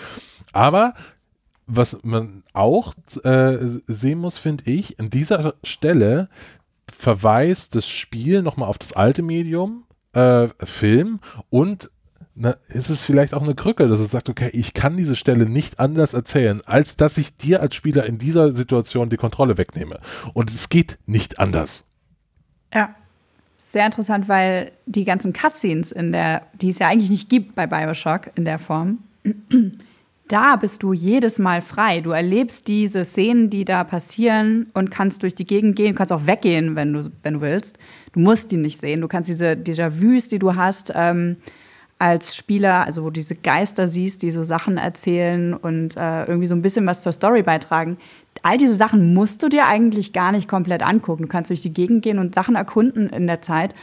Aber 0.51 0.93
was 1.67 1.99
man 2.03 2.43
auch 2.51 2.93
äh, 3.23 3.57
sehen 3.62 4.19
muss, 4.19 4.38
finde 4.38 4.69
ich, 4.69 4.99
an 4.99 5.09
dieser 5.09 5.53
Stelle 5.63 6.27
verweist 6.93 7.75
das 7.75 7.88
Spiel 7.88 8.41
nochmal 8.41 8.69
auf 8.69 8.77
das 8.77 8.93
alte 8.93 9.21
Medium, 9.21 9.86
äh, 10.13 10.47
Film 10.63 11.19
und 11.49 11.89
na, 12.36 12.56
ist 12.69 12.89
es 12.89 13.03
vielleicht 13.03 13.34
auch 13.34 13.43
eine 13.43 13.53
Krücke, 13.53 13.88
dass 13.88 13.99
es 13.99 14.12
sagt, 14.12 14.27
okay, 14.27 14.49
ich 14.53 14.73
kann 14.73 14.97
diese 14.97 15.15
Stelle 15.15 15.45
nicht 15.45 15.79
anders 15.79 16.13
erzählen, 16.13 16.62
als 16.65 16.95
dass 16.95 17.17
ich 17.17 17.38
dir 17.38 17.62
als 17.62 17.75
Spieler 17.75 18.06
in 18.06 18.17
dieser 18.17 18.51
Situation 18.51 19.10
die 19.10 19.17
Kontrolle 19.17 19.58
wegnehme. 19.58 19.99
Und 20.34 20.49
es 20.49 20.69
geht 20.69 20.97
nicht 21.06 21.39
anders. 21.39 21.86
Ja. 22.73 22.95
Sehr 23.58 23.86
interessant, 23.86 24.27
weil 24.27 24.71
die 24.86 25.06
ganzen 25.06 25.32
Cutscenes 25.32 25.91
in 25.91 26.12
der, 26.12 26.43
die 26.53 26.69
es 26.69 26.79
ja 26.79 26.89
eigentlich 26.89 27.10
nicht 27.10 27.29
gibt 27.29 27.56
bei 27.56 27.65
Bioshock 27.65 28.32
in 28.36 28.45
der 28.45 28.60
Form, 28.60 28.99
da 30.33 30.55
bist 30.55 30.81
du 30.81 30.93
jedes 30.93 31.37
Mal 31.37 31.61
frei. 31.61 32.01
Du 32.01 32.09
erlebst 32.09 32.67
diese 32.67 33.05
Szenen, 33.05 33.51
die 33.51 33.65
da 33.65 33.83
passieren 33.83 34.65
und 34.73 34.89
kannst 34.89 35.21
durch 35.21 35.35
die 35.35 35.45
Gegend 35.45 35.75
gehen. 35.75 35.93
Kannst 35.93 36.11
auch 36.11 36.25
weggehen, 36.25 36.75
wenn 36.75 36.91
du, 36.91 37.11
wenn 37.21 37.35
du 37.35 37.41
willst. 37.41 37.77
Du 38.13 38.19
musst 38.19 38.49
die 38.49 38.57
nicht 38.57 38.79
sehen. 38.79 39.01
Du 39.01 39.07
kannst 39.07 39.29
diese 39.29 39.51
Déjà-vus, 39.51 40.29
die 40.29 40.39
du 40.39 40.55
hast, 40.55 40.91
ähm, 40.95 41.37
als 41.99 42.35
Spieler, 42.35 42.83
also 42.83 43.03
wo 43.03 43.11
diese 43.11 43.35
Geister 43.35 43.87
siehst, 43.87 44.23
die 44.23 44.31
so 44.31 44.43
Sachen 44.43 44.77
erzählen 44.77 45.53
und 45.53 45.95
äh, 45.97 46.23
irgendwie 46.25 46.47
so 46.47 46.55
ein 46.55 46.63
bisschen 46.63 46.87
was 46.87 47.03
zur 47.03 47.11
Story 47.11 47.43
beitragen. 47.43 47.97
All 48.41 48.57
diese 48.57 48.73
Sachen 48.73 49.13
musst 49.13 49.43
du 49.43 49.49
dir 49.49 49.67
eigentlich 49.67 50.13
gar 50.13 50.31
nicht 50.31 50.47
komplett 50.47 50.81
angucken. 50.81 51.23
Du 51.23 51.29
kannst 51.29 51.51
durch 51.51 51.61
die 51.61 51.71
Gegend 51.71 52.01
gehen 52.01 52.17
und 52.17 52.33
Sachen 52.33 52.55
erkunden 52.55 53.07
in 53.09 53.27
der 53.27 53.43
Zeit. 53.43 53.75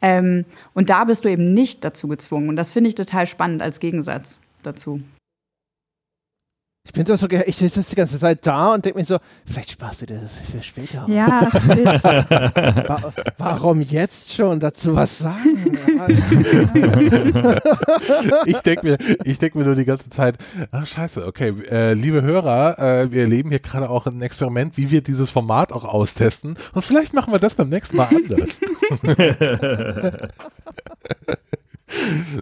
Ähm, 0.00 0.46
und 0.72 0.88
da 0.88 1.04
bist 1.04 1.26
du 1.26 1.28
eben 1.28 1.52
nicht 1.52 1.84
dazu 1.84 2.08
gezwungen. 2.08 2.48
Und 2.48 2.56
das 2.56 2.72
finde 2.72 2.88
ich 2.88 2.94
total 2.94 3.26
spannend 3.26 3.60
als 3.60 3.78
Gegensatz 3.78 4.40
dazu. 4.62 5.02
Ich 6.88 6.94
bin 6.94 7.04
doch 7.04 7.18
so, 7.18 7.28
ich 7.28 7.56
sitze 7.56 7.90
die 7.90 7.96
ganze 7.96 8.18
Zeit 8.18 8.46
da 8.46 8.72
und 8.72 8.82
denke 8.82 8.98
mir 8.98 9.04
so, 9.04 9.18
vielleicht 9.44 9.72
sparst 9.72 10.00
du 10.00 10.06
dir 10.06 10.18
das 10.18 10.40
für 10.40 10.62
später. 10.62 11.04
Ja, 11.06 11.46
Warum 13.36 13.82
jetzt 13.82 14.32
schon 14.32 14.58
dazu 14.58 14.96
was 14.96 15.18
sagen? 15.18 15.78
ich 18.46 18.60
denke 18.60 18.86
mir, 18.86 18.96
ich 19.24 19.38
mir 19.54 19.64
nur 19.64 19.74
die 19.74 19.84
ganze 19.84 20.08
Zeit, 20.08 20.38
ach 20.70 20.86
scheiße, 20.86 21.26
okay, 21.26 21.52
äh, 21.70 21.92
liebe 21.92 22.22
Hörer, 22.22 22.78
äh, 22.78 23.12
wir 23.12 23.20
erleben 23.20 23.50
hier 23.50 23.60
gerade 23.60 23.90
auch 23.90 24.06
ein 24.06 24.22
Experiment, 24.22 24.78
wie 24.78 24.90
wir 24.90 25.02
dieses 25.02 25.28
Format 25.28 25.74
auch 25.74 25.84
austesten 25.84 26.56
und 26.72 26.86
vielleicht 26.86 27.12
machen 27.12 27.34
wir 27.34 27.38
das 27.38 27.54
beim 27.54 27.68
nächsten 27.68 27.98
Mal 27.98 28.08
anders. 28.08 28.60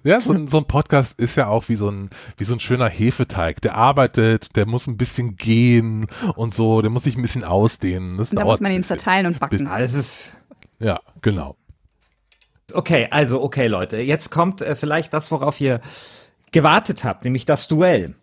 Ja, 0.03 0.21
so, 0.21 0.47
so, 0.47 0.59
ein 0.59 0.65
Podcast 0.65 1.19
ist 1.19 1.37
ja 1.37 1.47
auch 1.47 1.69
wie 1.69 1.77
so 1.77 1.89
ein, 1.89 2.11
wie 2.37 2.45
so 2.45 2.55
ein 2.55 2.61
schöner 2.61 2.89
Hefeteig. 2.89 3.61
Der 3.61 3.77
arbeitet, 3.77 4.57
der 4.57 4.67
muss 4.67 4.87
ein 4.87 4.97
bisschen 4.97 5.37
gehen 5.37 6.07
und 6.35 6.53
so, 6.53 6.83
der 6.83 6.91
muss 6.91 7.05
sich 7.05 7.17
ein 7.17 7.23
bisschen 7.23 7.45
ausdehnen. 7.45 8.19
Das 8.19 8.31
und 8.31 8.37
da 8.39 8.45
muss 8.45 8.61
man 8.61 8.73
ihn 8.73 8.83
zerteilen 8.83 9.27
und 9.27 9.39
backen. 9.39 9.67
Alles 9.67 9.95
ist. 9.95 10.37
Ja, 10.79 11.01
genau. 11.23 11.57
Okay, 12.73 13.07
also, 13.11 13.43
okay, 13.43 13.69
Leute. 13.69 13.99
Jetzt 13.99 14.31
kommt 14.31 14.61
äh, 14.61 14.75
vielleicht 14.75 15.15
das, 15.15 15.31
worauf 15.31 15.61
ihr 15.61 15.81
gewartet 16.51 17.05
habt, 17.05 17.25
nämlich 17.25 17.47
das 17.47 17.69
Duell. 17.69 18.15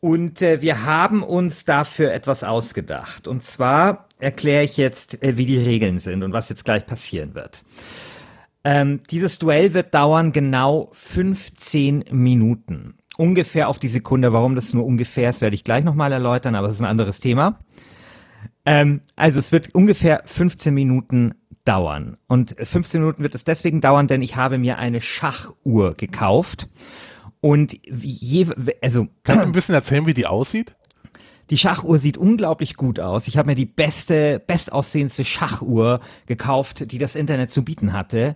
Und 0.00 0.42
äh, 0.42 0.62
wir 0.62 0.84
haben 0.84 1.22
uns 1.22 1.64
dafür 1.64 2.12
etwas 2.12 2.44
ausgedacht. 2.44 3.28
Und 3.28 3.42
zwar 3.42 4.06
erkläre 4.18 4.64
ich 4.64 4.76
jetzt, 4.76 5.22
äh, 5.22 5.36
wie 5.36 5.46
die 5.46 5.58
Regeln 5.58 5.98
sind 5.98 6.22
und 6.22 6.32
was 6.32 6.48
jetzt 6.48 6.64
gleich 6.64 6.86
passieren 6.86 7.34
wird. 7.34 7.62
Ähm, 8.70 9.00
dieses 9.10 9.38
Duell 9.38 9.72
wird 9.72 9.94
dauern 9.94 10.30
genau 10.30 10.90
15 10.92 12.04
Minuten. 12.10 12.98
Ungefähr 13.16 13.70
auf 13.70 13.78
die 13.78 13.88
Sekunde. 13.88 14.34
Warum 14.34 14.54
das 14.54 14.74
nur 14.74 14.84
ungefähr 14.84 15.30
ist, 15.30 15.40
werde 15.40 15.56
ich 15.56 15.64
gleich 15.64 15.84
nochmal 15.84 16.12
erläutern, 16.12 16.54
aber 16.54 16.68
es 16.68 16.74
ist 16.74 16.82
ein 16.82 16.86
anderes 16.86 17.18
Thema. 17.18 17.60
Ähm, 18.66 19.00
also 19.16 19.38
es 19.38 19.52
wird 19.52 19.74
ungefähr 19.74 20.20
15 20.26 20.74
Minuten 20.74 21.34
dauern. 21.64 22.18
Und 22.26 22.56
15 22.62 23.00
Minuten 23.00 23.22
wird 23.22 23.34
es 23.34 23.44
deswegen 23.44 23.80
dauern, 23.80 24.06
denn 24.06 24.20
ich 24.20 24.36
habe 24.36 24.58
mir 24.58 24.76
eine 24.76 25.00
Schachuhr 25.00 25.94
gekauft. 25.94 26.68
Und 27.40 27.74
je, 27.82 28.48
also. 28.82 29.08
Kannst 29.24 29.44
du 29.44 29.46
ein 29.46 29.52
bisschen 29.52 29.76
erzählen, 29.76 30.04
wie 30.04 30.12
die 30.12 30.26
aussieht? 30.26 30.74
Die 31.50 31.58
Schachuhr 31.58 31.98
sieht 31.98 32.18
unglaublich 32.18 32.76
gut 32.76 33.00
aus. 33.00 33.28
Ich 33.28 33.38
habe 33.38 33.48
mir 33.48 33.54
die 33.54 33.66
beste, 33.66 34.42
bestaussehendste 34.46 35.24
Schachuhr 35.24 36.00
gekauft, 36.26 36.92
die 36.92 36.98
das 36.98 37.14
Internet 37.14 37.50
zu 37.50 37.64
bieten 37.64 37.92
hatte. 37.92 38.34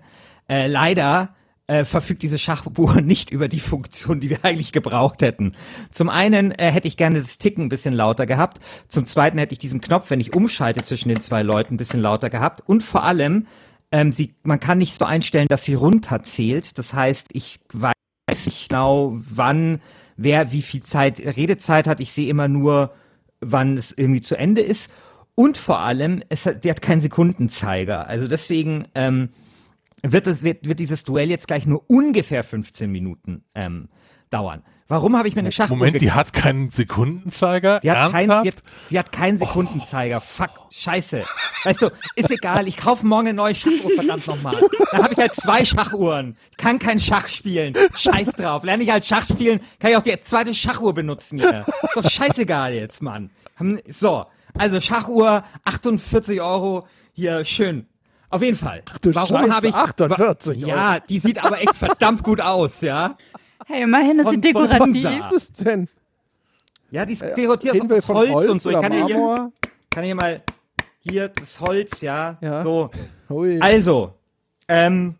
Äh, 0.49 0.67
leider 0.67 1.35
äh, 1.67 1.85
verfügt 1.85 2.23
diese 2.23 2.39
Schachuhr 2.39 3.01
nicht 3.03 3.31
über 3.31 3.49
die 3.49 3.61
Funktion, 3.61 4.21
die 4.21 4.31
wir 4.31 4.45
eigentlich 4.45 4.73
gebraucht 4.73 5.23
hätten. 5.23 5.53
Zum 5.91 6.09
einen 6.09 6.53
äh, 6.53 6.71
hätte 6.71 6.89
ich 6.89 6.97
gerne 6.97 7.19
das 7.19 7.39
Ticken 7.39 7.65
ein 7.65 7.69
bisschen 7.69 7.95
lauter 7.95 8.27
gehabt. 8.27 8.61
Zum 8.89 9.07
zweiten 9.07 9.39
hätte 9.39 9.53
ich 9.53 9.59
diesen 9.59 9.81
Knopf, 9.81 10.11
wenn 10.11 10.21
ich 10.21 10.35
umschalte 10.35 10.83
zwischen 10.83 11.09
den 11.09 11.21
zwei 11.21 11.43
Leuten, 11.43 11.75
ein 11.75 11.79
bisschen 11.79 12.01
lauter 12.01 12.31
gehabt. 12.31 12.63
Und 12.67 12.83
vor 12.83 13.05
allem, 13.05 13.47
ähm, 13.91 14.11
sie, 14.11 14.35
man 14.43 14.59
kann 14.59 14.79
nicht 14.79 14.99
so 14.99 15.05
einstellen, 15.05 15.49
dass 15.49 15.65
sie 15.65 15.75
runterzählt. 15.75 16.79
Das 16.79 16.95
heißt, 16.95 17.29
ich 17.33 17.61
weiß 17.73 18.47
nicht 18.47 18.71
genau, 18.71 19.13
wann 19.15 19.81
wer 20.17 20.53
wie 20.53 20.63
viel 20.63 20.83
Zeit 20.83 21.21
Redezeit 21.21 21.87
hat. 21.87 22.01
Ich 22.01 22.13
sehe 22.13 22.29
immer 22.29 22.49
nur 22.49 22.93
wann 23.43 23.77
es 23.77 23.93
irgendwie 23.93 24.21
zu 24.23 24.37
Ende 24.37 24.63
ist. 24.63 24.91
Und 25.35 25.59
vor 25.59 25.81
allem, 25.81 26.23
es 26.29 26.47
hat, 26.47 26.65
die 26.65 26.71
hat 26.71 26.83
keinen 26.83 27.01
Sekundenzeiger. 27.01 28.07
Also 28.07 28.29
deswegen 28.29 28.87
ähm, 28.95 29.31
wird, 30.03 30.27
es, 30.27 30.43
wird, 30.43 30.69
wird 30.69 30.79
dieses 30.79 31.05
Duell 31.05 31.31
jetzt 31.31 31.49
gleich 31.49 31.67
nur 31.67 31.85
ungefähr 31.89 32.45
15 32.45 32.91
Minuten 32.91 33.45
ähm, 33.55 33.89
dauern. 34.31 34.63
Warum 34.93 35.17
habe 35.17 35.27
ich 35.27 35.35
mir 35.35 35.41
eine 35.41 35.51
Schachuhr 35.51 35.79
Moment, 35.79 35.95
gekauft? 35.95 36.03
die 36.03 36.13
hat 36.13 36.33
keinen 36.35 36.71
Sekundenzeiger? 36.71 37.81
Die 37.81 37.91
hat, 37.91 38.13
kein, 38.13 38.29
die, 38.29 38.49
hat, 38.51 38.63
die 38.91 38.99
hat 38.99 39.11
keinen 39.11 39.39
Sekundenzeiger. 39.39 40.19
Oh. 40.19 40.21
Fuck, 40.21 40.51
scheiße. 40.71 41.25
Weißt 41.65 41.81
du, 41.81 41.91
ist 42.15 42.31
egal, 42.31 42.69
ich 42.69 42.77
kaufe 42.77 43.07
morgen 43.07 43.29
eine 43.29 43.35
neue 43.35 43.55
Schachuhr, 43.55 43.91
verdammt 43.95 44.27
nochmal. 44.27 44.61
Dann 44.91 45.05
habe 45.05 45.15
ich 45.15 45.19
halt 45.19 45.35
zwei 45.35 45.65
Schachuhren. 45.65 46.37
Ich 46.51 46.59
kann 46.59 46.79
kein 46.79 46.99
Schach 46.99 47.27
spielen. 47.29 47.73
Scheiß 47.95 48.33
drauf. 48.33 48.65
Lerne 48.65 48.83
ich 48.83 48.91
halt 48.91 49.07
Schach 49.07 49.23
spielen, 49.23 49.61
kann 49.79 49.93
ich 49.93 49.97
auch 49.97 50.03
die 50.03 50.21
zweite 50.21 50.53
Schachuhr 50.53 50.93
benutzen 50.93 51.39
hier. 51.39 51.65
Ist 51.85 51.97
doch 51.97 52.11
scheißegal 52.11 52.75
jetzt, 52.75 53.01
Mann. 53.01 53.31
So, 53.89 54.27
also 54.59 54.79
Schachuhr, 54.79 55.43
48 55.65 56.43
Euro. 56.43 56.87
Hier, 57.15 57.47
schön. 57.47 57.87
Auf 58.29 58.43
jeden 58.43 58.59
Fall. 58.59 58.83
Ach, 58.93 58.99
du 58.99 59.15
Warum 59.15 59.55
habe 59.55 59.69
ich 59.69 59.75
48 59.75 60.65
Euro. 60.65 60.69
Ja, 60.69 61.01
die 61.01 61.19
sieht 61.19 61.43
aber 61.43 61.63
echt 61.63 61.77
verdammt 61.77 62.23
gut 62.23 62.43
aus, 62.43 62.83
ja. 62.83 63.17
Hey, 63.73 63.85
immerhin 63.85 64.19
ist 64.19 64.29
sie 64.29 64.39
dekorativ. 64.41 65.05
Was 65.05 65.35
ist 65.35 65.51
das 65.59 65.65
denn? 65.65 65.89
Ja, 66.91 67.07
die 67.07 67.15
ist 67.15 67.23
äh, 67.23 67.35
dekorativ 67.35 67.91
aus 67.91 68.09
Holz, 68.09 68.31
Holz, 68.31 68.49
und 68.49 68.61
so. 68.61 68.71
Ich 68.71 68.79
kann 68.79 68.93
hier, 68.93 69.53
kann 69.89 70.05
hier 70.05 70.15
mal, 70.15 70.43
hier, 70.99 71.29
das 71.29 71.59
Holz, 71.59 72.03
ja, 72.03 72.37
ja. 72.43 72.63
so. 72.63 72.91
Ui. 73.31 73.59
Also, 73.61 74.13
ähm, 74.69 75.15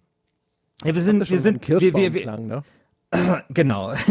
ja, 0.85 0.95
wir 0.95 1.01
sind, 1.01 1.31
wir 1.31 1.41
sind, 1.41 1.67
wir, 1.67 1.81
wir, 1.81 2.13
wir, 2.13 2.37
ne? 2.37 2.63
Genau. 3.51 3.93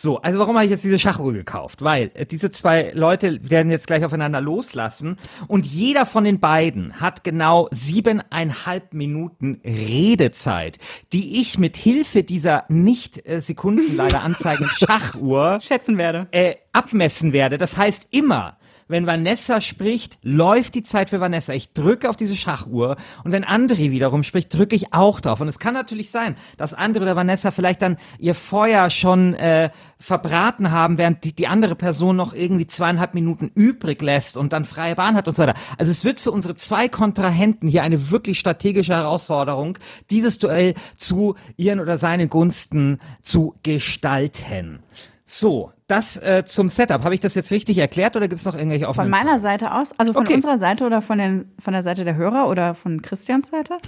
So, 0.00 0.22
also 0.22 0.38
warum 0.38 0.54
habe 0.54 0.64
ich 0.64 0.70
jetzt 0.70 0.84
diese 0.84 0.96
Schachuhr 0.96 1.32
gekauft? 1.32 1.82
Weil 1.82 2.12
äh, 2.14 2.24
diese 2.24 2.52
zwei 2.52 2.92
Leute 2.94 3.50
werden 3.50 3.68
jetzt 3.68 3.88
gleich 3.88 4.04
aufeinander 4.04 4.40
loslassen 4.40 5.16
und 5.48 5.66
jeder 5.66 6.06
von 6.06 6.22
den 6.22 6.38
beiden 6.38 7.00
hat 7.00 7.24
genau 7.24 7.66
siebeneinhalb 7.72 8.94
Minuten 8.94 9.60
Redezeit, 9.64 10.78
die 11.12 11.40
ich 11.40 11.58
mit 11.58 11.76
Hilfe 11.76 12.22
dieser 12.22 12.64
nicht 12.68 13.28
äh, 13.28 13.40
Sekunden 13.40 13.96
leider 13.96 14.22
anzeigenden 14.22 14.72
Schachuhr 14.78 15.58
schätzen 15.60 15.98
werde, 15.98 16.28
äh, 16.30 16.54
abmessen 16.72 17.32
werde. 17.32 17.58
Das 17.58 17.76
heißt 17.76 18.06
immer, 18.12 18.56
wenn 18.88 19.06
Vanessa 19.06 19.60
spricht, 19.60 20.18
läuft 20.22 20.74
die 20.74 20.82
Zeit 20.82 21.10
für 21.10 21.20
Vanessa. 21.20 21.52
Ich 21.52 21.72
drücke 21.72 22.08
auf 22.08 22.16
diese 22.16 22.36
Schachuhr 22.36 22.96
und 23.22 23.32
wenn 23.32 23.44
André 23.44 23.90
wiederum 23.90 24.22
spricht, 24.22 24.52
drücke 24.52 24.74
ich 24.74 24.92
auch 24.92 25.20
drauf. 25.20 25.40
Und 25.40 25.48
es 25.48 25.58
kann 25.58 25.74
natürlich 25.74 26.10
sein, 26.10 26.36
dass 26.56 26.76
André 26.76 27.02
oder 27.02 27.16
Vanessa 27.16 27.50
vielleicht 27.50 27.82
dann 27.82 27.98
ihr 28.18 28.34
Feuer 28.34 28.90
schon 28.90 29.34
äh, 29.34 29.70
verbraten 29.98 30.70
haben, 30.70 30.98
während 30.98 31.24
die, 31.24 31.32
die 31.32 31.46
andere 31.46 31.74
Person 31.74 32.16
noch 32.16 32.32
irgendwie 32.32 32.66
zweieinhalb 32.66 33.14
Minuten 33.14 33.50
übrig 33.54 34.00
lässt 34.00 34.36
und 34.36 34.52
dann 34.52 34.64
freie 34.64 34.94
Bahn 34.94 35.14
hat 35.14 35.28
und 35.28 35.36
so 35.36 35.42
weiter. 35.42 35.58
Also 35.76 35.90
es 35.90 36.04
wird 36.04 36.20
für 36.20 36.30
unsere 36.30 36.54
zwei 36.54 36.88
Kontrahenten 36.88 37.68
hier 37.68 37.82
eine 37.82 38.10
wirklich 38.10 38.38
strategische 38.38 38.94
Herausforderung, 38.94 39.78
dieses 40.10 40.38
Duell 40.38 40.74
zu 40.96 41.34
ihren 41.56 41.80
oder 41.80 41.98
seinen 41.98 42.28
Gunsten 42.28 42.98
zu 43.22 43.54
gestalten. 43.62 44.80
So, 45.24 45.72
das 45.88 46.18
äh, 46.18 46.44
zum 46.44 46.68
Setup. 46.68 47.02
Habe 47.02 47.14
ich 47.14 47.20
das 47.20 47.34
jetzt 47.34 47.50
richtig 47.50 47.78
erklärt 47.78 48.14
oder 48.14 48.28
gibt 48.28 48.38
es 48.38 48.46
noch 48.46 48.54
irgendwelche 48.54 48.86
offenen 48.86 49.10
Von 49.10 49.10
meiner 49.10 49.38
Seite 49.38 49.72
aus? 49.74 49.98
Also 49.98 50.12
von 50.12 50.26
okay. 50.26 50.34
unserer 50.34 50.58
Seite 50.58 50.84
oder 50.84 51.00
von, 51.02 51.18
den, 51.18 51.50
von 51.58 51.72
der 51.72 51.82
Seite 51.82 52.04
der 52.04 52.14
Hörer 52.14 52.48
oder 52.48 52.74
von 52.74 53.02
Christians 53.02 53.48
Seite? 53.48 53.78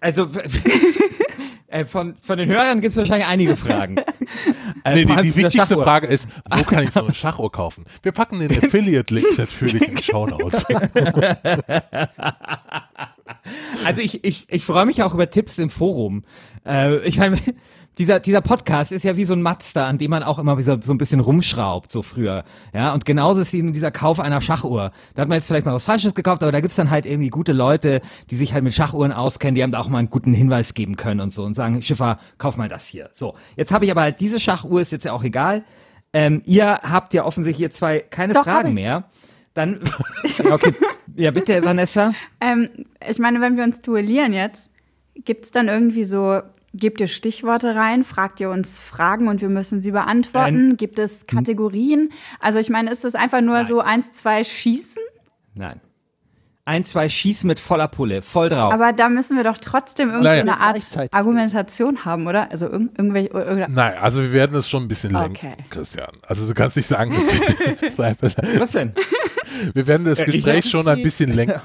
Also 0.00 0.28
äh, 1.68 1.84
von, 1.84 2.16
von 2.20 2.38
den 2.38 2.48
Hörern 2.48 2.80
gibt 2.80 2.92
es 2.92 2.96
wahrscheinlich 2.96 3.28
einige 3.28 3.54
Fragen. 3.54 3.96
Äh, 4.84 4.94
nee, 4.94 5.04
die, 5.04 5.22
die 5.22 5.36
wichtigste 5.36 5.76
Frage 5.76 6.06
ist, 6.06 6.28
wo 6.48 6.62
kann 6.62 6.84
ich 6.84 6.90
so 6.90 7.00
eine 7.04 7.14
Schachuhr 7.14 7.50
kaufen? 7.50 7.84
Wir 8.02 8.12
packen 8.12 8.38
den 8.38 8.50
Affiliate-Link 8.52 9.38
natürlich 9.38 9.88
in 9.88 9.96
die 9.96 10.02
Show 10.02 10.26
Notes. 10.26 10.64
Also 13.84 14.00
ich, 14.00 14.24
ich, 14.24 14.46
ich 14.48 14.64
freue 14.64 14.86
mich 14.86 15.02
auch 15.02 15.14
über 15.14 15.30
Tipps 15.30 15.58
im 15.58 15.70
Forum. 15.70 16.24
Äh, 16.66 16.98
ich 17.06 17.18
meine, 17.18 17.38
dieser, 17.98 18.20
dieser 18.20 18.40
Podcast 18.40 18.92
ist 18.92 19.04
ja 19.04 19.16
wie 19.16 19.24
so 19.24 19.32
ein 19.32 19.42
Mazda, 19.42 19.86
an 19.86 19.98
dem 19.98 20.10
man 20.10 20.22
auch 20.22 20.38
immer 20.38 20.60
so, 20.60 20.76
so 20.80 20.92
ein 20.92 20.98
bisschen 20.98 21.20
rumschraubt, 21.20 21.90
so 21.90 22.02
früher. 22.02 22.44
Ja, 22.74 22.92
und 22.92 23.04
genauso 23.04 23.40
ist 23.40 23.54
eben 23.54 23.72
dieser 23.72 23.90
Kauf 23.90 24.20
einer 24.20 24.40
Schachuhr. 24.40 24.90
Da 25.14 25.22
hat 25.22 25.28
man 25.28 25.36
jetzt 25.36 25.46
vielleicht 25.46 25.66
mal 25.66 25.74
was 25.74 25.84
Falsches 25.84 26.14
gekauft, 26.14 26.42
aber 26.42 26.52
da 26.52 26.60
gibt's 26.60 26.76
dann 26.76 26.90
halt 26.90 27.06
irgendwie 27.06 27.30
gute 27.30 27.52
Leute, 27.52 28.02
die 28.30 28.36
sich 28.36 28.52
halt 28.52 28.64
mit 28.64 28.74
Schachuhren 28.74 29.12
auskennen, 29.12 29.54
die 29.54 29.62
haben 29.62 29.70
da 29.70 29.80
auch 29.80 29.88
mal 29.88 29.98
einen 29.98 30.10
guten 30.10 30.34
Hinweis 30.34 30.74
geben 30.74 30.96
können 30.96 31.20
und 31.20 31.32
so 31.32 31.44
und 31.44 31.54
sagen, 31.54 31.80
Schiffer, 31.80 32.18
kauf 32.38 32.56
mal 32.56 32.68
das 32.68 32.86
hier. 32.86 33.08
So, 33.12 33.34
jetzt 33.56 33.72
habe 33.72 33.84
ich 33.84 33.90
aber 33.90 34.02
halt 34.02 34.20
diese 34.20 34.40
Schachuhr, 34.40 34.80
ist 34.80 34.92
jetzt 34.92 35.04
ja 35.04 35.12
auch 35.12 35.24
egal. 35.24 35.64
Ähm, 36.12 36.42
ihr 36.46 36.80
habt 36.82 37.14
ja 37.14 37.24
offensichtlich 37.24 37.58
hier 37.58 37.70
zwei 37.70 38.00
keine 38.00 38.32
Doch, 38.32 38.44
Fragen 38.44 38.74
mehr. 38.74 39.04
Dann, 39.56 39.80
okay, 40.50 40.72
ja 41.16 41.32
bitte, 41.32 41.64
Vanessa. 41.64 42.12
Ähm, 42.40 42.68
ich 43.08 43.18
meine, 43.18 43.40
wenn 43.40 43.56
wir 43.56 43.64
uns 43.64 43.80
duellieren 43.80 44.32
jetzt, 44.32 44.70
gibt's 45.24 45.50
dann 45.50 45.66
irgendwie 45.66 46.04
so 46.04 46.42
Gebt 46.78 47.00
ihr 47.00 47.06
Stichworte 47.06 47.74
rein? 47.74 48.04
Fragt 48.04 48.38
ihr 48.38 48.50
uns 48.50 48.78
Fragen 48.78 49.28
und 49.28 49.40
wir 49.40 49.48
müssen 49.48 49.80
sie 49.80 49.92
beantworten? 49.92 50.72
Ähm, 50.72 50.76
Gibt 50.76 50.98
es 50.98 51.26
Kategorien? 51.26 52.10
Also 52.38 52.58
ich 52.58 52.68
meine, 52.68 52.90
ist 52.90 53.02
das 53.02 53.14
einfach 53.14 53.40
nur 53.40 53.54
nein. 53.54 53.66
so 53.66 53.80
eins, 53.80 54.12
zwei 54.12 54.44
Schießen? 54.44 55.02
Nein. 55.54 55.80
Ein, 56.66 56.82
zwei 56.82 57.08
Schießen 57.08 57.46
mit 57.46 57.60
voller 57.60 57.86
Pulle, 57.86 58.22
voll 58.22 58.48
drauf. 58.48 58.74
Aber 58.74 58.92
da 58.92 59.08
müssen 59.08 59.36
wir 59.36 59.44
doch 59.44 59.56
trotzdem 59.56 60.10
irgendwie 60.10 60.28
eine 60.28 60.60
Art 60.60 60.78
Argumentation 61.12 62.04
haben, 62.04 62.26
oder? 62.26 62.50
Also 62.50 62.66
irg 62.66 62.90
irgendwelche. 62.98 63.30
Oder? 63.30 63.68
Nein, 63.68 63.94
also 63.98 64.20
wir 64.20 64.32
werden 64.32 64.56
es 64.56 64.68
schon 64.68 64.82
ein 64.82 64.88
bisschen 64.88 65.12
lenken, 65.12 65.36
okay. 65.36 65.56
Christian. 65.70 66.10
Also 66.26 66.46
du 66.46 66.54
kannst 66.54 66.76
nicht 66.76 66.88
sagen, 66.88 67.14
dass 67.14 67.98
wir, 67.98 68.16
Was 68.60 68.72
denn? 68.72 68.92
Wir 69.74 69.86
werden 69.86 70.06
das 70.06 70.24
Gespräch 70.24 70.68
schon 70.70 70.86
ein 70.88 71.02
bisschen 71.02 71.32
lenken. 71.34 71.60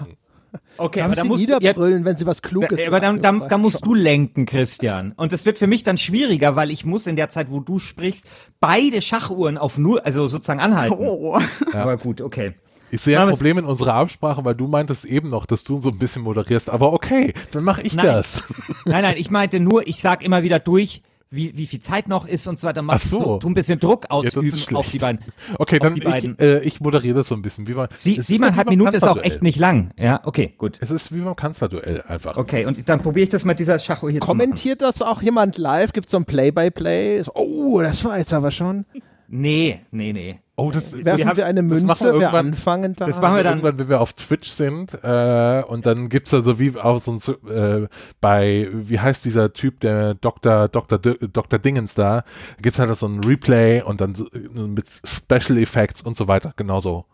Okay, 0.77 1.01
aber 1.01 1.15
da 1.15 1.23
musst 1.23 1.41
niederbrüllen, 1.41 1.99
ja, 1.99 2.05
wenn 2.05 2.17
sie 2.17 2.25
was 2.25 2.41
Kluges 2.41 2.77
sagen. 2.77 2.87
Aber 2.87 2.99
dann, 2.99 3.21
dann, 3.21 3.47
dann 3.47 3.61
musst 3.61 3.85
du 3.85 3.93
lenken, 3.93 4.45
Christian. 4.45 5.13
Und 5.15 5.31
das 5.31 5.45
wird 5.45 5.59
für 5.59 5.67
mich 5.67 5.83
dann 5.83 5.97
schwieriger, 5.97 6.55
weil 6.55 6.71
ich 6.71 6.85
muss 6.85 7.07
in 7.07 7.15
der 7.15 7.29
Zeit, 7.29 7.51
wo 7.51 7.59
du 7.59 7.79
sprichst, 7.79 8.27
beide 8.59 9.01
Schachuhren 9.01 9.57
auf 9.57 9.77
null, 9.77 9.99
also 9.99 10.27
sozusagen 10.27 10.59
anhalten. 10.59 10.95
Oh. 10.97 11.39
Ja. 11.73 11.83
Aber 11.83 11.97
gut, 11.97 12.21
okay. 12.21 12.53
Ich 12.93 13.01
sehe 13.01 13.17
ein 13.19 13.29
Problem 13.29 13.57
in 13.57 13.65
unserer 13.65 13.93
Absprache, 13.93 14.43
weil 14.43 14.55
du 14.55 14.67
meintest 14.67 15.05
eben 15.05 15.29
noch, 15.29 15.45
dass 15.45 15.63
du 15.63 15.77
so 15.77 15.89
ein 15.89 15.97
bisschen 15.97 16.23
moderierst. 16.23 16.69
Aber 16.69 16.91
okay, 16.91 17.33
dann 17.51 17.63
mache 17.63 17.81
ich 17.81 17.93
nein. 17.93 18.05
das. 18.05 18.43
Nein, 18.83 19.03
nein, 19.03 19.15
ich 19.17 19.31
meinte 19.31 19.61
nur, 19.61 19.87
ich 19.87 20.01
sag 20.01 20.23
immer 20.23 20.43
wieder 20.43 20.59
durch, 20.59 21.01
wie, 21.31 21.57
wie 21.57 21.65
viel 21.65 21.79
Zeit 21.79 22.09
noch 22.09 22.27
ist 22.27 22.45
und 22.47 22.59
so 22.59 22.67
weiter. 22.67 22.81
Mach, 22.81 22.95
Ach 22.95 23.01
so. 23.01 23.19
Du, 23.19 23.37
tu 23.37 23.49
ein 23.49 23.53
bisschen 23.53 23.79
Druck 23.79 24.05
ausüben 24.09 24.51
ja, 24.69 24.77
auf 24.77 24.91
die 24.91 24.99
beiden. 24.99 25.21
Okay, 25.57 25.79
dann 25.79 25.95
ich, 25.95 26.41
äh, 26.41 26.59
ich 26.59 26.81
moderiere 26.81 27.15
das 27.15 27.29
so 27.29 27.35
ein 27.35 27.41
bisschen. 27.41 27.67
Wie 27.67 27.73
man, 27.73 27.87
Sie, 27.95 28.21
siebeneinhalb 28.21 28.69
Minuten 28.69 28.93
ist 28.93 29.03
auch 29.03 29.17
echt 29.17 29.41
nicht 29.41 29.57
lang. 29.57 29.91
Ja, 29.97 30.19
okay, 30.25 30.53
gut. 30.57 30.77
Es 30.81 30.91
ist 30.91 31.13
wie 31.13 31.21
beim 31.21 31.35
Kanzlerduell 31.35 32.03
einfach. 32.03 32.35
Okay, 32.35 32.65
und 32.65 32.87
dann 32.89 33.01
probiere 33.01 33.23
ich 33.23 33.29
das 33.29 33.45
mit 33.45 33.59
dieser 33.59 33.79
Schacho 33.79 34.09
hier 34.09 34.19
Kommentiert 34.19 34.81
das 34.81 35.01
auch 35.01 35.21
jemand 35.21 35.57
live? 35.57 35.93
Gibt 35.93 36.07
es 36.07 36.11
so 36.11 36.17
ein 36.17 36.25
Play-by-Play? 36.25 37.21
-play? 37.21 37.31
Oh, 37.33 37.81
das 37.81 38.03
war 38.03 38.17
jetzt 38.17 38.33
aber 38.33 38.51
schon. 38.51 38.85
Nee, 39.33 39.79
nee, 39.91 40.11
nee. 40.11 40.39
Oh, 40.57 40.71
das, 40.71 40.91
Werfen 40.91 41.25
wir, 41.25 41.37
wir 41.37 41.45
eine 41.45 41.61
Münze, 41.61 42.19
wir 42.19 42.33
anfangen 42.33 42.95
da. 42.95 43.05
Das 43.05 43.21
machen 43.21 43.37
wir 43.37 43.43
dann. 43.43 43.59
Irgendwann, 43.59 43.79
wenn 43.79 43.89
wir 43.89 44.01
auf 44.01 44.11
Twitch 44.11 44.49
sind 44.49 44.93
äh, 45.03 45.63
und 45.65 45.85
dann 45.85 46.09
gibt 46.09 46.27
es 46.27 46.31
da 46.31 46.41
so 46.41 46.59
wie 46.59 46.77
auch 46.77 46.99
so 46.99 47.13
ein, 47.13 47.49
äh, 47.49 47.87
bei, 48.19 48.67
wie 48.73 48.99
heißt 48.99 49.23
dieser 49.23 49.53
Typ, 49.53 49.79
der 49.79 50.15
Dr. 50.15 50.67
Dr. 50.67 50.99
Dr. 50.99 51.59
Dingens 51.59 51.95
da, 51.95 52.25
gibt 52.61 52.75
es 52.75 52.79
halt 52.79 52.95
so 52.97 53.07
ein 53.07 53.21
Replay 53.23 53.81
und 53.81 54.01
dann 54.01 54.15
so, 54.15 54.27
mit 54.53 54.85
Special 55.05 55.57
Effects 55.57 56.01
und 56.01 56.17
so 56.17 56.27
weiter, 56.27 56.53
genauso 56.57 57.05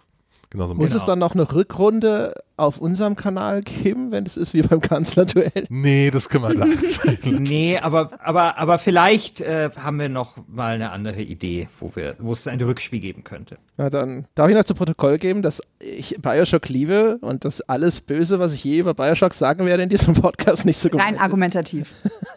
Genau 0.50 0.68
so 0.68 0.74
Muss 0.76 0.88
genau. 0.88 0.98
es 0.98 1.04
dann 1.06 1.20
noch 1.20 1.34
eine 1.34 1.52
Rückrunde 1.52 2.34
auf 2.56 2.80
unserem 2.80 3.16
Kanal 3.16 3.62
geben, 3.62 4.12
wenn 4.12 4.26
es 4.26 4.38
ist 4.38 4.54
wie 4.54 4.62
beim 4.62 4.80
Kanzlerduell? 4.80 5.66
Nee, 5.70 6.10
das 6.10 6.30
können 6.30 6.44
wir 6.44 6.56
gleich 6.56 7.20
Nee, 7.26 7.78
aber, 7.78 8.10
aber, 8.24 8.58
aber 8.58 8.78
vielleicht 8.78 9.42
äh, 9.42 9.70
haben 9.78 10.00
wir 10.00 10.10
noch 10.10 10.38
mal 10.48 10.76
eine 10.76 10.92
andere 10.92 11.22
Idee, 11.22 11.68
wo, 11.80 11.96
wir, 11.96 12.16
wo 12.20 12.32
es 12.32 12.48
ein 12.48 12.60
Rückspiel 12.62 13.00
geben 13.00 13.24
könnte. 13.24 13.58
Na 13.78 13.90
dann 13.90 14.26
darf 14.36 14.50
ich 14.50 14.56
noch 14.56 14.64
zu 14.64 14.74
Protokoll 14.74 15.18
geben, 15.18 15.42
dass 15.42 15.62
ich 15.80 16.16
Bioshock 16.22 16.70
liebe 16.70 17.18
und 17.22 17.46
dass 17.46 17.62
alles 17.62 18.02
Böse, 18.02 18.40
was 18.40 18.54
ich 18.54 18.64
je 18.64 18.80
über 18.80 18.94
Bioshock 18.94 19.34
sagen 19.34 19.66
werde 19.66 19.84
in 19.84 19.90
diesem 19.90 20.14
Podcast, 20.22 20.66
nicht 20.66 20.80
so 20.80 20.90
gut 20.90 21.02
Rein 21.02 21.18
argumentativ. 21.18 21.90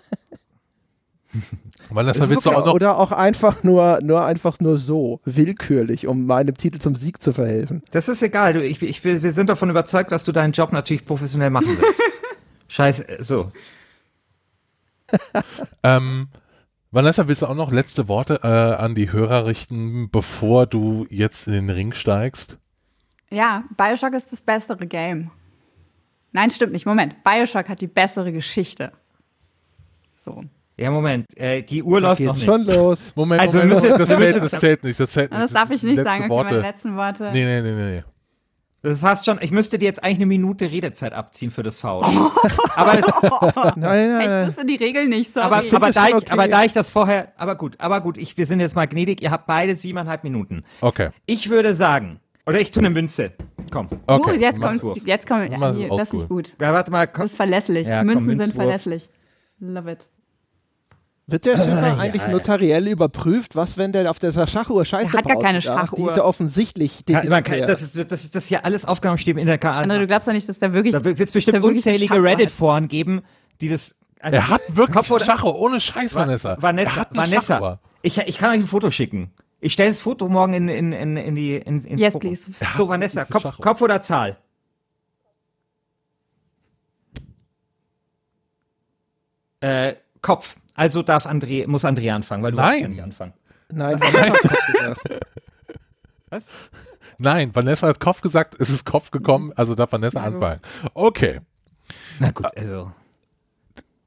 Weil 1.90 2.06
das 2.06 2.28
willst 2.28 2.46
du 2.46 2.50
auch 2.50 2.66
noch 2.66 2.74
oder 2.74 2.98
auch 2.98 3.12
einfach 3.12 3.62
nur, 3.62 3.98
nur 4.02 4.24
einfach 4.24 4.60
nur 4.60 4.78
so, 4.78 5.20
willkürlich, 5.24 6.06
um 6.06 6.26
meinem 6.26 6.56
Titel 6.56 6.78
zum 6.78 6.94
Sieg 6.94 7.20
zu 7.20 7.32
verhelfen. 7.32 7.82
Das 7.90 8.08
ist 8.08 8.22
egal. 8.22 8.52
Du, 8.52 8.64
ich, 8.64 8.82
ich, 8.82 9.04
wir 9.04 9.32
sind 9.32 9.48
davon 9.48 9.70
überzeugt, 9.70 10.12
dass 10.12 10.24
du 10.24 10.32
deinen 10.32 10.52
Job 10.52 10.72
natürlich 10.72 11.04
professionell 11.04 11.50
machen 11.50 11.76
willst. 11.78 12.02
Scheiße, 12.68 13.06
so. 13.20 13.50
ähm, 15.82 16.28
Vanessa, 16.92 17.26
willst 17.28 17.42
du 17.42 17.46
auch 17.46 17.54
noch 17.54 17.72
letzte 17.72 18.08
Worte 18.08 18.40
äh, 18.42 18.46
an 18.46 18.94
die 18.94 19.12
Hörer 19.12 19.46
richten, 19.46 20.10
bevor 20.10 20.66
du 20.66 21.06
jetzt 21.08 21.46
in 21.46 21.54
den 21.54 21.70
Ring 21.70 21.92
steigst? 21.92 22.58
Ja, 23.30 23.64
Bioshock 23.76 24.12
ist 24.14 24.32
das 24.32 24.40
bessere 24.40 24.86
Game. 24.86 25.30
Nein, 26.32 26.50
stimmt 26.50 26.72
nicht. 26.72 26.86
Moment. 26.86 27.22
Bioshock 27.24 27.68
hat 27.68 27.80
die 27.80 27.86
bessere 27.86 28.32
Geschichte. 28.32 28.92
So. 30.16 30.44
Ja, 30.80 30.90
Moment, 30.90 31.26
äh, 31.36 31.62
die 31.62 31.82
Uhr 31.82 32.00
läuft 32.00 32.22
noch 32.22 32.34
nicht. 32.34 32.42
schon 32.42 32.64
los. 32.64 33.12
Moment, 33.14 33.42
also, 33.42 33.58
Moment, 33.58 33.82
Moment. 33.82 34.00
Das, 34.00 34.08
zählt, 34.08 34.40
das, 34.40 34.60
zählt, 34.60 34.84
nicht, 34.84 34.98
das 34.98 35.10
zählt 35.10 35.30
nicht. 35.30 35.42
Das 35.42 35.52
darf 35.52 35.70
ich 35.70 35.82
nicht 35.82 36.02
sagen, 36.02 36.30
okay, 36.30 36.44
meine 36.44 36.60
letzten 36.60 36.96
Worte. 36.96 37.30
Nee, 37.34 37.44
nee, 37.44 37.60
nee, 37.60 37.72
nee. 37.74 38.04
Das 38.82 39.02
heißt 39.02 39.26
schon, 39.26 39.36
ich 39.42 39.50
müsste 39.50 39.78
dir 39.78 39.84
jetzt 39.84 40.02
eigentlich 40.02 40.16
eine 40.16 40.26
Minute 40.26 40.70
Redezeit 40.70 41.12
abziehen 41.12 41.50
für 41.50 41.62
das 41.62 41.78
Foul. 41.78 42.02
Oh. 42.02 42.30
Aber 42.76 42.96
das, 42.96 43.14
nein, 43.22 43.72
nein, 43.76 44.12
nein. 44.12 44.40
Ich 44.40 44.48
wusste 44.48 44.64
die 44.64 44.76
Regel 44.76 45.06
nicht, 45.06 45.34
sorry. 45.34 45.44
Aber, 45.44 45.56
aber, 45.58 45.90
da 45.90 46.08
ich, 46.08 46.14
okay. 46.14 46.30
aber 46.30 46.48
da 46.48 46.64
ich 46.64 46.72
das 46.72 46.88
vorher, 46.88 47.28
aber 47.36 47.56
gut, 47.56 47.74
aber 47.78 48.00
gut, 48.00 48.16
ich, 48.16 48.38
wir 48.38 48.46
sind 48.46 48.60
jetzt 48.60 48.74
mal 48.74 48.86
gnädig, 48.86 49.20
ihr 49.20 49.30
habt 49.30 49.46
beide 49.46 49.76
siebeneinhalb 49.76 50.24
Minuten. 50.24 50.64
Okay. 50.80 51.10
Ich 51.26 51.50
würde 51.50 51.74
sagen, 51.74 52.20
oder 52.46 52.58
ich 52.58 52.70
tue 52.70 52.80
eine 52.80 52.88
Münze. 52.88 53.32
Komm. 53.70 53.88
Okay. 54.06 54.30
Uh, 54.30 54.40
jetzt 54.40 54.58
kommt, 54.62 54.82
jetzt 55.06 55.28
kommt, 55.28 55.50
ja, 55.50 55.58
das 55.58 56.08
ist 56.08 56.12
nicht 56.14 56.28
gut. 56.30 56.54
Ja, 56.58 56.72
warte 56.72 56.90
mal, 56.90 57.06
komm. 57.06 57.24
Das 57.24 57.32
ist 57.32 57.36
verlässlich. 57.36 57.86
Ja, 57.86 58.02
Münzen 58.02 58.28
komm, 58.28 58.44
sind 58.46 58.54
verlässlich. 58.54 59.10
Love 59.58 59.92
it. 59.92 60.08
Wird 61.30 61.46
der 61.46 61.56
Schiffer 61.56 61.96
äh, 61.96 62.00
eigentlich 62.00 62.22
ja, 62.22 62.28
notariell 62.28 62.86
ja. 62.86 62.92
überprüft? 62.92 63.56
Was, 63.56 63.78
wenn 63.78 63.92
der 63.92 64.10
auf 64.10 64.18
der 64.18 64.32
Schachuhr 64.32 64.84
Scheiße 64.84 65.12
der 65.12 65.18
hat 65.18 65.26
gar 65.26 65.40
keine 65.40 65.62
Schachuhr. 65.62 65.96
Die 65.96 66.04
ist 66.04 66.16
ja 66.16 66.24
offensichtlich 66.24 67.04
kann, 67.06 67.42
kann, 67.42 67.60
das, 67.62 67.82
ist, 67.82 68.10
das 68.10 68.24
ist 68.24 68.34
das 68.34 68.46
hier 68.46 68.64
alles 68.64 68.84
Aufgaben 68.84 69.18
stehen 69.18 69.38
in 69.38 69.46
der 69.46 69.58
KA. 69.58 69.86
Du 69.86 70.06
glaubst 70.06 70.28
doch 70.28 70.32
nicht, 70.32 70.48
dass 70.48 70.58
der 70.58 70.72
wirklich. 70.72 70.92
Da 70.92 71.04
wird 71.04 71.20
es 71.20 71.30
bestimmt 71.30 71.62
unzählige 71.62 72.22
Reddit-Foren 72.22 72.88
geben, 72.88 73.22
die 73.60 73.68
das. 73.68 73.96
Also 74.20 74.36
er 74.36 74.48
hat 74.48 74.60
wirklich 74.68 75.08
Kopf 75.08 75.24
Schachuhr, 75.24 75.58
ohne 75.58 75.80
Scheiß, 75.80 76.14
Vanessa. 76.14 76.56
Vanessa, 76.60 77.06
Vanessa. 77.10 77.80
Ich, 78.02 78.18
ich 78.18 78.38
kann 78.38 78.50
euch 78.50 78.60
ein 78.60 78.66
Foto 78.66 78.90
schicken. 78.90 79.30
Ich 79.60 79.74
stelle 79.74 79.90
das 79.90 80.00
Foto 80.00 80.28
morgen 80.28 80.54
in, 80.54 80.68
in, 80.68 80.92
in, 80.92 81.16
in 81.16 81.34
die. 81.34 81.56
In, 81.56 81.84
in 81.84 81.98
yes, 81.98 82.18
please. 82.18 82.44
So, 82.76 82.88
Vanessa, 82.88 83.24
Kopf, 83.24 83.58
Kopf 83.58 83.82
oder 83.82 84.00
Zahl? 84.02 84.38
Äh, 89.60 89.94
Kopf. 90.22 90.56
Also 90.80 91.02
darf 91.02 91.26
André, 91.26 91.66
muss 91.66 91.84
André 91.84 92.10
anfangen, 92.10 92.42
weil 92.42 92.52
du 92.52 92.56
Nein. 92.56 92.80
ja 92.80 92.88
nicht 92.88 93.02
anfangen. 93.02 93.34
Nein, 93.70 94.00
Vanessa 94.00 94.94
Was? 96.30 96.48
Nein, 97.18 97.54
Vanessa 97.54 97.86
hat 97.88 98.00
Kopf 98.00 98.22
gesagt, 98.22 98.56
es 98.58 98.70
ist 98.70 98.86
Kopf 98.86 99.10
gekommen, 99.10 99.52
also 99.56 99.74
darf 99.74 99.92
Vanessa 99.92 100.22
anfangen. 100.22 100.60
Okay. 100.94 101.40
Na 102.18 102.30
gut, 102.30 102.46
also. 102.56 102.92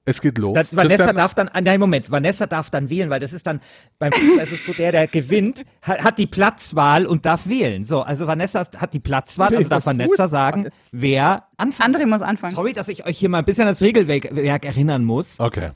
Es 0.03 0.19
geht 0.19 0.39
los. 0.39 0.55
Das, 0.55 0.75
Vanessa 0.75 1.13
darf 1.13 1.35
dann, 1.35 1.51
nein, 1.61 1.79
Moment, 1.79 2.09
Vanessa 2.09 2.47
darf 2.47 2.71
dann 2.71 2.89
wählen, 2.89 3.11
weil 3.11 3.19
das 3.19 3.33
ist 3.33 3.45
dann, 3.45 3.61
beim 3.99 4.11
Fußball 4.11 4.47
ist 4.47 4.53
es 4.53 4.63
so, 4.63 4.73
der, 4.73 4.91
der 4.91 5.07
gewinnt, 5.07 5.63
hat, 5.83 6.03
hat, 6.03 6.17
die 6.17 6.25
Platzwahl 6.25 7.05
und 7.05 7.27
darf 7.27 7.47
wählen. 7.47 7.85
So, 7.85 8.01
also 8.01 8.25
Vanessa 8.25 8.65
hat 8.77 8.95
die 8.95 8.99
Platzwahl, 8.99 9.55
also 9.55 9.69
darf 9.69 9.85
Vanessa 9.85 10.27
sagen, 10.27 10.69
wer 10.91 11.43
anfängt. 11.55 11.95
André 11.95 12.07
muss 12.07 12.23
anfangen. 12.23 12.55
Sorry, 12.55 12.73
dass 12.73 12.87
ich 12.87 13.05
euch 13.05 13.19
hier 13.19 13.29
mal 13.29 13.37
ein 13.37 13.45
bisschen 13.45 13.65
ans 13.65 13.81
Regelwerk 13.81 14.65
erinnern 14.65 15.05
muss. 15.05 15.39
Okay. 15.39 15.69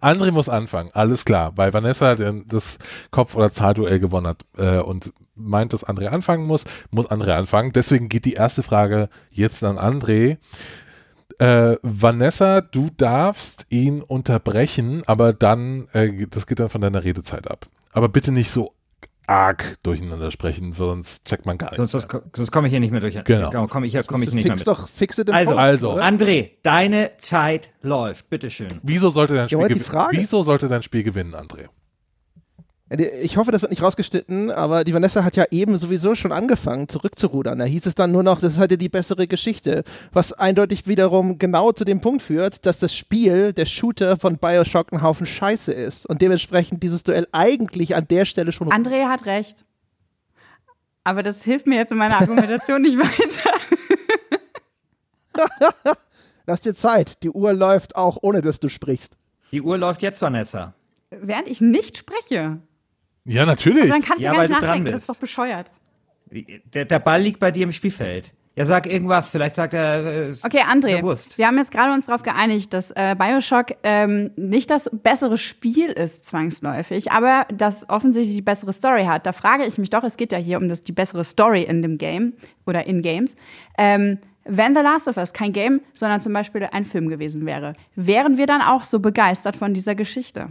André 0.00 0.30
muss 0.32 0.48
anfangen, 0.48 0.90
alles 0.92 1.24
klar, 1.24 1.52
weil 1.56 1.72
Vanessa 1.72 2.14
das 2.14 2.78
Kopf- 3.10 3.34
oder 3.34 3.52
Zahlduell 3.52 4.00
gewonnen 4.00 4.26
hat 4.26 4.44
äh, 4.56 4.78
und 4.78 5.12
meint, 5.34 5.72
dass 5.72 5.86
André 5.86 6.06
anfangen 6.06 6.46
muss, 6.46 6.64
muss 6.90 7.10
André 7.10 7.32
anfangen. 7.32 7.72
Deswegen 7.72 8.08
geht 8.08 8.24
die 8.24 8.34
erste 8.34 8.62
Frage 8.62 9.08
jetzt 9.30 9.62
an 9.64 9.78
André. 9.78 10.38
Äh, 11.38 11.76
Vanessa, 11.82 12.60
du 12.60 12.90
darfst 12.96 13.66
ihn 13.68 14.02
unterbrechen, 14.02 15.02
aber 15.06 15.32
dann, 15.32 15.86
äh, 15.92 16.26
das 16.28 16.46
geht 16.46 16.58
dann 16.58 16.68
von 16.68 16.80
deiner 16.80 17.04
Redezeit 17.04 17.50
ab. 17.50 17.66
Aber 17.92 18.08
bitte 18.08 18.32
nicht 18.32 18.50
so 18.50 18.72
arg 19.28 19.76
durcheinander 19.82 20.30
sprechen, 20.30 20.72
sonst 20.72 21.24
checkt 21.24 21.46
man 21.46 21.58
gar 21.58 21.70
nichts. 21.70 21.92
Sonst, 21.92 22.08
sonst 22.34 22.50
komme 22.50 22.68
ich 22.68 22.72
hier 22.72 22.80
nicht 22.80 22.90
mehr 22.90 23.00
durch. 23.00 23.22
Genau. 23.24 23.66
Komme 23.66 23.86
ich, 23.86 24.06
komm 24.06 24.22
ich 24.22 24.32
nicht 24.32 24.42
fix 24.42 24.44
mehr 24.44 24.56
mit. 24.56 24.66
Doch, 24.66 24.88
fixe 24.88 25.24
den 25.24 25.34
also, 25.34 25.52
Punkt, 25.52 25.62
also 25.62 25.98
André, 25.98 26.52
deine 26.62 27.12
Zeit 27.18 27.72
läuft. 27.82 28.30
Bitteschön. 28.30 28.68
Wieso 28.82 29.10
sollte 29.10 29.34
dein 29.34 29.48
Spiel, 29.48 29.60
ja, 29.60 30.08
wieso 30.10 30.42
sollte 30.42 30.68
dein 30.68 30.82
Spiel 30.82 31.02
gewinnen, 31.02 31.34
André? 31.34 31.68
Ich 32.90 33.36
hoffe, 33.36 33.52
das 33.52 33.60
wird 33.60 33.70
nicht 33.70 33.82
rausgeschnitten, 33.82 34.50
aber 34.50 34.82
die 34.82 34.94
Vanessa 34.94 35.22
hat 35.22 35.36
ja 35.36 35.44
eben 35.50 35.76
sowieso 35.76 36.14
schon 36.14 36.32
angefangen, 36.32 36.88
zurückzurudern. 36.88 37.58
Da 37.58 37.66
hieß 37.66 37.84
es 37.84 37.94
dann 37.94 38.12
nur 38.12 38.22
noch, 38.22 38.40
das 38.40 38.54
ist 38.54 38.58
halt 38.58 38.80
die 38.80 38.88
bessere 38.88 39.26
Geschichte. 39.26 39.84
Was 40.12 40.32
eindeutig 40.32 40.86
wiederum 40.86 41.36
genau 41.38 41.72
zu 41.72 41.84
dem 41.84 42.00
Punkt 42.00 42.22
führt, 42.22 42.64
dass 42.64 42.78
das 42.78 42.96
Spiel, 42.96 43.52
der 43.52 43.66
Shooter 43.66 44.16
von 44.16 44.38
Bioshock 44.38 44.90
ein 44.92 45.02
Haufen 45.02 45.26
Scheiße 45.26 45.70
ist. 45.70 46.06
Und 46.06 46.22
dementsprechend 46.22 46.82
dieses 46.82 47.02
Duell 47.02 47.26
eigentlich 47.32 47.94
an 47.94 48.08
der 48.08 48.24
Stelle 48.24 48.52
schon. 48.52 48.72
André 48.72 49.06
hat 49.06 49.26
recht. 49.26 49.66
Aber 51.04 51.22
das 51.22 51.42
hilft 51.42 51.66
mir 51.66 51.76
jetzt 51.76 51.92
in 51.92 51.98
meiner 51.98 52.18
Argumentation 52.18 52.80
nicht 52.80 52.98
weiter. 52.98 53.50
Lass 56.46 56.62
dir 56.62 56.74
Zeit. 56.74 57.22
Die 57.22 57.30
Uhr 57.30 57.52
läuft 57.52 57.96
auch, 57.96 58.16
ohne 58.22 58.40
dass 58.40 58.60
du 58.60 58.70
sprichst. 58.70 59.18
Die 59.52 59.60
Uhr 59.60 59.76
läuft 59.76 60.00
jetzt, 60.00 60.22
Vanessa. 60.22 60.72
Während 61.10 61.48
ich 61.48 61.60
nicht 61.60 61.98
spreche. 61.98 62.60
Ja, 63.28 63.44
natürlich. 63.44 63.82
Aber 63.82 63.90
dann 63.90 64.02
kannst 64.02 64.20
du 64.20 64.24
ja, 64.24 64.32
gar 64.32 64.42
nicht 64.42 64.50
nachdenken, 64.50 64.84
das 64.86 65.02
ist 65.02 65.10
doch 65.10 65.16
bescheuert. 65.16 65.70
Der, 66.74 66.84
der, 66.84 66.98
Ball 66.98 67.22
liegt 67.22 67.38
bei 67.38 67.50
dir 67.50 67.64
im 67.64 67.72
Spielfeld. 67.72 68.32
Ja, 68.56 68.66
sag 68.66 68.86
irgendwas, 68.86 69.30
vielleicht 69.30 69.54
sagt 69.54 69.72
er. 69.72 70.30
Äh, 70.30 70.34
okay, 70.42 70.62
André, 70.62 71.02
wir 71.36 71.46
haben 71.46 71.58
jetzt 71.58 71.70
gerade 71.70 71.92
uns 71.92 72.06
darauf 72.06 72.22
geeinigt, 72.22 72.72
dass 72.72 72.90
äh, 72.90 73.14
Bioshock 73.16 73.76
ähm, 73.82 74.30
nicht 74.36 74.70
das 74.70 74.90
bessere 74.92 75.38
Spiel 75.38 75.90
ist, 75.90 76.24
zwangsläufig, 76.24 77.12
aber 77.12 77.46
das 77.52 77.88
offensichtlich 77.88 78.36
die 78.36 78.42
bessere 78.42 78.72
Story 78.72 79.04
hat. 79.04 79.26
Da 79.26 79.32
frage 79.32 79.64
ich 79.64 79.78
mich 79.78 79.90
doch, 79.90 80.02
es 80.02 80.16
geht 80.16 80.32
ja 80.32 80.38
hier 80.38 80.58
um 80.58 80.68
das, 80.68 80.82
die 80.82 80.92
bessere 80.92 81.24
Story 81.24 81.62
in 81.62 81.82
dem 81.82 81.98
Game 81.98 82.32
oder 82.66 82.86
in 82.86 83.02
Games. 83.02 83.36
Ähm, 83.76 84.18
wenn 84.44 84.74
The 84.74 84.80
Last 84.80 85.06
of 85.06 85.18
Us 85.18 85.32
kein 85.32 85.52
Game, 85.52 85.82
sondern 85.94 86.20
zum 86.20 86.32
Beispiel 86.32 86.66
ein 86.72 86.84
Film 86.84 87.08
gewesen 87.08 87.46
wäre, 87.46 87.74
wären 87.94 88.38
wir 88.38 88.46
dann 88.46 88.62
auch 88.62 88.84
so 88.84 88.98
begeistert 88.98 89.54
von 89.54 89.72
dieser 89.72 89.94
Geschichte? 89.94 90.48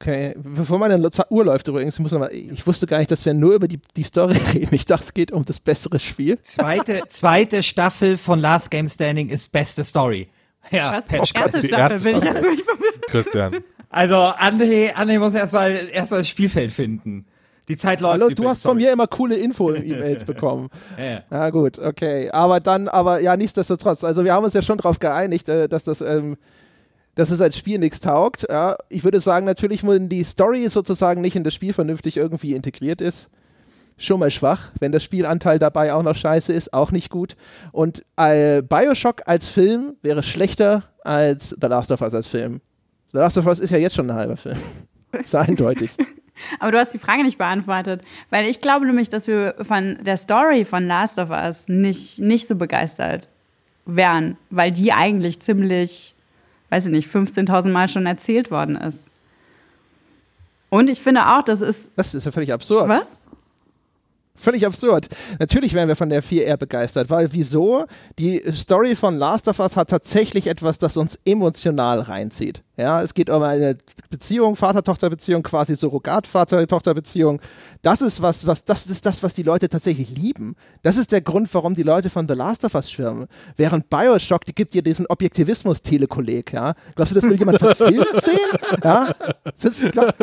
Okay, 0.00 0.34
bevor 0.38 0.78
meine 0.78 0.96
Uhr 1.30 1.44
läuft 1.44 1.66
übrigens, 1.66 1.96
ich, 1.96 2.00
muss 2.00 2.12
noch 2.12 2.20
mal, 2.20 2.32
ich 2.32 2.64
wusste 2.64 2.86
gar 2.86 2.98
nicht, 2.98 3.10
dass 3.10 3.26
wir 3.26 3.34
nur 3.34 3.54
über 3.54 3.66
die, 3.66 3.80
die 3.96 4.04
Story 4.04 4.36
reden. 4.54 4.72
Ich 4.72 4.84
dachte, 4.84 5.02
es 5.02 5.12
geht 5.12 5.32
um 5.32 5.44
das 5.44 5.58
bessere 5.58 5.98
Spiel. 5.98 6.38
Zweite, 6.42 7.02
zweite 7.08 7.64
Staffel 7.64 8.16
von 8.16 8.38
Last 8.38 8.70
Game 8.70 8.88
Standing 8.88 9.28
ist 9.28 9.50
beste 9.50 9.82
Story. 9.82 10.28
Ja, 10.70 10.92
Was? 10.92 11.06
Patch 11.06 11.32
erste 11.34 11.66
Staffel 11.66 11.74
erste 11.78 12.04
bin 12.04 12.16
ich 12.18 12.24
jetzt 12.24 12.42
wirklich 12.42 12.66
Christian. 13.08 13.56
Also 13.90 14.14
André, 14.14 14.94
André 14.94 15.18
muss 15.18 15.34
erstmal 15.34 15.72
erstmal 15.92 16.20
das 16.20 16.28
Spielfeld 16.28 16.70
finden. 16.70 17.26
Die 17.68 17.76
Zeit 17.76 18.00
läuft. 18.00 18.22
Hallo, 18.22 18.28
du 18.28 18.48
hast 18.48 18.62
von 18.62 18.76
mir 18.76 18.92
immer 18.92 19.06
coole 19.06 19.36
Info-E-Mails 19.36 20.24
bekommen. 20.26 20.68
ja, 20.96 21.04
ja. 21.04 21.22
ja, 21.30 21.50
gut, 21.50 21.78
okay. 21.78 22.30
Aber 22.30 22.60
dann, 22.60 22.88
aber 22.88 23.20
ja, 23.20 23.36
nichtsdestotrotz. 23.36 24.04
Also 24.04 24.24
wir 24.24 24.32
haben 24.32 24.44
uns 24.44 24.54
ja 24.54 24.62
schon 24.62 24.78
darauf 24.78 24.98
geeinigt, 24.98 25.48
äh, 25.48 25.68
dass 25.68 25.84
das 25.84 26.00
ähm, 26.00 26.36
dass 27.18 27.30
es 27.30 27.40
als 27.40 27.58
Spiel 27.58 27.80
nichts 27.80 27.98
taugt. 27.98 28.46
Ja, 28.48 28.76
ich 28.88 29.02
würde 29.02 29.18
sagen, 29.18 29.44
natürlich, 29.44 29.84
wenn 29.84 30.08
die 30.08 30.22
Story 30.22 30.68
sozusagen 30.68 31.20
nicht 31.20 31.34
in 31.34 31.42
das 31.42 31.52
Spiel 31.52 31.72
vernünftig 31.72 32.16
irgendwie 32.16 32.54
integriert 32.54 33.00
ist, 33.00 33.28
schon 33.96 34.20
mal 34.20 34.30
schwach. 34.30 34.70
Wenn 34.78 34.92
der 34.92 35.00
Spielanteil 35.00 35.58
dabei 35.58 35.92
auch 35.92 36.04
noch 36.04 36.14
scheiße 36.14 36.52
ist, 36.52 36.72
auch 36.72 36.92
nicht 36.92 37.10
gut. 37.10 37.34
Und 37.72 38.04
äh, 38.16 38.62
Bioshock 38.62 39.22
als 39.26 39.48
Film 39.48 39.96
wäre 40.00 40.22
schlechter 40.22 40.84
als 41.02 41.56
The 41.60 41.66
Last 41.66 41.90
of 41.90 42.02
Us 42.02 42.14
als 42.14 42.28
Film. 42.28 42.60
The 43.10 43.18
Last 43.18 43.36
of 43.36 43.46
Us 43.46 43.58
ist 43.58 43.70
ja 43.70 43.78
jetzt 43.78 43.96
schon 43.96 44.08
ein 44.08 44.16
halber 44.16 44.36
Film. 44.36 44.58
ist 45.20 45.34
eindeutig. 45.34 45.90
Aber 46.60 46.70
du 46.70 46.78
hast 46.78 46.94
die 46.94 47.00
Frage 47.00 47.24
nicht 47.24 47.36
beantwortet, 47.36 48.02
weil 48.30 48.48
ich 48.48 48.60
glaube 48.60 48.86
nämlich, 48.86 49.08
dass 49.08 49.26
wir 49.26 49.56
von 49.62 49.98
der 50.04 50.18
Story 50.18 50.64
von 50.64 50.86
Last 50.86 51.18
of 51.18 51.30
Us 51.30 51.66
nicht, 51.66 52.20
nicht 52.20 52.46
so 52.46 52.54
begeistert 52.54 53.28
wären, 53.86 54.36
weil 54.50 54.70
die 54.70 54.92
eigentlich 54.92 55.40
ziemlich 55.40 56.14
weiß 56.70 56.86
ich 56.86 56.90
nicht, 56.90 57.08
15.000 57.08 57.70
Mal 57.70 57.88
schon 57.88 58.06
erzählt 58.06 58.50
worden 58.50 58.76
ist. 58.76 58.98
Und 60.70 60.90
ich 60.90 61.00
finde 61.00 61.26
auch, 61.26 61.42
das 61.42 61.60
ist. 61.60 61.92
Das 61.96 62.14
ist 62.14 62.24
ja 62.24 62.32
völlig 62.32 62.52
absurd. 62.52 62.88
Was? 62.88 63.16
Völlig 64.34 64.64
absurd. 64.64 65.08
Natürlich 65.40 65.74
wären 65.74 65.88
wir 65.88 65.96
von 65.96 66.10
der 66.10 66.22
4R 66.22 66.56
begeistert, 66.56 67.10
weil 67.10 67.32
wieso? 67.32 67.86
Die 68.18 68.40
Story 68.52 68.94
von 68.94 69.16
Last 69.16 69.48
of 69.48 69.58
Us 69.58 69.76
hat 69.76 69.90
tatsächlich 69.90 70.46
etwas, 70.46 70.78
das 70.78 70.96
uns 70.96 71.18
emotional 71.24 72.00
reinzieht. 72.00 72.62
Ja, 72.78 73.02
es 73.02 73.12
geht 73.12 73.28
um 73.28 73.42
eine 73.42 73.76
Beziehung, 74.08 74.54
Vater-Tochter-Beziehung, 74.54 75.42
quasi 75.42 75.74
Surrogat-Vater-Tochter-Beziehung. 75.74 77.40
Das 77.82 78.00
ist 78.00 78.22
was, 78.22 78.46
was, 78.46 78.64
das 78.64 78.86
ist 78.86 79.04
das, 79.04 79.20
was 79.24 79.34
die 79.34 79.42
Leute 79.42 79.68
tatsächlich 79.68 80.10
lieben. 80.10 80.54
Das 80.82 80.96
ist 80.96 81.10
der 81.10 81.20
Grund, 81.20 81.52
warum 81.54 81.74
die 81.74 81.82
Leute 81.82 82.08
von 82.08 82.28
The 82.28 82.34
Last 82.34 82.64
of 82.64 82.76
Us 82.76 82.88
schwärmen. 82.88 83.26
Während 83.56 83.90
Bioshock, 83.90 84.44
die 84.44 84.54
gibt 84.54 84.74
dir 84.74 84.82
diesen 84.82 85.06
Objektivismus-Telekolleg, 85.08 86.52
ja. 86.52 86.74
Glaubst 86.94 87.10
du, 87.10 87.20
das 87.20 87.24
will 87.28 87.34
jemand 87.34 87.58
verfilmt 87.58 88.06
sehen? 88.22 88.38
Ja? 88.84 89.12
Sitzen, 89.56 89.90
glaub, 89.90 90.14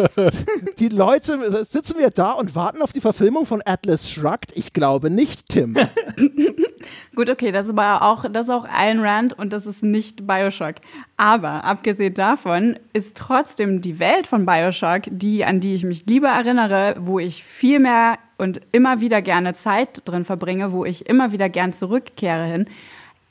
die 0.80 0.88
Leute, 0.88 1.66
sitzen 1.66 1.98
wir 1.98 2.10
da 2.10 2.32
und 2.32 2.56
warten 2.56 2.82
auf 2.82 2.94
die 2.94 3.02
Verfilmung 3.02 3.46
von 3.46 3.62
Atlas 3.66 4.10
Shrugged? 4.10 4.56
Ich 4.56 4.72
glaube 4.72 5.10
nicht, 5.10 5.50
Tim. 5.50 5.76
Gut, 7.16 7.30
okay, 7.30 7.52
das 7.52 7.66
ist 7.66 7.72
aber 7.72 8.02
auch, 8.02 8.26
das 8.30 8.48
ist 8.48 8.52
auch 8.52 8.66
Ayn 8.66 9.00
Rand 9.00 9.38
und 9.38 9.54
das 9.54 9.66
ist 9.66 9.84
nicht 9.84 10.28
Bioshock. 10.28 10.76
Aber 11.18 11.64
abgesehen 11.64 12.14
davon 12.14 12.78
ist 12.92 13.16
trotzdem 13.16 13.80
die 13.80 14.00
Welt 14.00 14.28
von 14.28 14.46
Bioshock, 14.46 15.04
die, 15.08 15.46
an 15.46 15.62
die 15.62 15.76
ich 15.76 15.84
mich 15.84 16.06
lieber 16.06 16.28
erinnere, 16.28 16.96
wo 17.00 17.20
ich 17.20 17.44
viel 17.44 17.80
mehr 17.80 18.18
und 18.38 18.60
immer 18.74 19.00
wieder 19.00 19.22
gerne 19.22 19.54
Zeit 19.54 20.02
drin 20.04 20.26
verbringe, 20.26 20.74
wo 20.74 20.84
ich 20.84 21.08
immer 21.08 21.32
wieder 21.32 21.48
gern 21.48 21.72
zurückkehre 21.72 22.46
hin. 22.46 22.66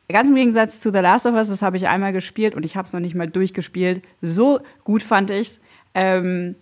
Ganz 0.09 0.31
im 0.31 0.35
Gegensatz 0.35 0.81
zu 0.81 0.93
The 0.93 0.99
Last 0.99 1.27
of 1.27 1.35
Us, 1.35 1.49
das 1.49 1.61
habe 1.61 1.77
ich 1.77 1.89
einmal 1.89 2.13
gespielt 2.13 2.55
und 2.55 2.65
ich 2.65 2.77
habe 2.77 2.87
es 2.87 2.93
noch 2.93 3.01
nicht 3.01 3.15
mal 3.15 3.29
durchgespielt. 3.29 4.03
So 4.23 4.61
gut 4.85 5.03
fand 5.03 5.31
ich's. 5.31 5.61
Ähm, 5.95 6.57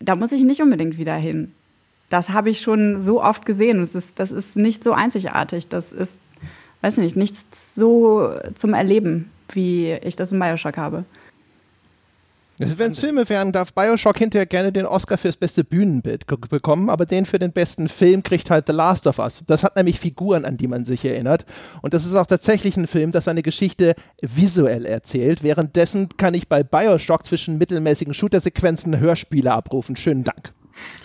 da 0.00 0.16
muss 0.16 0.32
ich 0.32 0.44
nicht 0.44 0.60
unbedingt 0.60 0.98
wieder 0.98 1.16
hin. 1.16 1.52
Das 2.10 2.30
habe 2.30 2.50
ich 2.50 2.60
schon 2.60 3.00
so 3.00 3.22
oft 3.22 3.46
gesehen. 3.46 3.80
Das 3.80 3.94
ist, 3.94 4.18
das 4.18 4.30
ist 4.30 4.56
nicht 4.56 4.84
so 4.84 4.92
einzigartig. 4.92 5.68
Das 5.68 5.92
ist 5.92 6.20
weiß 6.80 6.98
nicht, 6.98 7.16
nichts 7.16 7.74
so 7.74 8.32
zum 8.54 8.74
Erleben, 8.74 9.30
wie 9.54 9.92
ich 9.92 10.16
das 10.16 10.32
in 10.32 10.38
Bioshock 10.38 10.76
habe. 10.76 11.04
Wenn 12.60 12.90
es 12.90 12.98
Filme 12.98 13.28
wären, 13.28 13.52
darf 13.52 13.72
Bioshock 13.72 14.18
hinterher 14.18 14.46
gerne 14.46 14.72
den 14.72 14.84
Oscar 14.84 15.16
fürs 15.16 15.36
beste 15.36 15.62
Bühnenbild 15.62 16.26
bekommen, 16.26 16.90
aber 16.90 17.06
den 17.06 17.24
für 17.24 17.38
den 17.38 17.52
besten 17.52 17.88
Film 17.88 18.24
kriegt 18.24 18.50
halt 18.50 18.66
The 18.66 18.72
Last 18.72 19.06
of 19.06 19.20
Us. 19.20 19.44
Das 19.46 19.62
hat 19.62 19.76
nämlich 19.76 20.00
Figuren, 20.00 20.44
an 20.44 20.56
die 20.56 20.66
man 20.66 20.84
sich 20.84 21.04
erinnert. 21.04 21.46
Und 21.82 21.94
das 21.94 22.04
ist 22.04 22.16
auch 22.16 22.26
tatsächlich 22.26 22.76
ein 22.76 22.88
Film, 22.88 23.12
das 23.12 23.26
seine 23.26 23.42
Geschichte 23.42 23.94
visuell 24.20 24.86
erzählt. 24.86 25.44
Währenddessen 25.44 26.08
kann 26.16 26.34
ich 26.34 26.48
bei 26.48 26.64
Bioshock 26.64 27.24
zwischen 27.24 27.58
mittelmäßigen 27.58 28.12
Shooter-Sequenzen 28.12 28.98
Hörspiele 28.98 29.52
abrufen. 29.52 29.94
Schönen 29.94 30.24
Dank. 30.24 30.52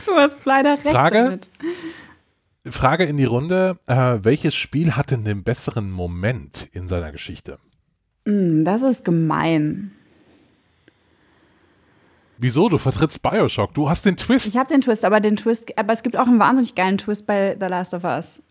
Du 0.08 0.14
hast 0.14 0.44
leider 0.46 0.74
recht 0.74 0.89
Frage? 0.89 1.24
damit. 1.24 1.50
Frage 2.72 3.04
in 3.04 3.18
die 3.18 3.26
Runde: 3.26 3.78
äh, 3.86 4.20
Welches 4.24 4.56
Spiel 4.56 4.96
hat 4.96 5.12
denn 5.12 5.24
den 5.24 5.44
besseren 5.44 5.91
Moment 5.91 6.68
in 6.72 6.88
seiner 6.88 7.12
Geschichte? 7.12 7.60
Mm, 8.26 8.63
das 8.63 8.84
ist 8.84 9.03
gemein. 9.05 9.91
Wieso? 12.38 12.67
Du 12.67 12.78
vertrittst 12.78 13.21
Bioshock. 13.21 13.74
Du 13.74 13.89
hast 13.89 14.05
den 14.05 14.17
Twist. 14.17 14.47
Ich 14.47 14.57
habe 14.57 14.67
den 14.67 14.82
Twist, 14.82 15.05
aber 15.05 15.19
den 15.19 15.36
Twist, 15.36 15.78
aber 15.78 15.93
es 15.93 16.03
gibt 16.03 16.17
auch 16.17 16.28
einen 16.28 16.39
wahnsinnig 16.39 16.76
geilen 16.76 16.97
Twist 16.97 17.26
bei 17.26 17.55
The 17.59 17.67
Last 17.67 17.93
of 17.93 18.03
Us. 18.03 18.41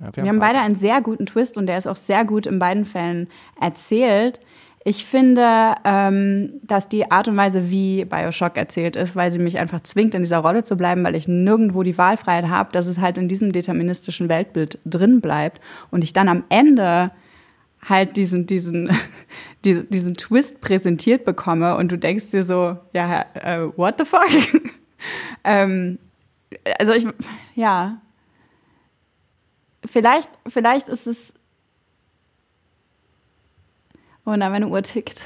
Ja, 0.00 0.06
wir, 0.14 0.22
wir, 0.22 0.28
haben 0.30 0.38
beide 0.38 0.60
einen 0.60 0.74
sehr 0.74 1.00
guten 1.00 1.26
Twist 1.26 1.58
und 1.58 1.66
der 1.66 1.78
ist 1.78 1.86
auch 1.86 1.96
sehr 1.96 2.24
gut 2.24 2.46
in 2.46 2.58
beiden 2.58 2.84
Fällen 2.84 3.28
erzählt. 3.60 4.40
Ich 4.84 5.04
finde, 5.04 5.74
ähm, 5.84 6.60
dass 6.62 6.88
die 6.88 7.10
Art 7.10 7.26
und 7.26 7.36
Weise, 7.36 7.70
wie 7.70 8.04
Bioshock 8.04 8.56
erzählt 8.56 8.94
ist, 8.94 9.16
weil 9.16 9.32
sie 9.32 9.38
mich 9.40 9.58
einfach 9.58 9.80
zwingt, 9.80 10.14
in 10.14 10.22
dieser 10.22 10.38
Rolle 10.38 10.62
zu 10.62 10.76
bleiben, 10.76 11.02
weil 11.02 11.16
ich 11.16 11.26
nirgendwo 11.26 11.82
die 11.82 11.98
Wahlfreiheit 11.98 12.48
habe, 12.48 12.70
dass 12.72 12.86
es 12.86 13.00
halt 13.00 13.18
in 13.18 13.26
diesem 13.26 13.50
deterministischen 13.50 14.28
Weltbild 14.28 14.78
drin 14.84 15.20
bleibt 15.20 15.60
und 15.90 16.04
ich 16.04 16.12
dann 16.12 16.28
am 16.28 16.44
Ende 16.50 17.10
halt 17.88 18.16
diesen, 18.16 18.46
diesen, 18.46 18.90
diesen, 19.64 20.14
Twist 20.14 20.60
präsentiert 20.60 21.24
bekomme 21.24 21.76
und 21.76 21.90
du 21.90 21.98
denkst 21.98 22.30
dir 22.30 22.44
so, 22.44 22.78
ja, 22.92 23.24
äh, 23.34 23.66
what 23.76 23.96
the 23.98 24.04
fuck? 24.04 24.28
ähm, 25.44 25.98
also 26.78 26.92
ich, 26.92 27.06
ja. 27.54 28.00
Vielleicht, 29.84 30.30
vielleicht 30.48 30.88
ist 30.88 31.06
es. 31.06 31.32
Oh 34.24 34.34
nein, 34.34 34.50
meine 34.50 34.66
Uhr 34.66 34.82
tickt. 34.82 35.22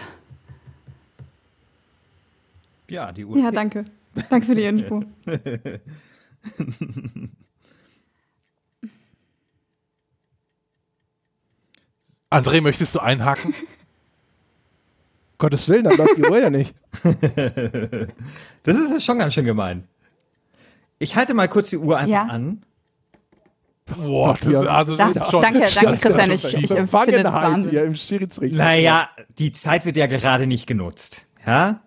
Ja, 2.89 3.13
die 3.13 3.25
Uhr. 3.25 3.39
Ja, 3.39 3.45
tickt. 3.45 3.57
danke. 3.57 3.85
Danke 4.29 4.47
für 4.47 4.55
die 4.55 4.65
Info. 4.65 5.03
André, 12.31 12.61
möchtest 12.61 12.95
du 12.95 13.01
einhaken? 13.01 13.55
Gottes 15.39 15.69
Willen, 15.69 15.85
dann 15.85 15.97
läuft 15.97 16.17
die 16.17 16.23
Uhr 16.23 16.39
ja 16.39 16.51
nicht. 16.51 16.75
das 18.63 18.77
ist 18.77 19.05
schon 19.05 19.19
ganz 19.19 19.35
schön 19.35 19.47
gemein. 19.47 19.89
Ich 20.99 21.17
halte 21.17 21.33
mal 21.35 21.49
kurz 21.49 21.71
die 21.71 21.79
Uhr 21.79 21.97
einfach 21.97 22.13
ja. 22.13 22.23
an. 22.25 22.63
Boah, 23.97 24.37
das, 24.41 24.67
also 24.67 24.97
das 24.97 25.17
ist 25.17 25.31
schon, 25.31 25.43
danke, 25.43 25.61
danke, 25.61 25.99
Christian. 25.99 26.31
Ich, 26.31 26.55
ich 26.65 26.71
empfinde 26.71 27.23
das 27.23 27.33
Wahnsinn. 27.33 27.73
Ja, 27.73 27.83
im 27.83 27.95
Schiedsrichter. 27.95 28.57
Naja, 28.57 29.09
die 29.39 29.51
Zeit 29.51 29.85
wird 29.85 29.97
ja 29.97 30.07
gerade 30.07 30.47
nicht 30.47 30.67
genutzt. 30.67 31.27
Ja? 31.45 31.81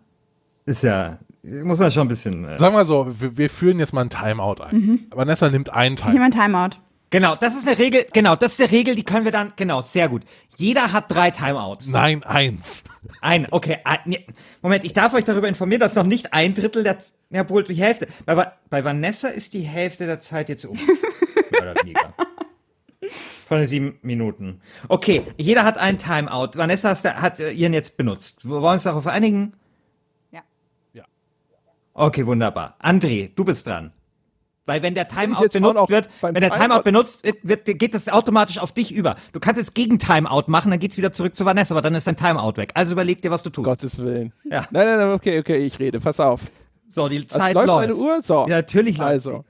Ist 0.65 0.83
ja, 0.83 1.19
muss 1.43 1.79
man 1.79 1.91
schon 1.91 2.07
ein 2.07 2.09
bisschen. 2.09 2.45
Äh 2.45 2.57
Sagen 2.57 2.75
wir 2.75 2.85
so, 2.85 3.07
wir, 3.19 3.37
wir, 3.37 3.49
führen 3.49 3.79
jetzt 3.79 3.93
mal 3.93 4.01
ein 4.01 4.09
Timeout 4.09 4.61
ein. 4.61 4.75
Mhm. 4.75 4.99
Vanessa 5.11 5.49
nimmt 5.49 5.69
einen 5.69 5.95
Timeout. 5.95 6.09
Ich 6.09 6.13
nehme 6.13 6.25
ein 6.25 6.31
Timeout. 6.31 6.82
Genau, 7.13 7.35
das 7.35 7.55
ist 7.55 7.67
eine 7.67 7.77
Regel, 7.77 8.07
genau, 8.11 8.35
das 8.35 8.53
ist 8.53 8.59
eine 8.59 8.71
Regel, 8.71 8.95
die 8.95 9.03
können 9.03 9.23
wir 9.23 9.31
dann, 9.31 9.53
genau, 9.55 9.83
sehr 9.83 10.09
gut. 10.09 10.23
Jeder 10.57 10.93
hat 10.93 11.11
drei 11.11 11.29
Timeouts. 11.29 11.89
Nein, 11.89 12.23
eins. 12.23 12.81
Ein, 13.21 13.47
okay. 13.51 13.77
Ein, 13.83 13.99
nee. 14.05 14.25
Moment, 14.63 14.83
ich 14.83 14.93
darf 14.93 15.13
euch 15.13 15.23
darüber 15.23 15.47
informieren, 15.47 15.79
dass 15.79 15.93
noch 15.93 16.05
nicht 16.07 16.33
ein 16.33 16.55
Drittel 16.55 16.81
der, 16.81 16.97
ja 17.29 17.47
wohl 17.51 17.65
die 17.65 17.75
Hälfte. 17.75 18.07
Bei, 18.25 18.51
bei 18.67 18.83
Vanessa 18.83 19.27
ist 19.27 19.53
die 19.53 19.61
Hälfte 19.61 20.07
der 20.07 20.21
Zeit 20.21 20.49
jetzt 20.49 20.65
um. 20.65 20.75
Oder 21.61 21.75
weniger. 21.83 22.15
Von 23.45 23.59
den 23.59 23.67
sieben 23.67 23.99
Minuten. 24.01 24.59
Okay, 24.87 25.21
jeder 25.37 25.65
hat 25.65 25.77
ein 25.77 25.99
Timeout. 25.99 26.53
Vanessa 26.55 26.89
hat, 26.89 27.21
hat 27.21 27.37
ihren 27.37 27.73
jetzt 27.73 27.95
benutzt. 27.95 28.43
Wir 28.43 28.59
wollen 28.59 28.73
uns 28.73 28.83
darauf 28.83 29.05
einigen? 29.05 29.53
Ja. 30.31 30.41
Ja. 30.93 31.03
Okay, 31.93 32.25
wunderbar. 32.25 32.75
André, 32.81 33.29
du 33.35 33.45
bist 33.45 33.67
dran. 33.67 33.92
Weil 34.65 34.81
wenn 34.81 34.95
der 34.95 35.07
Timeout 35.09 35.49
benutzt 35.51 35.89
wird, 35.89 36.09
wenn 36.21 36.35
der 36.35 36.51
Timeout 36.51 36.83
benutzt 36.83 37.23
wird, 37.43 37.65
geht 37.65 37.93
das 37.93 38.07
automatisch 38.07 38.59
auf 38.59 38.71
dich 38.71 38.93
über. 38.93 39.15
Du 39.33 39.41
kannst 39.41 39.59
es 39.59 39.73
gegen 39.73 39.99
Timeout 39.99 40.45
machen, 40.47 40.71
dann 40.71 40.79
geht's 40.79 40.97
wieder 40.97 41.11
zurück 41.11 41.35
zu 41.35 41.43
Vanessa, 41.43 41.73
aber 41.73 41.81
dann 41.81 41.95
ist 41.95 42.07
dein 42.07 42.15
Timeout 42.15 42.53
weg. 42.55 42.71
Also 42.73 42.93
überleg 42.93 43.21
dir, 43.21 43.29
was 43.29 43.43
du 43.43 43.49
tust. 43.49 43.65
Gottes 43.65 43.99
Willen. 43.99 44.31
Ja. 44.45 44.65
Nein, 44.71 44.85
nein, 44.85 44.97
nein, 44.99 45.09
okay, 45.11 45.39
okay, 45.39 45.57
ich 45.57 45.79
rede. 45.79 45.99
Pass 45.99 46.19
auf. 46.19 46.43
So, 46.87 47.09
die 47.09 47.25
Zeit 47.25 47.57
also, 47.57 47.71
läuft. 47.71 47.89
Läuft 47.89 48.01
Uhr? 48.01 48.21
So. 48.21 48.45
Ja, 48.47 48.57
natürlich 48.57 48.97
läuft 48.97 49.09
Also. 49.09 49.43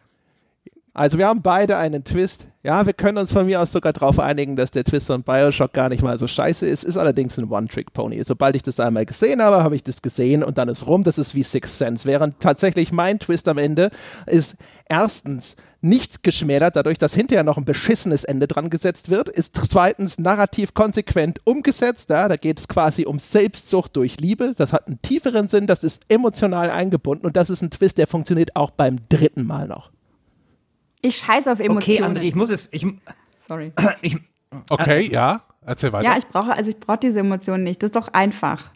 Also 0.95 1.17
wir 1.17 1.27
haben 1.27 1.41
beide 1.41 1.77
einen 1.77 2.03
Twist. 2.03 2.47
Ja, 2.61 2.85
wir 2.85 2.93
können 2.93 3.17
uns 3.17 3.33
von 3.33 3.47
mir 3.47 3.59
aus 3.59 3.71
sogar 3.71 3.93
darauf 3.93 4.19
einigen, 4.19 4.55
dass 4.55 4.69
der 4.69 4.83
Twist 4.83 5.07
von 5.07 5.23
Bioshock 5.23 5.73
gar 5.73 5.89
nicht 5.89 6.03
mal 6.03 6.19
so 6.19 6.27
scheiße 6.27 6.67
ist. 6.67 6.83
Ist 6.83 6.97
allerdings 6.97 7.37
ein 7.39 7.49
One-Trick-Pony. 7.49 8.23
Sobald 8.23 8.55
ich 8.55 8.61
das 8.61 8.79
einmal 8.79 9.05
gesehen 9.07 9.41
habe, 9.41 9.63
habe 9.63 9.75
ich 9.75 9.83
das 9.83 10.03
gesehen 10.03 10.43
und 10.43 10.59
dann 10.59 10.69
ist 10.69 10.85
rum. 10.85 11.03
Das 11.03 11.17
ist 11.17 11.33
wie 11.33 11.41
Six 11.41 11.79
Sense. 11.79 12.05
Während 12.07 12.39
tatsächlich 12.39 12.91
mein 12.91 13.17
Twist 13.17 13.47
am 13.47 13.57
Ende 13.57 13.89
ist 14.27 14.55
erstens 14.87 15.55
nicht 15.81 16.23
geschmälert, 16.23 16.75
dadurch, 16.75 16.97
dass 16.97 17.13
hinterher 17.13 17.43
noch 17.43 17.57
ein 17.57 17.65
beschissenes 17.65 18.23
Ende 18.23 18.47
dran 18.47 18.69
gesetzt 18.69 19.09
wird, 19.09 19.27
ist 19.27 19.59
zweitens 19.69 20.19
narrativ 20.19 20.75
konsequent 20.75 21.39
umgesetzt. 21.43 22.11
Ja, 22.11 22.29
da 22.29 22.37
geht 22.37 22.59
es 22.59 22.67
quasi 22.67 23.05
um 23.05 23.17
Selbstsucht 23.17 23.97
durch 23.97 24.19
Liebe. 24.19 24.53
Das 24.55 24.71
hat 24.71 24.87
einen 24.87 25.01
tieferen 25.01 25.47
Sinn, 25.47 25.65
das 25.65 25.83
ist 25.83 26.03
emotional 26.07 26.69
eingebunden 26.69 27.25
und 27.25 27.35
das 27.35 27.49
ist 27.49 27.63
ein 27.63 27.71
Twist, 27.71 27.97
der 27.97 28.07
funktioniert 28.07 28.55
auch 28.55 28.71
beim 28.71 28.99
dritten 29.09 29.45
Mal 29.45 29.67
noch. 29.67 29.91
Ich 31.03 31.17
scheiße 31.17 31.51
auf 31.51 31.59
Emotionen. 31.59 32.11
Okay, 32.11 32.19
André, 32.19 32.21
ich 32.21 32.33
muss 32.33 32.49
es. 32.49 32.71
Ich, 32.71 32.87
Sorry. 33.39 33.73
Ich, 34.01 34.17
okay, 34.69 35.09
ja. 35.11 35.41
Erzähl 35.65 35.91
weiter. 35.91 36.09
Ja, 36.09 36.17
ich 36.17 36.27
brauche, 36.27 36.53
also 36.53 36.69
ich 36.69 36.77
brauche 36.77 36.99
diese 36.99 37.19
Emotionen 37.19 37.63
nicht. 37.63 37.81
Das 37.81 37.87
ist 37.87 37.95
doch 37.95 38.09
einfach. 38.09 38.71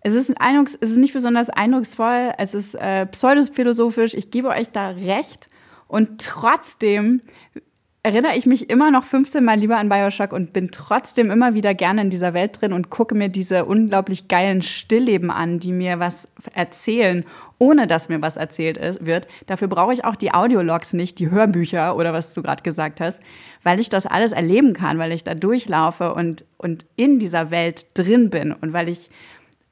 Es 0.00 0.14
ist, 0.14 0.30
ein 0.30 0.36
Eindrucks, 0.36 0.76
es 0.80 0.90
ist 0.90 0.96
nicht 0.96 1.12
besonders 1.12 1.50
eindrucksvoll, 1.50 2.32
es 2.38 2.54
ist 2.54 2.74
äh, 2.74 3.06
pseudophilosophisch, 3.06 4.14
ich 4.14 4.30
gebe 4.30 4.48
euch 4.48 4.70
da 4.70 4.90
recht. 4.90 5.48
Und 5.88 6.20
trotzdem 6.20 7.20
erinnere 8.02 8.36
ich 8.36 8.46
mich 8.46 8.70
immer 8.70 8.90
noch 8.90 9.04
15 9.04 9.44
Mal 9.44 9.58
lieber 9.58 9.76
an 9.76 9.88
Bioshock 9.88 10.32
und 10.32 10.52
bin 10.52 10.70
trotzdem 10.70 11.30
immer 11.30 11.54
wieder 11.54 11.74
gerne 11.74 12.02
in 12.02 12.10
dieser 12.10 12.32
Welt 12.32 12.60
drin 12.60 12.72
und 12.72 12.90
gucke 12.90 13.14
mir 13.14 13.28
diese 13.28 13.64
unglaublich 13.64 14.28
geilen 14.28 14.62
Stillleben 14.62 15.30
an, 15.30 15.58
die 15.58 15.72
mir 15.72 15.98
was 15.98 16.32
erzählen, 16.54 17.24
ohne 17.58 17.86
dass 17.86 18.08
mir 18.08 18.22
was 18.22 18.36
erzählt 18.36 18.78
ist, 18.78 19.04
wird. 19.04 19.26
Dafür 19.46 19.68
brauche 19.68 19.92
ich 19.92 20.04
auch 20.04 20.16
die 20.16 20.32
Audiologs 20.32 20.92
nicht, 20.92 21.18
die 21.18 21.30
Hörbücher 21.30 21.96
oder 21.96 22.12
was 22.12 22.34
du 22.34 22.42
gerade 22.42 22.62
gesagt 22.62 23.00
hast, 23.00 23.20
weil 23.62 23.80
ich 23.80 23.88
das 23.88 24.06
alles 24.06 24.32
erleben 24.32 24.72
kann, 24.72 24.98
weil 24.98 25.12
ich 25.12 25.24
da 25.24 25.34
durchlaufe 25.34 26.14
und, 26.14 26.44
und 26.56 26.86
in 26.96 27.18
dieser 27.18 27.50
Welt 27.50 27.86
drin 27.94 28.30
bin 28.30 28.52
und 28.52 28.72
weil 28.72 28.88
ich, 28.88 29.10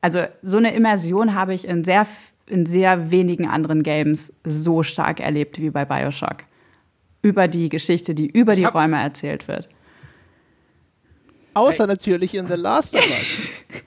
also 0.00 0.24
so 0.42 0.56
eine 0.56 0.74
Immersion 0.74 1.34
habe 1.34 1.54
ich 1.54 1.66
in 1.66 1.84
sehr, 1.84 2.06
in 2.46 2.66
sehr 2.66 3.10
wenigen 3.10 3.48
anderen 3.48 3.82
Games 3.82 4.32
so 4.44 4.82
stark 4.82 5.20
erlebt 5.20 5.60
wie 5.60 5.70
bei 5.70 5.84
Bioshock 5.84 6.44
über 7.22 7.48
die 7.48 7.68
Geschichte, 7.68 8.14
die 8.14 8.26
über 8.26 8.54
die 8.54 8.64
Räume 8.64 9.00
erzählt 9.00 9.48
wird. 9.48 9.68
Außer 11.54 11.86
natürlich 11.86 12.34
in 12.34 12.46
The 12.46 12.54
Last 12.54 12.94
of 12.94 13.00
Us. 13.08 13.82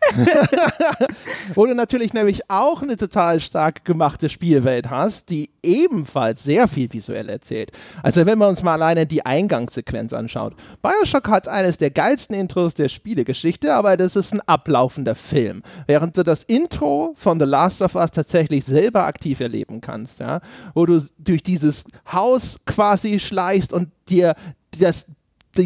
Wo 1.54 1.66
du 1.66 1.74
natürlich 1.74 2.12
nämlich 2.12 2.48
auch 2.48 2.82
eine 2.82 2.96
total 2.96 3.40
stark 3.40 3.84
gemachte 3.84 4.28
Spielwelt 4.28 4.90
hast, 4.90 5.30
die 5.30 5.50
ebenfalls 5.62 6.44
sehr 6.44 6.68
viel 6.68 6.92
visuell 6.92 7.28
erzählt. 7.28 7.72
Also 8.02 8.24
wenn 8.26 8.38
man 8.38 8.50
uns 8.50 8.62
mal 8.62 8.74
alleine 8.74 9.06
die 9.06 9.24
Eingangssequenz 9.24 10.12
anschaut. 10.12 10.54
Bioshock 10.82 11.28
hat 11.28 11.48
eines 11.48 11.78
der 11.78 11.90
geilsten 11.90 12.36
Intros 12.36 12.74
der 12.74 12.88
Spielegeschichte, 12.88 13.74
aber 13.74 13.96
das 13.96 14.16
ist 14.16 14.32
ein 14.32 14.40
ablaufender 14.40 15.14
Film. 15.14 15.62
Während 15.86 16.16
du 16.16 16.22
das 16.22 16.42
Intro 16.42 17.12
von 17.16 17.38
The 17.38 17.46
Last 17.46 17.82
of 17.82 17.94
Us 17.94 18.10
tatsächlich 18.10 18.64
selber 18.64 19.04
aktiv 19.04 19.40
erleben 19.40 19.80
kannst, 19.80 20.20
ja, 20.20 20.40
wo 20.74 20.86
du 20.86 21.02
durch 21.18 21.42
dieses 21.42 21.84
Haus 22.10 22.60
quasi 22.66 23.18
schleichst 23.18 23.72
und 23.72 23.90
dir 24.08 24.34
das 24.78 25.06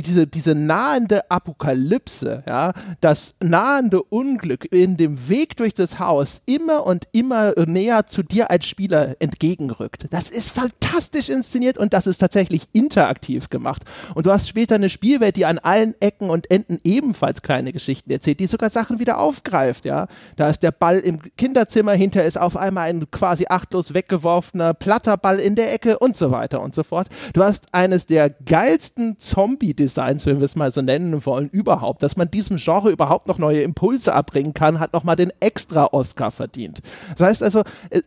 diese, 0.01 0.26
diese 0.26 0.55
nahende 0.55 1.30
Apokalypse, 1.30 2.43
ja, 2.47 2.72
das 3.01 3.34
nahende 3.40 4.03
Unglück 4.03 4.72
in 4.72 4.97
dem 4.97 5.28
Weg 5.28 5.57
durch 5.57 5.74
das 5.74 5.99
Haus 5.99 6.40
immer 6.47 6.86
und 6.86 7.09
immer 7.12 7.53
näher 7.66 8.07
zu 8.07 8.22
dir 8.22 8.51
als 8.51 8.66
Spieler 8.66 9.16
entgegenrückt. 9.18 10.07
Das 10.11 10.30
ist 10.30 10.51
fantastisch 10.51 11.28
inszeniert 11.28 11.78
und 11.78 11.93
das 11.93 12.07
ist 12.07 12.18
tatsächlich 12.18 12.68
interaktiv 12.72 13.51
gemacht. 13.51 13.82
Und 14.14 14.26
du 14.26 14.30
hast 14.30 14.49
später 14.49 14.76
eine 14.76 14.88
Spielwelt, 14.88 15.36
die 15.36 15.47
an 15.47 15.59
allen 15.59 15.95
Ecken 16.01 16.30
und 16.30 16.51
Enden 16.51 16.80
ebenfalls 16.84 17.43
kleine 17.43 17.72
Geschichten 17.72 18.11
erzählt, 18.11 18.40
die 18.40 18.47
sogar 18.47 18.70
Sachen 18.70 18.99
wieder 18.99 19.18
aufgreift, 19.18 19.84
ja. 19.84 20.07
Da 20.36 20.49
ist 20.49 20.62
der 20.62 20.70
Ball 20.70 20.99
im 20.99 21.18
Kinderzimmer, 21.36 21.93
hinter 21.93 22.24
ist 22.24 22.38
auf 22.38 22.57
einmal 22.57 22.88
ein 22.88 23.11
quasi 23.11 23.47
achtlos 23.49 23.95
weggeworfener 23.95 24.74
platter 24.74 25.16
Ball 25.16 25.40
in 25.40 25.57
der 25.57 25.72
Ecke 25.72 25.99
und 25.99 26.16
so 26.16 26.30
weiter 26.30 26.62
und 26.62 26.74
so 26.74 26.82
fort. 26.82 27.09
Du 27.32 27.43
hast 27.43 27.66
eines 27.72 28.07
der 28.07 28.30
geilsten 28.30 29.18
Zombie- 29.18 29.74
Designs, 29.83 30.26
wenn 30.26 30.39
wir 30.39 30.45
es 30.45 30.57
mal 30.57 30.72
so 30.72 30.83
nennen 30.83 31.24
wollen, 31.26 31.49
überhaupt. 31.49 32.03
Dass 32.03 32.16
man 32.16 32.30
diesem 32.30 32.57
Genre 32.59 32.91
überhaupt 32.91 33.28
noch 33.28 33.39
neue 33.39 33.62
Impulse 33.62 34.14
abbringen 34.14 34.55
kann, 34.55 34.80
hat 34.80 34.93
nochmal 34.93 35.16
den 35.16 35.33
extra 35.41 35.89
Oscar 35.93 36.30
verdient. 36.30 36.83
Das 37.16 37.26
heißt 37.26 37.43
also, 37.43 37.61
äh, 37.91 38.03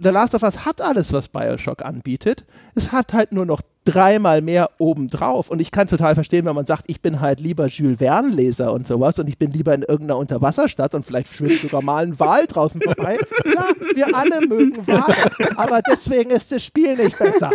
The 0.00 0.10
Last 0.10 0.34
of 0.34 0.42
Us 0.42 0.64
hat 0.64 0.80
alles, 0.80 1.12
was 1.12 1.28
Bioshock 1.28 1.84
anbietet. 1.84 2.44
Es 2.76 2.92
hat 2.92 3.12
halt 3.12 3.32
nur 3.32 3.46
noch 3.46 3.62
dreimal 3.88 4.42
mehr 4.42 4.70
obendrauf. 4.78 5.48
Und 5.50 5.60
ich 5.60 5.70
kann 5.70 5.86
total 5.86 6.14
verstehen, 6.14 6.44
wenn 6.44 6.54
man 6.54 6.66
sagt, 6.66 6.84
ich 6.88 7.00
bin 7.00 7.20
halt 7.20 7.40
lieber 7.40 7.68
Jules 7.68 7.98
Verne-Leser 7.98 8.72
und 8.72 8.86
sowas 8.86 9.18
und 9.18 9.28
ich 9.28 9.38
bin 9.38 9.50
lieber 9.50 9.74
in 9.74 9.82
irgendeiner 9.82 10.18
Unterwasserstadt 10.18 10.94
und 10.94 11.04
vielleicht 11.04 11.32
schwimmt 11.32 11.60
sogar 11.60 11.82
mal 11.82 12.04
ein 12.04 12.18
Wal 12.20 12.46
draußen 12.46 12.80
vorbei. 12.82 13.16
Klar, 13.42 13.68
wir 13.94 14.14
alle 14.14 14.46
mögen 14.46 14.86
Wale, 14.86 15.56
aber 15.56 15.80
deswegen 15.90 16.30
ist 16.30 16.52
das 16.52 16.64
Spiel 16.64 16.96
nicht 16.96 17.18
besser. 17.18 17.50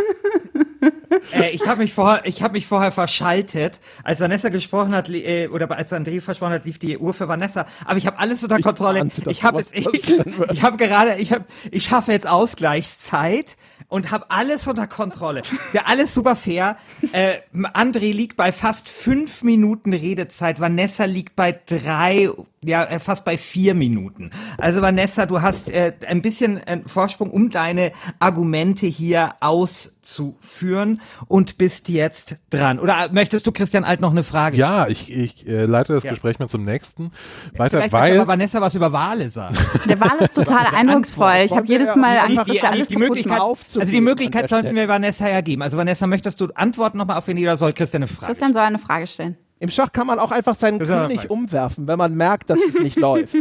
äh, 1.31 1.51
ich 1.51 1.65
habe 1.67 1.84
mich 1.84 1.93
vorher, 1.93 2.25
ich 2.25 2.41
habe 2.41 2.53
mich 2.53 2.65
vorher 2.65 2.91
verschaltet, 2.91 3.79
als 4.03 4.19
Vanessa 4.19 4.49
gesprochen 4.49 4.95
hat 4.95 5.09
äh, 5.09 5.47
oder 5.47 5.69
als 5.71 5.93
André 5.93 6.19
versprochen 6.21 6.53
hat, 6.53 6.65
lief 6.65 6.79
die 6.79 6.97
Uhr 6.97 7.13
für 7.13 7.27
Vanessa. 7.27 7.65
Aber 7.86 7.97
ich 7.97 8.07
habe 8.07 8.19
alles 8.19 8.43
unter 8.43 8.59
Kontrolle. 8.59 9.07
Ich, 9.07 9.27
ich 9.27 9.43
habe 9.43 9.61
ich, 9.61 10.09
ich 10.51 10.63
habe 10.63 10.77
gerade, 10.77 11.15
ich 11.17 11.31
habe, 11.31 11.45
ich 11.71 11.84
schaffe 11.84 12.11
jetzt 12.11 12.27
Ausgleichszeit 12.27 13.55
und 13.94 14.10
habe 14.10 14.26
alles 14.30 14.66
unter 14.66 14.88
Kontrolle. 14.88 15.44
Ja, 15.72 15.84
alles 15.86 16.16
super 16.16 16.36
fair. 16.36 16.78
Äh, 17.12 17.38
André 17.54 18.12
liegt 18.12 18.38
bei 18.38 18.52
fast 18.52 18.89
fünf 18.89 19.44
Minuten 19.44 19.94
Redezeit. 19.94 20.60
Vanessa 20.60 21.06
liegt 21.06 21.36
bei 21.36 21.52
drei, 21.68 22.30
ja, 22.64 22.84
äh, 22.84 22.99
fast 22.99 23.26
bei 23.26 23.38
vier 23.38 23.74
Minuten. 23.74 24.32
Also 24.57 24.82
Vanessa, 24.82 25.26
du 25.26 25.41
hast 25.41 25.72
äh, 25.72 25.93
ein 26.07 26.22
bisschen 26.22 26.57
äh, 26.57 26.80
Vorsprung, 26.86 27.32
um 27.32 27.49
deine 27.49 27.91
Argumente 28.20 28.86
hier 28.88 29.36
auszuführen 29.39 31.01
und 31.28 31.57
bist 31.57 31.89
jetzt 31.89 32.38
dran. 32.49 32.80
Oder 32.80 33.09
möchtest 33.11 33.47
du 33.47 33.51
Christian 33.51 33.84
Alt 33.84 34.01
noch 34.01 34.11
eine 34.11 34.24
Frage? 34.24 34.57
Ja, 34.57 34.88
ich, 34.88 35.11
ich 35.16 35.47
äh, 35.47 35.66
leite 35.66 35.93
das 35.93 36.03
ja. 36.03 36.11
Gespräch 36.11 36.39
mal 36.39 36.49
zum 36.49 36.64
nächsten 36.64 37.11
weiter, 37.55 37.78
Vielleicht 37.78 37.93
weil 37.93 38.18
aber 38.18 38.28
Vanessa 38.28 38.61
was 38.61 38.76
über 38.76 38.91
Wale 38.91 39.30
sagen. 39.30 39.55
Der 39.88 39.99
Wal 39.99 40.18
ist 40.20 40.36
total 40.36 40.66
eindrucksvoll. 40.74 41.41
Ich 41.45 41.51
habe 41.51 41.68
jedes 41.68 41.95
Mal 41.95 42.18
Angst, 42.18 42.38
dass 42.38 42.47
wir 42.47 42.70
alles 42.70 42.88
die 42.88 42.97
Möglichkeit 42.97 43.41
also 43.41 43.91
die 43.91 44.01
Möglichkeit 44.01 44.49
sollten 44.49 44.76
wir 44.76 44.88
Vanessa 44.88 45.30
ja 45.30 45.41
geben. 45.41 45.61
Also 45.61 45.78
Vanessa, 45.78 46.07
möchtest 46.07 46.39
du 46.41 46.47
Antworten 46.55 46.97
nochmal 46.97 47.18
auf 47.18 47.28
wen 47.28 47.38
oder 47.38 47.57
soll 47.57 47.74
Christian 47.74 48.03
eine 48.03 48.07
Frage 48.07 48.28
Christian 48.28 48.53
soll 48.53 48.64
eine 48.64 48.80
Frage 48.80 49.07
stellen. 49.07 49.38
Im 49.60 49.70
Schach 49.70 49.91
kann 49.91 50.08
man 50.08 50.20
auch 50.20 50.32
einfach 50.32 50.56
seinen 50.56 50.80
König 50.80 51.30
umwerfen, 51.30 51.88
wenn 51.88 51.97
man 51.97 52.16
merkt, 52.16 52.49
dass 52.49 52.60
es 52.68 52.76
nicht 52.76 52.97
läuft. 52.97 53.36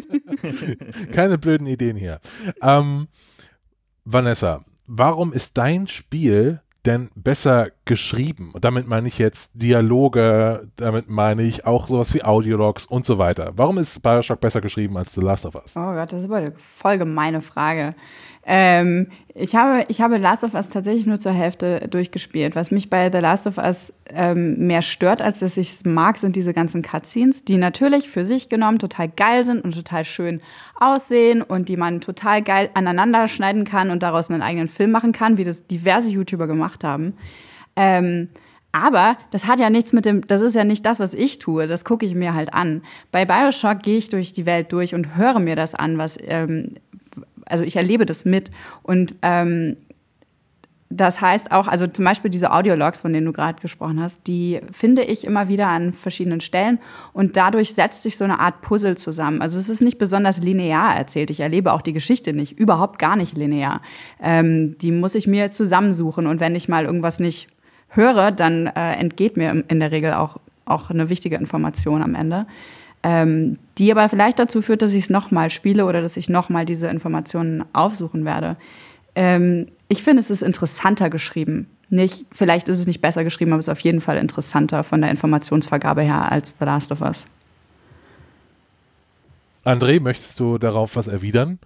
Keine 1.13 1.39
blöden 1.39 1.67
Ideen 1.67 1.97
hier. 1.97 2.21
Ähm, 2.63 3.09
Vanessa, 4.05 4.65
warum 4.87 5.33
ist 5.33 5.59
dein 5.59 5.89
Spiel 5.89 6.61
denn 6.85 7.11
besser 7.15 7.69
geschrieben? 7.85 8.51
Und 8.53 8.65
damit 8.65 8.87
meine 8.87 9.09
ich 9.09 9.19
jetzt 9.19 9.53
Dialoge, 9.55 10.69
damit 10.77 11.09
meine 11.09 11.43
ich 11.43 11.65
auch 11.67 11.89
sowas 11.89 12.13
wie 12.15 12.25
Audiologs 12.25 12.87
und 12.87 13.07
so 13.07 13.19
weiter. 13.19 13.53
Warum 13.57 13.79
ist 13.79 14.03
Bioshock 14.03 14.41
besser 14.41 14.61
geschrieben 14.61 14.97
als 14.97 15.13
The 15.15 15.21
Last 15.21 15.47
of 15.47 15.55
Us? 15.55 15.77
Oh 15.77 15.93
Gott, 15.93 16.13
das 16.13 16.21
ist 16.21 16.25
aber 16.25 16.37
eine 16.37 16.53
voll 16.53 16.99
gemeine 16.99 17.41
Frage. 17.41 17.95
Ähm, 18.45 19.07
ich, 19.35 19.55
habe, 19.55 19.85
ich 19.89 20.01
habe 20.01 20.19
Last 20.19 20.43
of 20.43 20.55
Us 20.55 20.69
tatsächlich 20.69 21.07
nur 21.07 21.19
zur 21.19 21.33
Hälfte 21.33 21.87
durchgespielt. 21.89 22.57
Was 22.57 22.71
mich 22.71 22.91
bei 22.91 23.11
The 23.11 23.19
Last 23.19 23.47
of 23.47 23.57
Us 23.57 23.93
ähm, 24.11 24.67
mehr 24.67 24.83
stört, 24.83 25.23
als 25.23 25.39
dass 25.39 25.57
ich 25.57 25.71
es 25.71 25.85
mag, 25.85 26.19
sind 26.19 26.35
diese 26.35 26.53
ganzen 26.53 26.83
Cutscenes, 26.83 27.45
die 27.45 27.57
natürlich 27.57 28.11
für 28.11 28.25
sich 28.25 28.49
genommen 28.49 28.79
total 28.79 29.09
geil 29.09 29.45
sind 29.45 29.63
und 29.65 29.75
total 29.75 30.05
schön 30.05 30.41
aussehen 30.79 31.41
und 31.41 31.69
die 31.69 31.77
man 31.77 32.01
total 32.01 32.43
geil 32.43 32.71
aneinander 32.75 33.29
schneiden 33.29 33.65
kann 33.65 33.91
und 33.91 34.03
daraus 34.03 34.31
einen 34.31 34.43
eigenen 34.43 34.69
Film 34.69 34.91
machen 34.91 35.13
kann, 35.13 35.39
wie 35.39 35.45
das 35.45 35.67
diverse 35.67 36.11
YouTuber 36.11 36.47
gemacht 36.47 36.83
haben. 36.83 37.15
Ähm, 37.77 38.29
aber 38.73 39.19
das 39.31 39.47
hat 39.47 39.61
ja 39.61 39.69
nichts 39.71 39.93
mit 39.93 40.07
dem, 40.07 40.27
das 40.27 40.41
ist 40.41 40.55
ja 40.55 40.65
nicht 40.65 40.85
das, 40.85 40.99
was 40.99 41.13
ich 41.13 41.39
tue, 41.39 41.67
das 41.67 41.85
gucke 41.85 42.07
ich 42.07 42.15
mir 42.15 42.35
halt 42.35 42.55
an. 42.55 42.83
Bei 43.13 43.27
Bioshock 43.27 43.83
gehe 43.83 43.99
ich 43.99 44.09
durch 44.09 44.33
die 44.33 44.47
Welt 44.47 44.73
durch 44.73 44.95
und 44.95 45.15
höre 45.15 45.39
mir 45.39 45.57
das 45.57 45.75
an, 45.75 45.99
was 45.99 46.19
ähm, 46.23 46.75
also 47.47 47.65
ich 47.65 47.77
erlebe 47.77 48.07
das 48.07 48.25
mit. 48.25 48.51
Und 48.83 49.15
ähm, 49.23 49.77
das 50.97 51.21
heißt 51.21 51.53
auch, 51.53 51.69
also 51.69 51.87
zum 51.87 52.05
Beispiel 52.05 52.31
diese 52.31 52.53
Audiologs, 52.53 53.01
von 53.01 53.13
denen 53.13 53.27
du 53.27 53.33
gerade 53.33 53.61
gesprochen 53.61 54.01
hast, 54.01 54.27
die 54.27 54.61
finde 54.73 55.03
ich 55.03 55.25
immer 55.25 55.49
wieder 55.49 55.69
an 55.69 55.95
verschiedenen 55.95 56.41
Stellen 56.41 56.79
und 57.15 57.37
dadurch 57.37 57.73
setzt 57.73 58.03
sich 58.03 58.17
so 58.19 58.25
eine 58.25 58.39
Art 58.41 58.61
Puzzle 58.61 58.97
zusammen. 58.97 59.41
Also 59.41 59.59
es 59.59 59.69
ist 59.69 59.81
nicht 59.81 59.99
besonders 59.99 60.39
linear 60.39 60.95
erzählt. 60.95 61.31
Ich 61.31 61.41
erlebe 61.41 61.73
auch 61.73 61.83
die 61.83 61.95
Geschichte 61.95 62.35
nicht, 62.35 62.59
überhaupt 62.59 62.99
gar 62.99 63.17
nicht 63.17 63.37
linear. 63.37 63.81
Ähm, 64.21 64.77
die 64.79 64.93
muss 64.93 65.15
ich 65.15 65.27
mir 65.27 65.51
zusammensuchen 65.51 66.27
und 66.27 66.41
wenn 66.41 66.55
ich 66.55 66.69
mal 66.69 66.85
irgendwas 66.85 67.21
nicht 67.21 67.49
höre, 67.89 68.31
dann 68.31 68.67
äh, 68.67 68.93
entgeht 68.95 69.37
mir 69.37 69.65
in 69.69 69.81
der 69.81 69.93
Regel 69.93 70.13
auch, 70.13 70.39
auch 70.67 70.91
eine 70.91 71.09
wichtige 71.09 71.37
Information 71.37 72.03
am 72.03 72.15
Ende 72.15 72.47
ähm, 73.03 73.59
die 73.79 73.91
aber 73.91 74.09
vielleicht 74.09 74.39
dazu 74.39 74.63
führt, 74.63 74.83
dass 74.83 74.93
ich 74.93 75.05
es 75.05 75.11
nochmal 75.11 75.51
spiele 75.51 75.87
oder 75.87 76.03
dass 76.03 76.17
ich 76.17 76.29
nochmal 76.29 76.65
diese 76.65 76.89
Informationen 76.89 77.65
aufsuchen 77.73 78.25
werde. 78.25 78.57
Ähm, 79.15 79.69
ich 79.89 80.03
finde, 80.03 80.21
es 80.21 80.31
ist 80.31 80.43
interessanter 80.43 81.11
geschrieben. 81.11 81.67
Nicht, 81.91 82.25
vielleicht 82.33 82.69
ist 82.69 82.79
es 82.79 82.87
nicht 82.87 83.03
besser 83.03 83.25
geschrieben, 83.25 83.53
aber 83.53 83.59
es 83.59 83.67
ist 83.67 83.73
auf 83.73 83.81
jeden 83.81 84.01
Fall 84.01 84.17
interessanter 84.17 84.83
von 84.85 85.03
der 85.03 85.11
Informationsvergabe 85.11 86.03
her 86.03 86.33
als 86.33 86.57
The 86.59 86.65
Last 86.65 86.93
of 86.93 87.03
Us. 87.03 87.27
André, 89.65 90.01
möchtest 90.01 90.41
du 90.41 90.59
darauf 90.59 90.97
was 90.97 91.07
erwidern? 91.07 91.59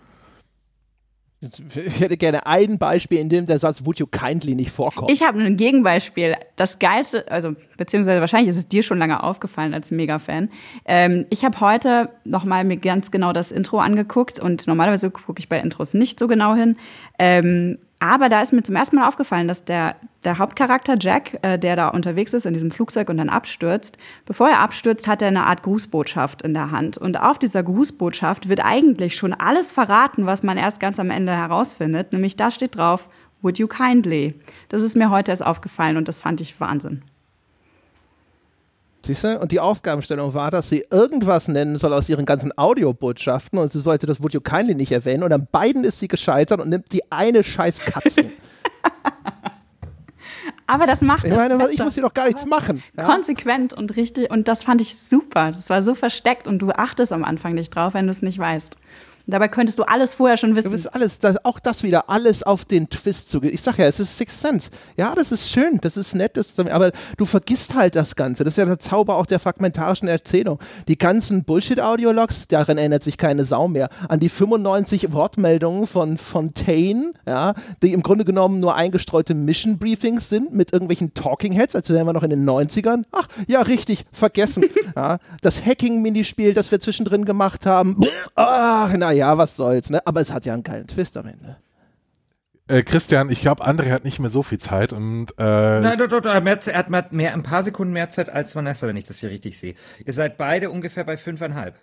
Ich 1.75 2.01
hätte 2.01 2.17
gerne 2.17 2.47
ein 2.47 2.79
Beispiel, 2.79 3.19
in 3.19 3.29
dem 3.29 3.47
der 3.47 3.59
Satz 3.59 3.85
Would 3.85 3.99
you 3.99 4.07
kindly 4.07 4.55
nicht 4.55 4.71
vorkommt. 4.71 5.11
Ich 5.11 5.23
habe 5.23 5.39
ein 5.41 5.57
Gegenbeispiel. 5.57 6.35
Das 6.57 6.79
Geilste, 6.79 7.31
also 7.31 7.55
beziehungsweise 7.77 8.21
wahrscheinlich 8.21 8.51
ist 8.51 8.57
es 8.57 8.69
dir 8.69 8.83
schon 8.83 8.99
lange 8.99 9.23
aufgefallen 9.23 9.75
als 9.75 9.91
Mega-Fan. 9.91 10.51
Ähm, 10.87 11.27
ich 11.31 11.45
habe 11.45 11.61
heute 11.61 12.11
nochmal 12.25 12.65
mir 12.65 12.79
ganz 12.79 13.11
genau 13.11 13.33
das 13.33 13.51
Intro 13.51 13.79
angeguckt 13.79 14.39
und 14.39 14.67
normalerweise 14.67 15.11
gucke 15.11 15.39
ich 15.39 15.49
bei 15.49 15.61
Intros 15.61 15.95
nicht 15.95 16.19
so 16.19 16.27
genau 16.27 16.55
hin. 16.55 16.77
Ähm, 17.19 17.79
aber 17.99 18.29
da 18.29 18.43
ist 18.43 18.53
mir 18.53 18.63
zum 18.63 18.77
ersten 18.77 18.97
Mal 18.97 19.09
aufgefallen, 19.09 19.49
dass 19.49 19.65
der, 19.65 19.97
der 20.25 20.39
Hauptcharakter 20.39 20.97
Jack, 21.01 21.39
äh, 21.43 21.59
der 21.59 21.77
da 21.77 21.89
unterwegs 21.89 22.35
ist 22.35 22.45
in 22.45 22.53
diesem 22.53 22.71
Flugzeug 22.71 23.09
und 23.09 23.17
dann 23.17 23.31
abstürzt, 23.31 23.97
bevor 24.27 24.51
er 24.51 24.61
abstürzt, 24.61 25.07
hat 25.07 25.23
er 25.23 25.29
eine 25.29 25.47
Art 25.47 25.63
Grußbotschaft 25.63 26.43
in 26.43 26.53
der 26.53 26.71
Hand. 26.71 26.99
Und 26.99 27.17
auf 27.17 27.39
dieser 27.39 27.63
Grußbotschaft 27.63 28.49
wird 28.49 28.63
eigentlich 28.63 29.17
schon 29.17 29.33
alles 29.33 29.73
verraten, 29.73 30.27
was 30.27 30.43
man 30.43 30.59
erst 30.59 30.79
ganz 30.79 31.01
am 31.01 31.11
Ende 31.11 31.33
herausfindet. 31.33 32.13
Nämlich 32.13 32.37
da 32.37 32.51
steht 32.51 32.77
drauf, 32.77 33.09
Would 33.43 33.59
you 33.59 33.69
kindly? 33.69 34.35
Das 34.69 34.83
ist 34.83 34.97
mir 34.97 35.11
heute 35.11 35.31
erst 35.31 35.45
aufgefallen 35.45 35.97
und 35.97 36.09
das 36.09 36.19
fand 36.19 36.41
ich 36.41 36.59
Wahnsinn. 36.61 37.03
Siehst 39.07 39.23
du? 39.23 39.39
Und 39.39 39.53
die 39.53 39.61
Aufgabenstellung 39.61 40.35
war, 40.35 40.51
dass 40.51 40.69
sie 40.69 40.85
irgendwas 40.91 41.47
nennen 41.47 41.79
soll 41.79 41.93
aus 41.93 42.09
ihren 42.09 42.27
ganzen 42.27 42.51
Audiobotschaften 42.59 43.57
und 43.57 43.71
sie 43.71 43.81
sollte 43.81 44.05
das 44.05 44.21
Would 44.21 44.33
you 44.33 44.41
kindly 44.41 44.75
nicht 44.75 44.91
erwähnen 44.91 45.23
und 45.23 45.33
an 45.33 45.47
beiden 45.53 45.85
ist 45.85 46.01
sie 46.01 46.09
gescheitert 46.09 46.61
und 46.61 46.71
nimmt 46.71 46.93
die 46.93 47.03
eine 47.13 47.45
scheiß 47.45 47.83
Katze. 47.83 48.33
Aber 50.67 50.87
das 50.87 51.03
macht 51.03 51.25
Ich 51.25 51.33
meine, 51.33 51.71
ich 51.71 51.79
muss 51.79 51.95
hier 51.95 52.03
doch 52.03 52.15
gar 52.15 52.27
nichts 52.27 52.47
machen. 52.47 52.83
Ja? 52.97 53.05
Konsequent 53.05 53.73
und 53.73 53.95
richtig 53.95 54.29
und 54.29 54.49
das 54.49 54.65
fand 54.65 54.81
ich 54.81 54.97
super. 54.97 55.53
Das 55.53 55.71
war 55.71 55.85
so 55.85 55.95
versteckt 55.95 56.49
und 56.49 56.59
du 56.59 56.73
achtest 56.73 57.13
am 57.13 57.23
Anfang 57.23 57.55
nicht 57.55 57.77
drauf, 57.77 57.95
wenn 57.95 58.07
du 58.07 58.11
es 58.11 58.23
nicht 58.23 58.41
weißt. 58.41 58.77
Dabei 59.29 59.49
könntest 59.49 59.79
du 59.81 59.83
alles 59.83 60.15
vorher 60.15 60.37
schon 60.37 60.55
wissen. 60.55 60.69
Du 60.69 60.73
willst 60.73 60.95
alles, 60.95 61.19
das, 61.19 61.45
auch 61.45 61.59
das 61.59 61.83
wieder, 61.83 62.09
alles 62.09 62.45
auf 62.45 62.65
den 62.65 62.89
Twist 62.89 63.29
zu. 63.29 63.43
Ich 63.43 63.61
sag 63.61 63.77
ja, 63.77 63.87
es 63.87 63.99
ist 63.99 64.17
Sixth 64.17 64.41
Sense. 64.41 64.71
Ja, 64.97 65.15
das 65.17 65.33
ist 65.33 65.51
schön, 65.51 65.79
das 65.83 65.97
ist 65.97 66.15
nett, 66.15 66.37
das, 66.37 66.57
aber 66.61 66.93
du 67.17 67.27
vergisst 67.27 67.75
halt 67.75 67.97
das 67.97 68.15
Ganze. 68.15 68.45
Das 68.45 68.53
ist 68.53 68.59
ja 68.59 68.65
der 68.65 68.79
Zauber 68.79 69.17
auch 69.17 69.27
der 69.27 69.41
fragmentarischen 69.41 70.07
Erzählung. 70.07 70.61
Die 70.87 70.97
ganzen 70.97 71.43
Bullshit-Audiologs, 71.43 72.47
daran 72.47 72.79
erinnert 72.79 73.03
sich 73.03 73.19
keine 73.19 73.45
Sau 73.45 73.67
mehr. 73.67 73.89
An 74.09 74.21
die 74.21 74.29
95 74.29 75.13
Wortmeldungen 75.13 75.89
von 75.89 76.19
Fontaine, 76.19 77.13
ja, 77.27 77.55
die 77.83 77.93
im 77.93 78.05
Grunde 78.05 78.25
genommen 78.25 78.61
nur 78.61 78.77
eingestreute 78.77 79.35
Mission-Briefings 79.35 80.29
sind 80.29 80.55
mit 80.55 80.73
irgendwelchen 80.73 81.15
Talking 81.15 81.53
Heads, 81.53 81.75
als 81.75 81.91
wären 81.91 82.07
wir 82.07 82.13
noch 82.13 82.23
in 82.23 82.31
den 82.31 82.49
90ern. 82.49 83.03
Ach, 83.11 83.27
ja, 83.49 83.63
richtig, 83.63 84.05
vergessen. 84.13 84.67
ja, 84.97 85.19
das 85.43 85.67
Hacking-Minispiel, 85.67 86.55
das 86.55 86.71
wir 86.71 86.79
zwischendrin 86.79 87.25
gemacht 87.25 87.67
haben. 87.67 87.97
Ach, 88.37 88.93
naja 88.93 89.16
ja, 89.17 89.39
was 89.39 89.57
soll's, 89.57 89.91
ne? 89.91 90.07
Aber 90.07 90.21
es 90.21 90.33
hat 90.33 90.45
ja 90.47 90.55
einen 90.55 90.63
geilen 90.63 90.87
Twist 90.87 91.17
am 91.17 91.27
Ende. 91.27 91.57
Äh, 92.69 92.83
Christian, 92.83 93.31
ich 93.31 93.41
glaube, 93.41 93.65
André 93.65 93.91
hat 93.91 94.05
nicht 94.05 94.19
mehr 94.19 94.31
so 94.31 94.43
viel 94.43 94.59
Zeit 94.59 94.93
und 94.93 95.31
äh 95.39 95.81
Nein, 95.81 95.99
doch, 95.99 96.09
doch, 96.09 96.21
doch, 96.21 96.35
er 96.35 96.77
hat 96.77 96.91
mehr, 96.91 97.07
mehr, 97.11 97.33
ein 97.33 97.45
paar 97.45 97.63
Sekunden 97.63 97.93
mehr 97.93 98.11
Zeit 98.11 98.33
als 98.33 98.57
Vanessa, 98.57 98.89
wenn 98.89 98.97
ich 98.97 99.05
das 99.05 99.21
hier 99.21 99.31
richtig 99.31 99.57
sehe. 99.59 99.75
Ihr 100.05 100.13
seid 100.13 100.37
beide 100.37 100.71
ungefähr 100.71 101.05
bei 101.05 101.17
fünfeinhalb. 101.17 101.77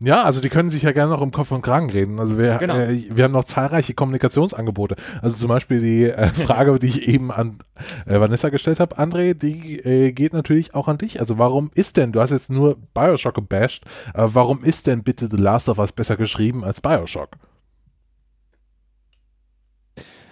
Ja, 0.00 0.22
also 0.22 0.40
die 0.40 0.48
können 0.48 0.70
sich 0.70 0.82
ja 0.82 0.92
gerne 0.92 1.10
noch 1.10 1.22
im 1.22 1.32
Kopf 1.32 1.50
und 1.50 1.62
Kragen 1.62 1.90
reden. 1.90 2.20
Also 2.20 2.38
wir, 2.38 2.58
genau. 2.58 2.76
äh, 2.76 3.08
wir 3.10 3.24
haben 3.24 3.32
noch 3.32 3.44
zahlreiche 3.44 3.94
Kommunikationsangebote. 3.94 4.94
Also 5.22 5.36
zum 5.36 5.48
Beispiel 5.48 5.80
die 5.80 6.04
äh, 6.04 6.28
Frage, 6.46 6.78
die 6.78 6.86
ich 6.86 7.08
eben 7.08 7.32
an 7.32 7.58
äh, 8.06 8.20
Vanessa 8.20 8.50
gestellt 8.50 8.78
habe, 8.78 8.96
André, 8.96 9.34
die 9.34 9.80
äh, 9.80 10.12
geht 10.12 10.34
natürlich 10.34 10.72
auch 10.72 10.86
an 10.86 10.98
dich. 10.98 11.18
Also 11.18 11.38
warum 11.38 11.72
ist 11.74 11.96
denn, 11.96 12.12
du 12.12 12.20
hast 12.20 12.30
jetzt 12.30 12.48
nur 12.48 12.76
Bioshock 12.94 13.34
gebasht, 13.34 13.86
aber 14.14 14.36
warum 14.36 14.62
ist 14.62 14.86
denn 14.86 15.02
bitte 15.02 15.28
The 15.28 15.36
Last 15.36 15.68
of 15.68 15.78
Us 15.78 15.90
besser 15.90 16.16
geschrieben 16.16 16.62
als 16.62 16.80
Bioshock? 16.80 17.30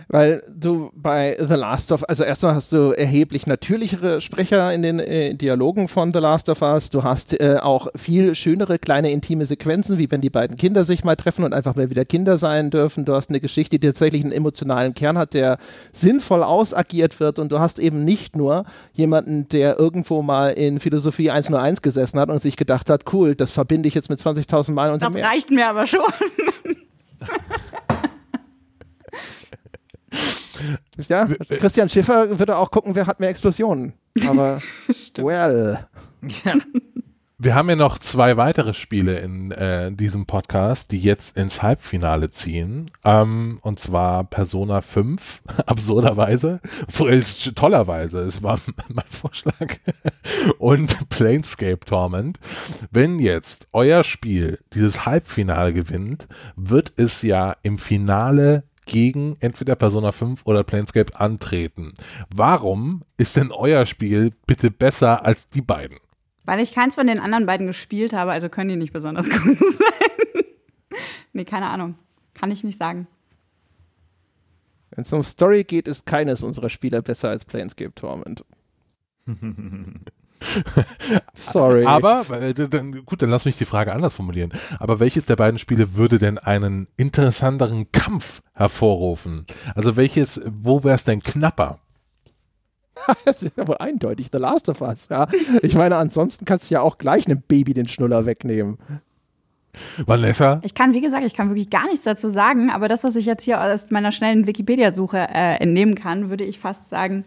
Weil 0.09 0.43
du 0.55 0.91
bei 0.95 1.37
The 1.39 1.55
Last 1.55 1.91
of 1.91 2.09
also 2.09 2.23
erstmal 2.23 2.55
hast 2.55 2.73
du 2.73 2.93
erheblich 2.93 3.47
natürlichere 3.47 4.21
Sprecher 4.21 4.73
in 4.73 4.83
den 4.83 5.01
äh, 5.01 5.35
Dialogen 5.35 5.89
von 5.89 6.13
The 6.13 6.21
Last 6.21 6.49
of 6.49 6.63
Us. 6.63 6.91
Du 6.91 7.03
hast 7.03 7.39
äh, 7.41 7.59
auch 7.61 7.89
viel 7.97 8.35
schönere 8.35 8.79
kleine 8.79 9.11
intime 9.11 9.47
Sequenzen, 9.47 9.99
wie 9.99 10.11
wenn 10.11 10.21
die 10.21 10.31
beiden 10.31 10.57
Kinder 10.57 10.85
sich 10.85 11.05
mal 11.05 11.17
treffen 11.17 11.45
und 11.45 11.55
einfach 11.55 11.75
mal 11.75 11.91
wieder 11.91 12.05
Kinder 12.05 12.37
sein 12.37 12.71
dürfen. 12.71 13.05
Du 13.05 13.15
hast 13.15 13.31
eine 13.31 13.41
Geschichte, 13.41 13.79
die 13.79 13.87
tatsächlich 13.87 14.23
einen 14.23 14.33
emotionalen 14.33 14.95
Kern 14.95 15.19
hat, 15.19 15.35
der 15.35 15.59
sinnvoll 15.93 16.43
ausagiert 16.43 17.19
wird 17.19 17.39
und 17.39 17.51
du 17.51 17.59
hast 17.59 17.79
eben 17.79 18.05
nicht 18.05 18.37
nur 18.37 18.65
jemanden, 18.93 19.49
der 19.49 19.79
irgendwo 19.79 20.23
mal 20.23 20.51
in 20.51 20.79
Philosophie 20.79 21.31
101 21.31 21.83
gesessen 21.83 22.21
hat 22.21 22.31
und 22.31 22.41
sich 22.41 22.57
gedacht 22.57 22.91
hat, 22.91 23.13
cool, 23.13 23.35
das 23.35 23.51
verbinde 23.51 23.89
ich 23.89 23.95
jetzt 23.95 24.09
mit 24.09 24.21
20.000 24.21 24.73
Mal 24.73 24.93
und 24.93 25.03
Das 25.03 25.15
reicht 25.15 25.51
mir 25.51 25.69
aber 25.69 25.87
schon. 25.87 26.01
Ja, 31.09 31.27
Christian 31.27 31.89
Schiffer 31.89 32.39
würde 32.39 32.57
auch 32.57 32.71
gucken, 32.71 32.95
wer 32.95 33.07
hat 33.07 33.21
mehr 33.21 33.31
Explosionen. 33.31 33.93
Aber, 34.27 34.61
well. 35.19 35.87
Ja. 36.45 36.55
Wir 37.39 37.55
haben 37.55 37.69
ja 37.69 37.77
noch 37.77 37.99
zwei 37.99 38.39
weitere 38.39 38.73
Spiele 38.73 39.19
in 39.19 39.51
äh, 39.51 39.93
diesem 39.93 40.25
Podcast, 40.25 40.91
die 40.91 40.99
jetzt 40.99 41.37
ins 41.37 41.61
Halbfinale 41.61 42.31
ziehen. 42.31 42.91
Ähm, 43.05 43.59
und 43.61 43.79
zwar 43.79 44.25
Persona 44.25 44.81
5, 44.81 45.43
absurderweise, 45.67 46.61
tollerweise, 47.55 48.21
es 48.21 48.43
war 48.43 48.59
mein 48.89 49.05
Vorschlag. 49.11 49.77
und 50.57 51.11
Planescape 51.11 51.81
Torment. 51.81 52.41
Wenn 52.91 53.19
jetzt 53.19 53.69
euer 53.75 54.03
Spiel 54.03 54.59
dieses 54.73 55.05
Halbfinale 55.05 55.75
gewinnt, 55.75 56.29
wird 56.57 56.95
es 56.97 57.21
ja 57.21 57.55
im 57.63 57.77
Finale 57.77 58.63
gegen 58.87 59.37
entweder 59.41 59.75
Persona 59.75 60.13
5 60.13 60.47
oder 60.47 60.65
Planescape 60.65 61.19
antreten. 61.21 61.93
Warum 62.35 63.03
ist 63.19 63.37
denn 63.37 63.53
euer 63.53 63.85
Spiel 63.85 64.33
bitte 64.47 64.71
besser 64.71 65.25
als 65.25 65.49
die 65.51 65.61
beiden? 65.61 65.99
Weil 66.45 66.61
ich 66.61 66.73
keins 66.73 66.95
von 66.95 67.07
den 67.07 67.19
anderen 67.19 67.45
beiden 67.45 67.67
gespielt 67.67 68.13
habe, 68.13 68.33
also 68.33 68.49
können 68.49 68.71
die 68.71 68.77
nicht 68.77 68.93
besonders 68.93 69.29
gut 69.31 69.59
sein. 69.59 70.45
nee, 71.33 71.45
keine 71.45 71.67
Ahnung. 71.67 71.97
Kann 72.35 72.51
ich 72.51 72.65
nicht 72.65 72.79
sagen. 72.79 73.07
Wenn 74.91 75.03
es 75.03 75.13
um 75.13 75.23
Story 75.23 75.65
geht, 75.65 75.89
ist 75.89 76.07
keines 76.07 76.43
unserer 76.43 76.69
Spieler 76.69 77.03
besser 77.03 77.29
als 77.29 77.45
Planescape 77.45 77.95
Torment. 77.95 78.45
Sorry. 81.35 81.85
Aber, 81.85 82.25
äh, 82.31 82.55
dann, 82.55 83.05
gut, 83.05 83.23
dann 83.23 83.31
lass 83.31 83.45
mich 83.45 83.57
die 83.57 83.65
Frage 83.65 83.93
anders 83.93 84.15
formulieren. 84.15 84.53
Aber 84.79 85.01
welches 85.01 85.27
der 85.27 85.37
beiden 85.37 85.59
Spiele 85.59 85.95
würde 85.97 86.19
denn 86.19 86.39
einen 86.39 86.89
interessanteren 86.97 87.91
Kampf 87.93 88.43
hervorrufen? 88.55 89.47
Also 89.75 89.97
welches, 89.97 90.41
wo 90.47 90.85
wäre 90.85 90.95
es 90.95 91.05
denn 91.05 91.23
knapper? 91.23 91.79
das 93.25 93.43
ist 93.43 93.57
ja 93.57 93.67
wohl 93.69 93.77
eindeutig 93.79 94.29
The 94.33 94.39
Last 94.39 94.69
of 94.69 94.81
Us. 94.81 95.09
Ja. 95.09 95.29
Ich 95.63 95.75
meine, 95.75 95.97
ansonsten 95.97 96.45
kannst 96.45 96.71
du 96.71 96.75
ja 96.75 96.81
auch 96.81 96.99
gleich 96.99 97.27
einem 97.27 97.43
Baby 97.47 97.75
den 97.75 97.89
Schnuller 97.89 98.27
wegnehmen. 98.27 98.79
Vanessa? 100.07 100.61
Ich 100.65 100.75
kann, 100.75 100.95
wie 100.95 101.03
gesagt, 101.03 101.25
ich 101.27 101.35
kann 101.35 101.51
wirklich 101.51 101.69
gar 101.69 101.87
nichts 101.87 102.05
dazu 102.05 102.29
sagen, 102.29 102.71
aber 102.71 102.89
das, 102.89 103.05
was 103.05 103.15
ich 103.15 103.27
jetzt 103.27 103.45
hier 103.45 103.61
aus 103.61 103.91
meiner 103.91 104.11
schnellen 104.11 104.47
Wikipedia-Suche 104.47 105.19
äh, 105.19 105.57
entnehmen 105.57 105.95
kann, 105.95 106.31
würde 106.31 106.45
ich 106.45 106.59
fast 106.59 106.89
sagen, 106.89 107.25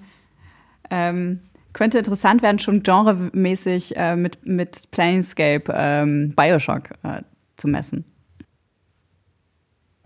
ähm, 0.89 1.41
könnte 1.74 1.97
interessant 1.97 2.41
werden, 2.41 2.59
schon 2.59 2.84
genremäßig 2.84 3.95
äh, 3.95 4.15
mit, 4.15 4.45
mit 4.45 4.89
Planescape 4.91 5.72
ähm, 5.74 6.34
Bioshock 6.36 6.91
äh, 7.03 7.22
zu 7.55 7.67
messen. 7.67 8.05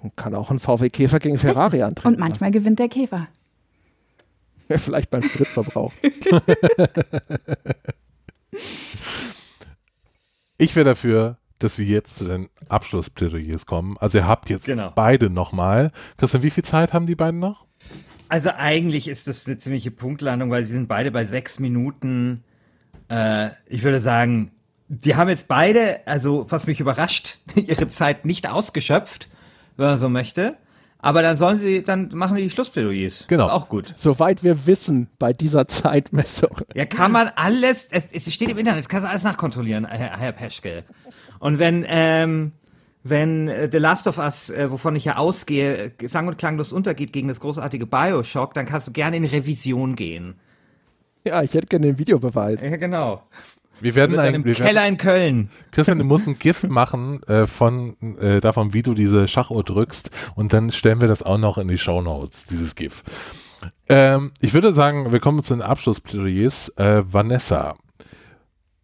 Man 0.02 0.12
kann 0.16 0.36
auch 0.36 0.52
ein 0.52 0.60
VW 0.60 0.90
Käfer 0.90 1.20
gegen 1.20 1.38
Ferrari 1.38 1.82
antreten. 1.82 2.16
Und 2.16 2.20
manchmal 2.20 2.50
lassen. 2.50 2.60
gewinnt 2.60 2.80
der 2.80 2.90
Käfer. 2.90 3.28
Vielleicht 4.70 5.10
beim 5.10 5.24
Spritverbrauch. 5.24 5.94
ich 10.58 10.76
wäre 10.76 10.86
dafür, 10.86 11.38
dass 11.60 11.78
wir 11.78 11.86
jetzt 11.86 12.18
zu 12.18 12.26
den 12.26 12.50
Abschlussplädoyers 12.68 13.66
kommen. 13.66 13.98
Also 14.00 14.18
ihr 14.20 14.28
habt 14.28 14.50
jetzt 14.50 14.66
genau. 14.66 14.92
beide 14.94 15.30
nochmal. 15.30 15.92
Christian, 16.18 16.44
wie 16.44 16.50
viel 16.50 16.66
Zeit 16.66 16.92
haben 16.92 17.08
die 17.08 17.16
beiden 17.16 17.40
noch? 17.40 17.66
Also 18.34 18.50
eigentlich 18.58 19.08
ist 19.08 19.28
das 19.28 19.46
eine 19.46 19.60
ziemliche 19.60 19.92
Punktlandung, 19.92 20.50
weil 20.50 20.66
sie 20.66 20.72
sind 20.72 20.88
beide 20.88 21.12
bei 21.12 21.24
sechs 21.24 21.60
Minuten. 21.60 22.44
Äh, 23.08 23.50
ich 23.68 23.84
würde 23.84 24.02
sagen, 24.02 24.50
die 24.88 25.16
haben 25.16 25.30
jetzt 25.30 25.48
beide, 25.48 26.00
also 26.08 26.48
was 26.50 26.66
mich 26.66 26.80
überrascht, 26.80 27.38
ihre 27.56 27.88
Zeit 27.90 28.26
nicht 28.26 28.50
ausgeschöpft, 28.50 29.30
wenn 29.78 29.86
man 29.86 30.00
so 30.00 30.10
möchte. 30.10 30.58
Aber 30.98 31.22
dann 31.22 31.38
sollen 31.38 31.60
sie, 31.60 31.84
dann 31.84 32.10
machen 32.16 32.36
die 32.38 32.50
Schlussplädoyers. 32.50 33.26
Genau. 33.28 33.50
Auch 33.50 33.70
gut. 33.70 33.94
Soweit 33.98 34.44
wir 34.44 34.66
wissen 34.66 35.12
bei 35.20 35.32
dieser 35.32 35.68
Zeitmessung. 35.68 36.58
Ja, 36.74 36.88
kann 36.88 37.12
man 37.12 37.30
alles, 37.36 37.88
es, 37.92 38.06
es 38.14 38.34
steht 38.34 38.50
im 38.50 38.58
Internet, 38.58 38.90
kannst 38.90 39.06
du 39.06 39.12
alles 39.12 39.24
nachkontrollieren, 39.24 39.86
Herr, 39.86 40.18
Herr 40.18 40.32
Peschke. 40.32 40.86
Und 41.38 41.60
wenn, 41.60 41.86
ähm, 41.88 42.54
wenn 43.04 43.50
äh, 43.50 43.70
The 43.72 43.78
Last 43.78 44.08
of 44.08 44.18
Us, 44.18 44.50
äh, 44.50 44.72
wovon 44.72 44.96
ich 44.96 45.06
ja 45.06 45.18
ausgehe, 45.18 45.92
sang- 46.06 46.28
und 46.28 46.38
klanglos 46.38 46.72
untergeht 46.72 47.14
gegen 47.14 47.28
das 47.28 47.40
großartige 47.40 47.86
Bioshock, 47.86 48.54
dann 48.54 48.66
kannst 48.66 48.88
du 48.88 48.92
gerne 48.92 49.18
in 49.18 49.26
Revision 49.26 49.96
gehen. 49.96 50.36
Ja, 51.26 51.42
ich 51.42 51.54
hätte 51.54 51.68
gerne 51.68 51.88
den 51.88 52.00
Videobeweis. 52.00 52.62
Ja, 52.62 52.76
genau. 52.76 53.24
Wir 53.80 53.96
werden 53.96 54.18
ein, 54.20 54.46
wir 54.46 54.54
Keller 54.54 54.88
in 54.88 54.98
Köln. 54.98 55.50
Christian, 55.72 55.98
du 55.98 56.06
musst 56.06 56.28
ein 56.28 56.40
Gift 56.40 56.64
machen 56.70 57.22
äh, 57.24 57.48
von 57.48 57.98
äh, 58.20 58.40
davon, 58.40 58.74
wie 58.74 58.82
du 58.82 58.94
diese 58.94 59.28
Schachuhr 59.28 59.64
drückst 59.64 60.10
und 60.36 60.54
dann 60.54 60.72
stellen 60.72 61.02
wir 61.02 61.08
das 61.08 61.24
auch 61.24 61.38
noch 61.38 61.58
in 61.58 61.68
die 61.68 61.78
Show 61.78 62.02
Notes, 62.02 62.46
dieses 62.46 62.76
GIF. 62.76 63.04
Ähm, 63.90 64.32
ich 64.40 64.54
würde 64.54 64.74
sagen, 64.74 65.12
wir 65.12 65.20
kommen 65.20 65.44
zu 65.44 65.54
den 65.54 65.62
Abschlussplädoyers. 65.62 66.70
Äh, 66.78 67.04
Vanessa, 67.12 67.76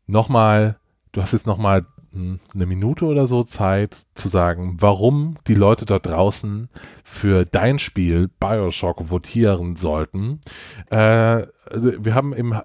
nochmal, 0.08 0.78
du 1.12 1.22
hast 1.22 1.34
jetzt 1.34 1.48
nochmal 1.48 1.86
eine 2.14 2.66
Minute 2.66 3.05
oder 3.05 3.28
so 3.28 3.43
Zeit 3.43 3.97
zu 4.16 4.30
sagen, 4.30 4.78
warum 4.80 5.36
die 5.47 5.55
Leute 5.55 5.86
dort 5.86 6.05
draußen 6.05 6.70
für 7.03 7.45
dein 7.45 7.80
Spiel 7.80 8.30
Bioshock 8.39 9.10
votieren 9.10 9.76
sollten. 9.76 10.41
Äh, 10.89 10.95
also 10.95 12.03
wir 12.03 12.16
haben 12.16 12.34
im 12.34 12.55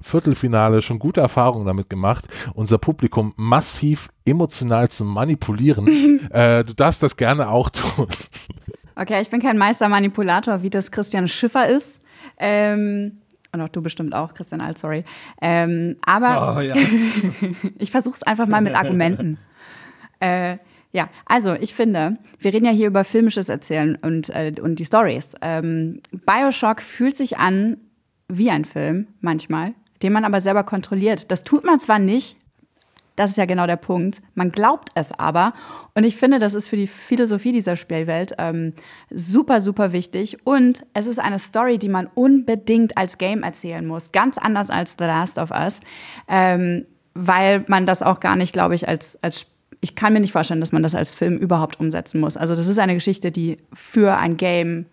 Viertelfinale 0.00 0.82
schon 0.82 0.98
gute 0.98 1.20
Erfahrungen 1.20 1.66
damit 1.66 1.88
gemacht, 1.88 2.26
unser 2.54 2.78
Publikum 2.78 3.34
massiv 3.36 4.08
emotional 4.24 4.88
zu 4.88 5.04
manipulieren. 5.04 6.28
äh, 6.30 6.64
du 6.64 6.74
darfst 6.74 7.02
das 7.02 7.16
gerne 7.16 7.50
auch 7.50 7.70
tun. 7.70 8.08
Okay, 8.96 9.20
ich 9.20 9.30
bin 9.30 9.40
kein 9.40 9.58
Meistermanipulator, 9.58 10.62
wie 10.62 10.70
das 10.70 10.90
Christian 10.90 11.28
Schiffer 11.28 11.68
ist. 11.68 12.00
Ähm, 12.36 13.20
und 13.52 13.60
auch 13.60 13.68
du 13.68 13.82
bestimmt 13.82 14.14
auch, 14.14 14.34
Christian 14.34 14.60
Alt, 14.60 14.78
sorry. 14.78 15.04
Ähm, 15.40 15.96
aber 16.02 16.56
oh, 16.56 16.60
ja. 16.60 16.74
ich 17.78 17.90
versuche 17.90 18.14
es 18.14 18.22
einfach 18.22 18.46
mal 18.46 18.60
mit 18.60 18.74
Argumenten. 18.74 19.38
äh, 20.20 20.58
ja, 20.92 21.08
also 21.26 21.54
ich 21.54 21.74
finde, 21.74 22.18
wir 22.40 22.52
reden 22.52 22.64
ja 22.64 22.72
hier 22.72 22.86
über 22.86 23.04
filmisches 23.04 23.48
Erzählen 23.48 23.96
und, 23.96 24.30
äh, 24.30 24.54
und 24.60 24.78
die 24.78 24.84
Stories. 24.84 25.34
Ähm, 25.42 26.00
Bioshock 26.12 26.82
fühlt 26.82 27.16
sich 27.16 27.38
an 27.38 27.76
wie 28.28 28.50
ein 28.50 28.64
Film 28.64 29.08
manchmal, 29.20 29.74
den 30.02 30.12
man 30.12 30.24
aber 30.24 30.40
selber 30.40 30.64
kontrolliert. 30.64 31.30
Das 31.30 31.42
tut 31.42 31.64
man 31.64 31.80
zwar 31.80 31.98
nicht, 31.98 32.36
das 33.18 33.32
ist 33.32 33.36
ja 33.36 33.46
genau 33.46 33.66
der 33.66 33.76
Punkt. 33.76 34.22
Man 34.34 34.52
glaubt 34.52 34.90
es 34.94 35.12
aber. 35.12 35.52
Und 35.94 36.04
ich 36.04 36.16
finde, 36.16 36.38
das 36.38 36.54
ist 36.54 36.68
für 36.68 36.76
die 36.76 36.86
Philosophie 36.86 37.52
dieser 37.52 37.74
Spielwelt 37.74 38.34
ähm, 38.38 38.74
super, 39.10 39.60
super 39.60 39.92
wichtig. 39.92 40.38
Und 40.44 40.86
es 40.94 41.06
ist 41.06 41.18
eine 41.18 41.38
Story, 41.38 41.78
die 41.78 41.88
man 41.88 42.08
unbedingt 42.14 42.96
als 42.96 43.18
Game 43.18 43.42
erzählen 43.42 43.84
muss. 43.84 44.12
Ganz 44.12 44.38
anders 44.38 44.70
als 44.70 44.94
The 44.98 45.04
Last 45.04 45.38
of 45.38 45.50
Us. 45.50 45.80
Ähm, 46.28 46.86
weil 47.14 47.64
man 47.66 47.86
das 47.86 48.02
auch 48.02 48.20
gar 48.20 48.36
nicht, 48.36 48.52
glaube 48.52 48.76
ich, 48.76 48.86
als, 48.86 49.20
als 49.22 49.46
ich 49.80 49.96
kann 49.96 50.12
mir 50.12 50.20
nicht 50.20 50.32
vorstellen, 50.32 50.60
dass 50.60 50.72
man 50.72 50.84
das 50.84 50.94
als 50.94 51.14
Film 51.14 51.36
überhaupt 51.36 51.80
umsetzen 51.80 52.20
muss. 52.20 52.36
Also 52.36 52.54
das 52.54 52.68
ist 52.68 52.78
eine 52.78 52.94
Geschichte, 52.94 53.32
die 53.32 53.58
für 53.72 54.16
ein 54.16 54.36
Game 54.36 54.86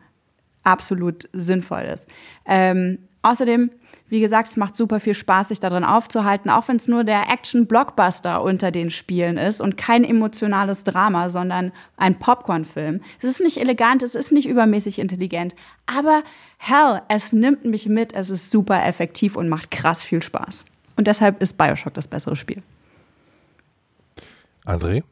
absolut 0.63 1.29
sinnvoll 1.33 1.83
ist. 1.83 2.07
Ähm, 2.45 2.99
außerdem 3.21 3.69
wie 4.07 4.19
gesagt, 4.19 4.49
es 4.49 4.57
macht 4.57 4.75
super 4.75 4.99
viel 4.99 5.15
Spaß, 5.15 5.47
sich 5.47 5.59
darin 5.59 5.83
aufzuhalten, 5.83 6.49
auch 6.49 6.67
wenn 6.67 6.75
es 6.75 6.87
nur 6.87 7.03
der 7.03 7.29
Action-Blockbuster 7.29 8.43
unter 8.43 8.71
den 8.71 8.91
Spielen 8.91 9.37
ist 9.37 9.61
und 9.61 9.77
kein 9.77 10.03
emotionales 10.03 10.83
Drama, 10.83 11.29
sondern 11.29 11.71
ein 11.97 12.19
Popcorn-Film. 12.19 13.01
Es 13.19 13.25
ist 13.25 13.41
nicht 13.41 13.57
elegant, 13.57 14.03
es 14.03 14.13
ist 14.13 14.31
nicht 14.31 14.47
übermäßig 14.47 14.99
intelligent, 14.99 15.55
aber 15.87 16.23
hell, 16.57 17.01
es 17.07 17.33
nimmt 17.33 17.65
mich 17.65 17.87
mit, 17.87 18.13
es 18.13 18.29
ist 18.29 18.51
super 18.51 18.85
effektiv 18.85 19.35
und 19.35 19.49
macht 19.49 19.71
krass 19.71 20.03
viel 20.03 20.21
Spaß. 20.21 20.65
Und 20.97 21.07
deshalb 21.07 21.41
ist 21.41 21.57
Bioshock 21.57 21.93
das 21.93 22.07
bessere 22.07 22.35
Spiel. 22.35 22.61
André? 24.65 25.03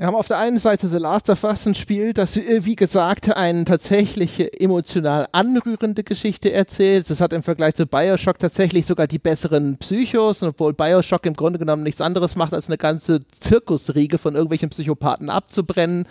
Wir 0.00 0.06
haben 0.06 0.14
auf 0.14 0.28
der 0.28 0.38
einen 0.38 0.58
Seite 0.58 0.88
The 0.88 0.96
Last 0.96 1.28
of 1.28 1.44
Us 1.44 1.66
ein 1.66 1.74
Spiel, 1.74 2.14
das, 2.14 2.34
äh, 2.34 2.64
wie 2.64 2.74
gesagt, 2.74 3.36
eine 3.36 3.66
tatsächlich 3.66 4.58
emotional 4.58 5.28
anrührende 5.32 6.04
Geschichte 6.04 6.50
erzählt. 6.54 7.10
Es 7.10 7.20
hat 7.20 7.34
im 7.34 7.42
Vergleich 7.42 7.74
zu 7.74 7.86
Bioshock 7.86 8.38
tatsächlich 8.38 8.86
sogar 8.86 9.06
die 9.06 9.18
besseren 9.18 9.76
Psychos, 9.76 10.42
obwohl 10.42 10.72
Bioshock 10.72 11.26
im 11.26 11.34
Grunde 11.34 11.58
genommen 11.58 11.82
nichts 11.82 12.00
anderes 12.00 12.34
macht, 12.34 12.54
als 12.54 12.68
eine 12.68 12.78
ganze 12.78 13.20
Zirkusriege 13.28 14.16
von 14.16 14.36
irgendwelchen 14.36 14.70
Psychopathen 14.70 15.28
abzubrennen. 15.28 16.06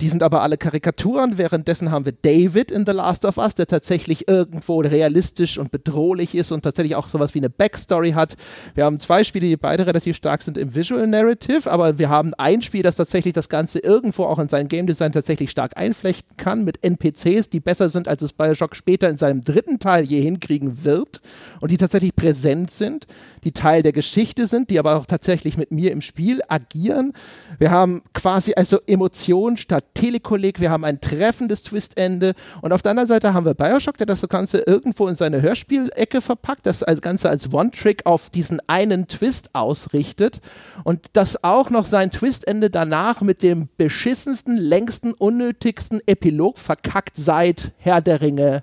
Die 0.00 0.08
sind 0.08 0.24
aber 0.24 0.42
alle 0.42 0.56
Karikaturen. 0.56 1.38
Währenddessen 1.38 1.92
haben 1.92 2.06
wir 2.06 2.14
David 2.20 2.72
in 2.72 2.86
The 2.86 2.92
Last 2.92 3.24
of 3.24 3.38
Us, 3.38 3.54
der 3.54 3.68
tatsächlich 3.68 4.26
irgendwo 4.26 4.80
realistisch 4.80 5.58
und 5.58 5.70
bedrohlich 5.70 6.34
ist 6.34 6.50
und 6.50 6.62
tatsächlich 6.62 6.96
auch 6.96 7.08
sowas 7.08 7.34
wie 7.34 7.38
eine 7.38 7.50
Backstory 7.50 8.14
hat. 8.14 8.34
Wir 8.74 8.84
haben 8.84 8.98
zwei 8.98 9.22
Spiele, 9.22 9.46
die 9.46 9.56
beide 9.56 9.86
relativ 9.86 10.16
stark 10.16 10.42
sind 10.42 10.58
im 10.58 10.74
Visual 10.74 11.06
Narrative, 11.06 11.70
aber 11.70 12.00
wir 12.00 12.08
haben 12.08 12.34
ein 12.34 12.62
Spiel, 12.62 12.82
das 12.82 12.96
tatsächlich 12.96 13.27
tatsächlich 13.28 13.32
das 13.34 13.48
Ganze 13.48 13.78
irgendwo 13.78 14.24
auch 14.24 14.38
in 14.38 14.48
sein 14.48 14.68
Game 14.68 14.86
Design 14.86 15.12
tatsächlich 15.12 15.50
stark 15.50 15.76
einflechten 15.76 16.36
kann 16.36 16.64
mit 16.64 16.82
NPCs, 16.82 17.50
die 17.50 17.60
besser 17.60 17.88
sind, 17.88 18.08
als 18.08 18.22
es 18.22 18.32
Bioshock 18.32 18.74
später 18.74 19.08
in 19.08 19.16
seinem 19.16 19.42
dritten 19.42 19.78
Teil 19.78 20.04
je 20.04 20.20
hinkriegen 20.20 20.84
wird 20.84 21.20
und 21.60 21.70
die 21.70 21.76
tatsächlich 21.76 22.14
präsent 22.14 22.70
sind, 22.70 23.06
die 23.44 23.52
Teil 23.52 23.82
der 23.82 23.92
Geschichte 23.92 24.46
sind, 24.46 24.70
die 24.70 24.78
aber 24.78 24.96
auch 24.96 25.06
tatsächlich 25.06 25.56
mit 25.56 25.70
mir 25.70 25.92
im 25.92 26.00
Spiel 26.00 26.40
agieren. 26.48 27.12
Wir 27.58 27.70
haben 27.70 28.02
quasi 28.14 28.54
also 28.54 28.78
Emotionen 28.86 29.56
statt 29.56 29.84
Telekolleg, 29.94 30.60
wir 30.60 30.70
haben 30.70 30.84
ein 30.84 31.00
treffendes 31.00 31.62
Twistende. 31.62 32.34
Und 32.62 32.72
auf 32.72 32.82
der 32.82 32.90
anderen 32.90 33.08
Seite 33.08 33.34
haben 33.34 33.46
wir 33.46 33.54
Bioshock, 33.54 33.96
der 33.96 34.06
das 34.06 34.26
Ganze 34.28 34.58
irgendwo 34.58 35.08
in 35.08 35.14
seine 35.14 35.42
Hörspielecke 35.42 36.20
verpackt, 36.20 36.66
das 36.66 36.84
Ganze 37.00 37.28
als 37.28 37.52
One-Trick 37.52 38.06
auf 38.06 38.30
diesen 38.30 38.60
einen 38.66 39.08
Twist 39.08 39.54
ausrichtet. 39.54 40.40
Und 40.84 41.06
das 41.12 41.44
auch 41.44 41.70
noch 41.70 41.86
sein 41.86 42.10
Twistende 42.10 42.70
danach 42.70 43.17
mit 43.22 43.42
dem 43.42 43.68
beschissensten, 43.76 44.56
längsten, 44.56 45.12
unnötigsten 45.12 46.00
Epilog 46.06 46.58
verkackt 46.58 47.16
seit 47.16 47.72
Herr 47.78 48.00
der 48.00 48.20
Ringe 48.20 48.62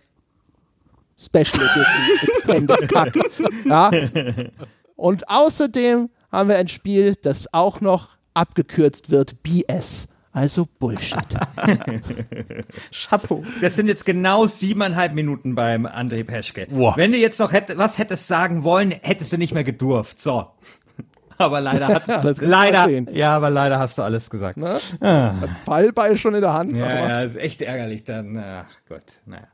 Special 1.18 1.46
Edition 1.46 2.20
Extended 2.22 2.90
Kack. 2.90 3.14
Ja. 3.66 3.92
Und 4.96 5.30
außerdem 5.30 6.10
haben 6.32 6.50
wir 6.50 6.58
ein 6.58 6.68
Spiel, 6.68 7.16
das 7.16 7.54
auch 7.54 7.82
noch 7.82 8.10
abgekürzt 8.34 9.10
wird 9.10 9.42
BS. 9.44 10.10
Also 10.36 10.68
Bullshit. 10.80 11.18
Chapeau. 12.92 13.44
Das 13.62 13.76
sind 13.76 13.88
jetzt 13.88 14.06
genau 14.06 14.46
siebeneinhalb 14.46 15.14
Minuten 15.14 15.56
beim 15.56 15.86
André 15.86 16.26
Peschke. 16.26 16.68
Wow. 16.72 16.98
Wenn 16.98 17.14
du 17.14 17.18
jetzt 17.18 17.40
noch 17.40 17.54
hätt, 17.54 17.78
was 17.78 17.98
hättest 17.98 18.28
sagen 18.28 18.66
wollen, 18.66 18.92
hättest 19.02 19.32
du 19.32 19.38
nicht 19.38 19.54
mehr 19.54 19.64
gedurft. 19.64 20.20
So. 20.20 20.48
Aber 21.38 21.62
leider 21.62 21.88
hat's, 21.88 22.08
ja, 22.08 22.22
leider, 22.40 22.90
ja, 23.12 23.36
aber 23.36 23.50
leider 23.50 23.78
hast 23.78 23.98
du 23.98 24.04
alles 24.04 24.30
gesagt. 24.30 24.58
Ne? 24.58 24.80
Ah. 25.02 25.34
Als 25.42 25.58
Fallbeil 25.66 26.18
schon 26.18 26.34
in 26.34 26.42
der 26.42 26.54
Hand. 26.54 26.72
Ja, 26.72 26.88
ja, 26.88 27.22
ist 27.24 27.36
echt 27.36 27.62
ärgerlich 27.62 28.04
dann. 28.06 28.38
Ach 28.38 28.66
Gott, 28.88 29.04
naja. 29.26 29.48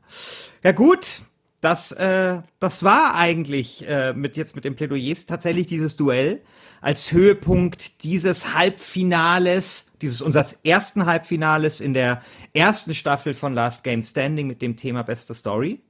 Ja 0.62 0.72
gut, 0.72 1.22
das, 1.60 1.92
äh, 1.92 2.38
das 2.58 2.82
war 2.82 3.14
eigentlich 3.14 3.88
äh, 3.88 4.12
mit 4.12 4.36
jetzt 4.36 4.54
mit 4.54 4.64
den 4.64 4.76
Plädoyers 4.76 5.26
tatsächlich 5.26 5.66
dieses 5.66 5.96
Duell 5.96 6.40
als 6.82 7.12
Höhepunkt 7.12 8.02
dieses 8.02 8.54
Halbfinales, 8.56 9.92
dieses 10.02 10.20
unseres 10.20 10.54
ersten 10.64 11.06
Halbfinales 11.06 11.80
in 11.80 11.94
der 11.94 12.20
ersten 12.52 12.92
Staffel 12.92 13.32
von 13.32 13.54
Last 13.54 13.84
Game 13.84 14.02
Standing 14.02 14.48
mit 14.48 14.60
dem 14.60 14.76
Thema 14.76 15.02
Beste 15.02 15.34
Story. 15.34 15.80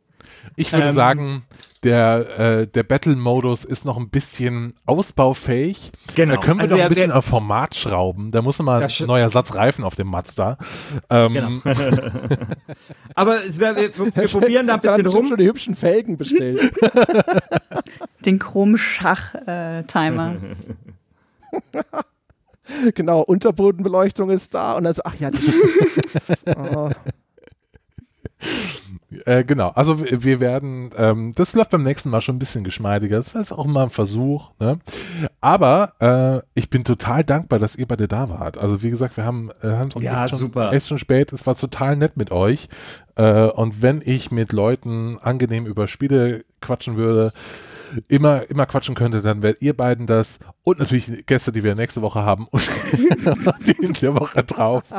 Ich 0.57 0.73
würde 0.73 0.89
ähm, 0.89 0.95
sagen, 0.95 1.45
der, 1.83 2.39
äh, 2.39 2.67
der 2.69 2.85
Battle-Modus 2.85 3.65
ist 3.65 3.85
noch 3.85 3.97
ein 3.97 4.09
bisschen 4.09 4.75
ausbaufähig. 4.87 5.91
Genau. 6.15 6.37
Da 6.37 6.41
können 6.41 6.59
wir 6.59 6.63
also 6.63 6.77
noch 6.77 6.83
ein 6.85 6.89
bisschen 6.89 7.11
auf 7.11 7.25
Format 7.25 7.75
schrauben. 7.75 8.31
Da 8.31 8.41
muss 8.41 8.61
mal 8.61 8.83
ein 8.83 9.07
neuer 9.07 9.31
Satz 9.31 9.55
Reifen 9.55 9.83
auf 9.83 9.97
dem 9.97 10.07
Mazda. 10.09 10.59
Ähm. 11.11 11.33
Genau. 11.35 11.51
Aber 13.15 13.39
wär, 13.45 13.77
wir, 13.77 13.99
wir 13.99 14.29
probieren 14.29 14.69
da 14.69 14.75
ein 14.75 14.81
bisschen 14.81 15.07
rum. 15.07 15.27
schon 15.27 15.37
die 15.39 15.47
hübschen 15.47 15.75
Felgen 15.75 16.17
bestellt. 16.17 16.73
Den 18.25 18.39
Chromschach-Timer. 18.39 20.37
genau, 22.95 23.23
Unterbodenbeleuchtung 23.23 24.31
ist 24.31 24.55
da 24.55 24.73
und 24.75 24.87
also, 24.87 25.03
ach 25.05 25.15
ja. 25.17 25.31
oh. 26.57 26.91
Äh, 29.25 29.45
genau, 29.45 29.69
also 29.69 30.01
wir 30.01 30.41
werden, 30.41 30.91
ähm, 30.97 31.33
das 31.35 31.55
läuft 31.55 31.71
beim 31.71 31.83
nächsten 31.83 32.11
Mal 32.11 32.21
schon 32.21 32.37
ein 32.37 32.39
bisschen 32.41 32.65
geschmeidiger. 32.65 33.19
Das 33.19 33.35
ist 33.35 33.53
auch 33.53 33.67
mal 33.67 33.85
ein 33.85 33.91
Versuch. 33.91 34.51
Ne? 34.59 34.79
Aber 35.41 35.93
äh, 36.01 36.59
ich 36.59 36.71
bin 36.71 36.85
total 36.85 37.25
dankbar, 37.25 37.59
dass 37.59 37.77
ihr 37.77 37.87
beide 37.87 38.09
da 38.09 38.29
wart. 38.29 38.59
Also 38.59 38.83
wie 38.83 38.91
gesagt, 38.91 39.17
wir 39.17 39.25
haben, 39.25 39.51
äh, 39.63 39.69
haben 39.69 39.91
es 39.95 40.03
ja, 40.03 40.29
schon, 40.29 40.39
super. 40.39 40.73
echt 40.73 40.89
schon 40.89 40.99
spät. 40.99 41.33
Es 41.33 41.47
war 41.47 41.55
total 41.55 41.97
nett 41.97 42.17
mit 42.17 42.33
euch. 42.33 42.69
Äh, 43.17 43.45
und 43.47 43.83
wenn 43.83 44.03
ich 44.05 44.31
mit 44.31 44.53
Leuten 44.53 45.19
angenehm 45.21 45.67
über 45.67 45.87
Spiele 45.89 46.45
quatschen 46.61 46.97
würde, 46.97 47.33
immer, 48.09 48.49
immer 48.51 48.67
quatschen 48.67 48.95
könnte, 48.95 49.23
dann 49.23 49.43
wärt 49.43 49.61
ihr 49.61 49.77
beiden 49.77 50.07
das 50.07 50.39
und 50.65 50.79
natürlich 50.79 51.07
die 51.07 51.23
Gäste, 51.25 51.53
die 51.53 51.63
wir 51.63 51.75
nächste 51.75 52.03
Woche 52.03 52.23
haben 52.23 52.47
und 52.51 52.69
die 53.67 53.85
in 53.85 53.93
der 53.95 54.15
Woche 54.15 54.43
drauf. 54.43 54.83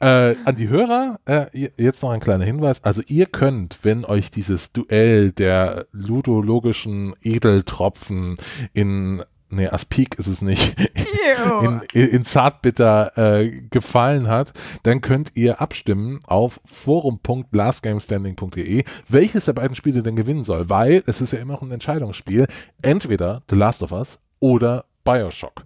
Äh, 0.00 0.34
an 0.44 0.56
die 0.56 0.68
Hörer, 0.68 1.20
äh, 1.26 1.46
jetzt 1.76 2.02
noch 2.02 2.10
ein 2.10 2.20
kleiner 2.20 2.44
Hinweis. 2.44 2.84
Also 2.84 3.02
ihr 3.06 3.26
könnt, 3.26 3.78
wenn 3.82 4.04
euch 4.04 4.30
dieses 4.30 4.72
Duell 4.72 5.32
der 5.32 5.86
ludologischen 5.92 7.14
Edeltropfen 7.22 8.36
in 8.74 9.22
nee, 9.48 9.68
Aspik 9.68 10.18
ist 10.18 10.26
es 10.26 10.42
nicht, 10.42 10.76
in, 11.62 11.80
in, 11.92 12.08
in 12.08 12.24
Zartbitter 12.24 13.16
äh, 13.16 13.62
gefallen 13.70 14.26
hat, 14.28 14.52
dann 14.82 15.00
könnt 15.00 15.30
ihr 15.34 15.60
abstimmen 15.60 16.18
auf 16.26 16.60
forum.lastgamestanding.de, 16.64 18.84
welches 19.08 19.44
der 19.46 19.52
beiden 19.52 19.76
Spiele 19.76 20.02
denn 20.02 20.16
gewinnen 20.16 20.42
soll, 20.44 20.68
weil 20.68 21.02
es 21.06 21.20
ist 21.20 21.32
ja 21.32 21.38
immer 21.38 21.54
noch 21.54 21.62
ein 21.62 21.72
Entscheidungsspiel, 21.72 22.46
entweder 22.82 23.42
The 23.48 23.56
Last 23.56 23.82
of 23.82 23.92
Us 23.92 24.18
oder 24.40 24.84
Bioshock. 25.04 25.64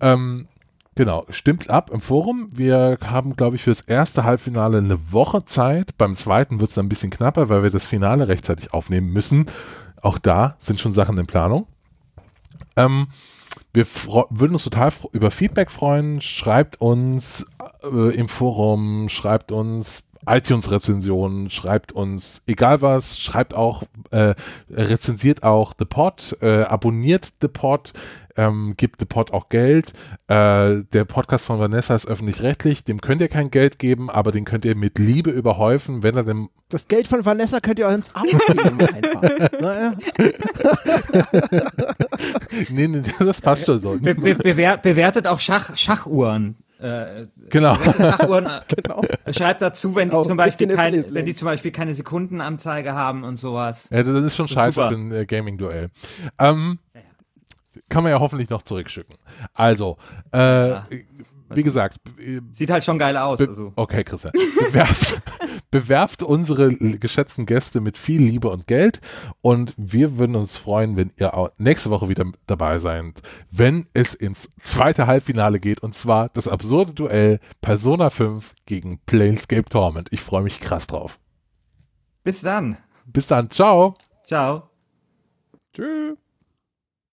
Ähm, 0.00 0.48
Genau, 0.96 1.26
stimmt 1.30 1.70
ab 1.70 1.90
im 1.92 2.00
Forum. 2.00 2.48
Wir 2.52 2.98
haben, 3.02 3.34
glaube 3.34 3.56
ich, 3.56 3.62
für 3.62 3.70
das 3.70 3.80
erste 3.80 4.22
Halbfinale 4.22 4.78
eine 4.78 5.12
Woche 5.12 5.44
Zeit. 5.44 5.98
Beim 5.98 6.14
zweiten 6.16 6.60
wird 6.60 6.68
es 6.68 6.76
dann 6.76 6.86
ein 6.86 6.88
bisschen 6.88 7.10
knapper, 7.10 7.48
weil 7.48 7.64
wir 7.64 7.70
das 7.70 7.86
Finale 7.86 8.28
rechtzeitig 8.28 8.72
aufnehmen 8.72 9.12
müssen. 9.12 9.46
Auch 10.02 10.18
da 10.18 10.54
sind 10.60 10.78
schon 10.78 10.92
Sachen 10.92 11.18
in 11.18 11.26
Planung. 11.26 11.66
Ähm, 12.76 13.08
wir 13.72 13.86
würden 14.30 14.52
uns 14.52 14.62
total 14.62 14.92
über 15.10 15.32
Feedback 15.32 15.72
freuen. 15.72 16.20
Schreibt 16.20 16.80
uns 16.80 17.44
äh, 17.82 18.14
im 18.14 18.28
Forum, 18.28 19.08
schreibt 19.08 19.50
uns 19.50 20.04
iTunes-Rezensionen, 20.26 21.50
schreibt 21.50 21.92
uns 21.92 22.42
egal 22.46 22.82
was, 22.82 23.18
schreibt 23.18 23.54
auch, 23.54 23.84
äh, 24.10 24.34
rezensiert 24.70 25.42
auch 25.42 25.74
The 25.78 25.84
Pod, 25.84 26.36
äh, 26.40 26.62
abonniert 26.62 27.32
The 27.40 27.48
Pod, 27.48 27.92
ähm, 28.36 28.74
gibt 28.76 29.00
The 29.00 29.06
Pod 29.06 29.32
auch 29.32 29.48
Geld. 29.48 29.92
Äh, 30.26 30.82
der 30.92 31.04
Podcast 31.04 31.46
von 31.46 31.58
Vanessa 31.58 31.94
ist 31.94 32.06
öffentlich-rechtlich, 32.06 32.84
dem 32.84 33.00
könnt 33.00 33.20
ihr 33.20 33.28
kein 33.28 33.50
Geld 33.50 33.78
geben, 33.78 34.10
aber 34.10 34.32
den 34.32 34.44
könnt 34.44 34.64
ihr 34.64 34.74
mit 34.74 34.98
Liebe 34.98 35.30
überhäufen, 35.30 36.02
wenn 36.02 36.16
er 36.16 36.24
dem. 36.24 36.50
Das 36.68 36.88
Geld 36.88 37.06
von 37.06 37.24
Vanessa 37.24 37.60
könnt 37.60 37.78
ihr 37.78 37.88
uns 37.88 38.14
auch 38.14 38.24
geben, 38.24 38.80
einfach. 38.80 39.22
nee, 42.70 42.88
nee, 42.88 43.02
das 43.18 43.40
passt 43.40 43.66
schon 43.66 43.78
so. 43.78 43.98
Be 43.98 44.14
be 44.14 44.34
bewertet 44.34 45.26
auch 45.26 45.40
Schach 45.40 45.76
Schachuhren. 45.76 46.56
Äh, 46.84 47.28
genau. 47.48 47.76
Schachuhren, 47.76 48.44
genau. 48.76 49.02
Schreibt 49.30 49.62
dazu, 49.62 49.96
wenn 49.96 50.10
die, 50.10 50.20
zum 50.20 50.36
Beispiel 50.36 50.68
kein, 50.68 51.14
wenn 51.14 51.24
die 51.24 51.32
zum 51.32 51.46
Beispiel 51.46 51.70
keine 51.70 51.94
Sekundenanzeige 51.94 52.92
haben 52.92 53.24
und 53.24 53.36
sowas. 53.36 53.88
Ja, 53.90 54.02
das 54.02 54.22
ist 54.22 54.36
schon 54.36 54.46
das 54.46 54.54
scheiße 54.54 54.88
für 54.88 54.94
ein 54.94 55.10
äh, 55.10 55.24
Gaming-Duell. 55.24 55.88
Ähm, 56.38 56.78
ja, 56.92 57.00
ja 57.00 57.82
kann 57.88 58.02
man 58.02 58.12
ja 58.12 58.20
hoffentlich 58.20 58.50
noch 58.50 58.62
zurückschicken. 58.62 59.16
Also, 59.54 59.96
äh, 60.34 60.68
ja. 60.68 60.86
Wie 61.50 61.62
gesagt. 61.62 61.98
Sieht 62.50 62.70
halt 62.70 62.84
schon 62.84 62.98
geil 62.98 63.16
aus. 63.16 63.40
Also. 63.40 63.72
Okay, 63.76 64.04
Christian. 64.04 64.32
Bewerft, 64.58 65.22
bewerft 65.70 66.22
unsere 66.22 66.74
geschätzten 66.74 67.46
Gäste 67.46 67.80
mit 67.80 67.98
viel 67.98 68.22
Liebe 68.22 68.48
und 68.50 68.66
Geld 68.66 69.00
und 69.40 69.74
wir 69.76 70.18
würden 70.18 70.36
uns 70.36 70.56
freuen, 70.56 70.96
wenn 70.96 71.12
ihr 71.18 71.34
auch 71.34 71.50
nächste 71.58 71.90
Woche 71.90 72.08
wieder 72.08 72.24
dabei 72.46 72.78
seid, 72.78 73.22
wenn 73.50 73.86
es 73.92 74.14
ins 74.14 74.48
zweite 74.62 75.06
Halbfinale 75.06 75.60
geht 75.60 75.80
und 75.80 75.94
zwar 75.94 76.28
das 76.30 76.48
absurde 76.48 76.92
Duell 76.92 77.40
Persona 77.60 78.10
5 78.10 78.54
gegen 78.66 79.00
Planescape 79.06 79.64
Torment. 79.64 80.08
Ich 80.12 80.20
freue 80.20 80.42
mich 80.42 80.60
krass 80.60 80.86
drauf. 80.86 81.18
Bis 82.22 82.40
dann. 82.40 82.76
Bis 83.06 83.26
dann. 83.26 83.50
Ciao. 83.50 83.96
Ciao. 84.24 84.70
Tschüss. 85.74 86.23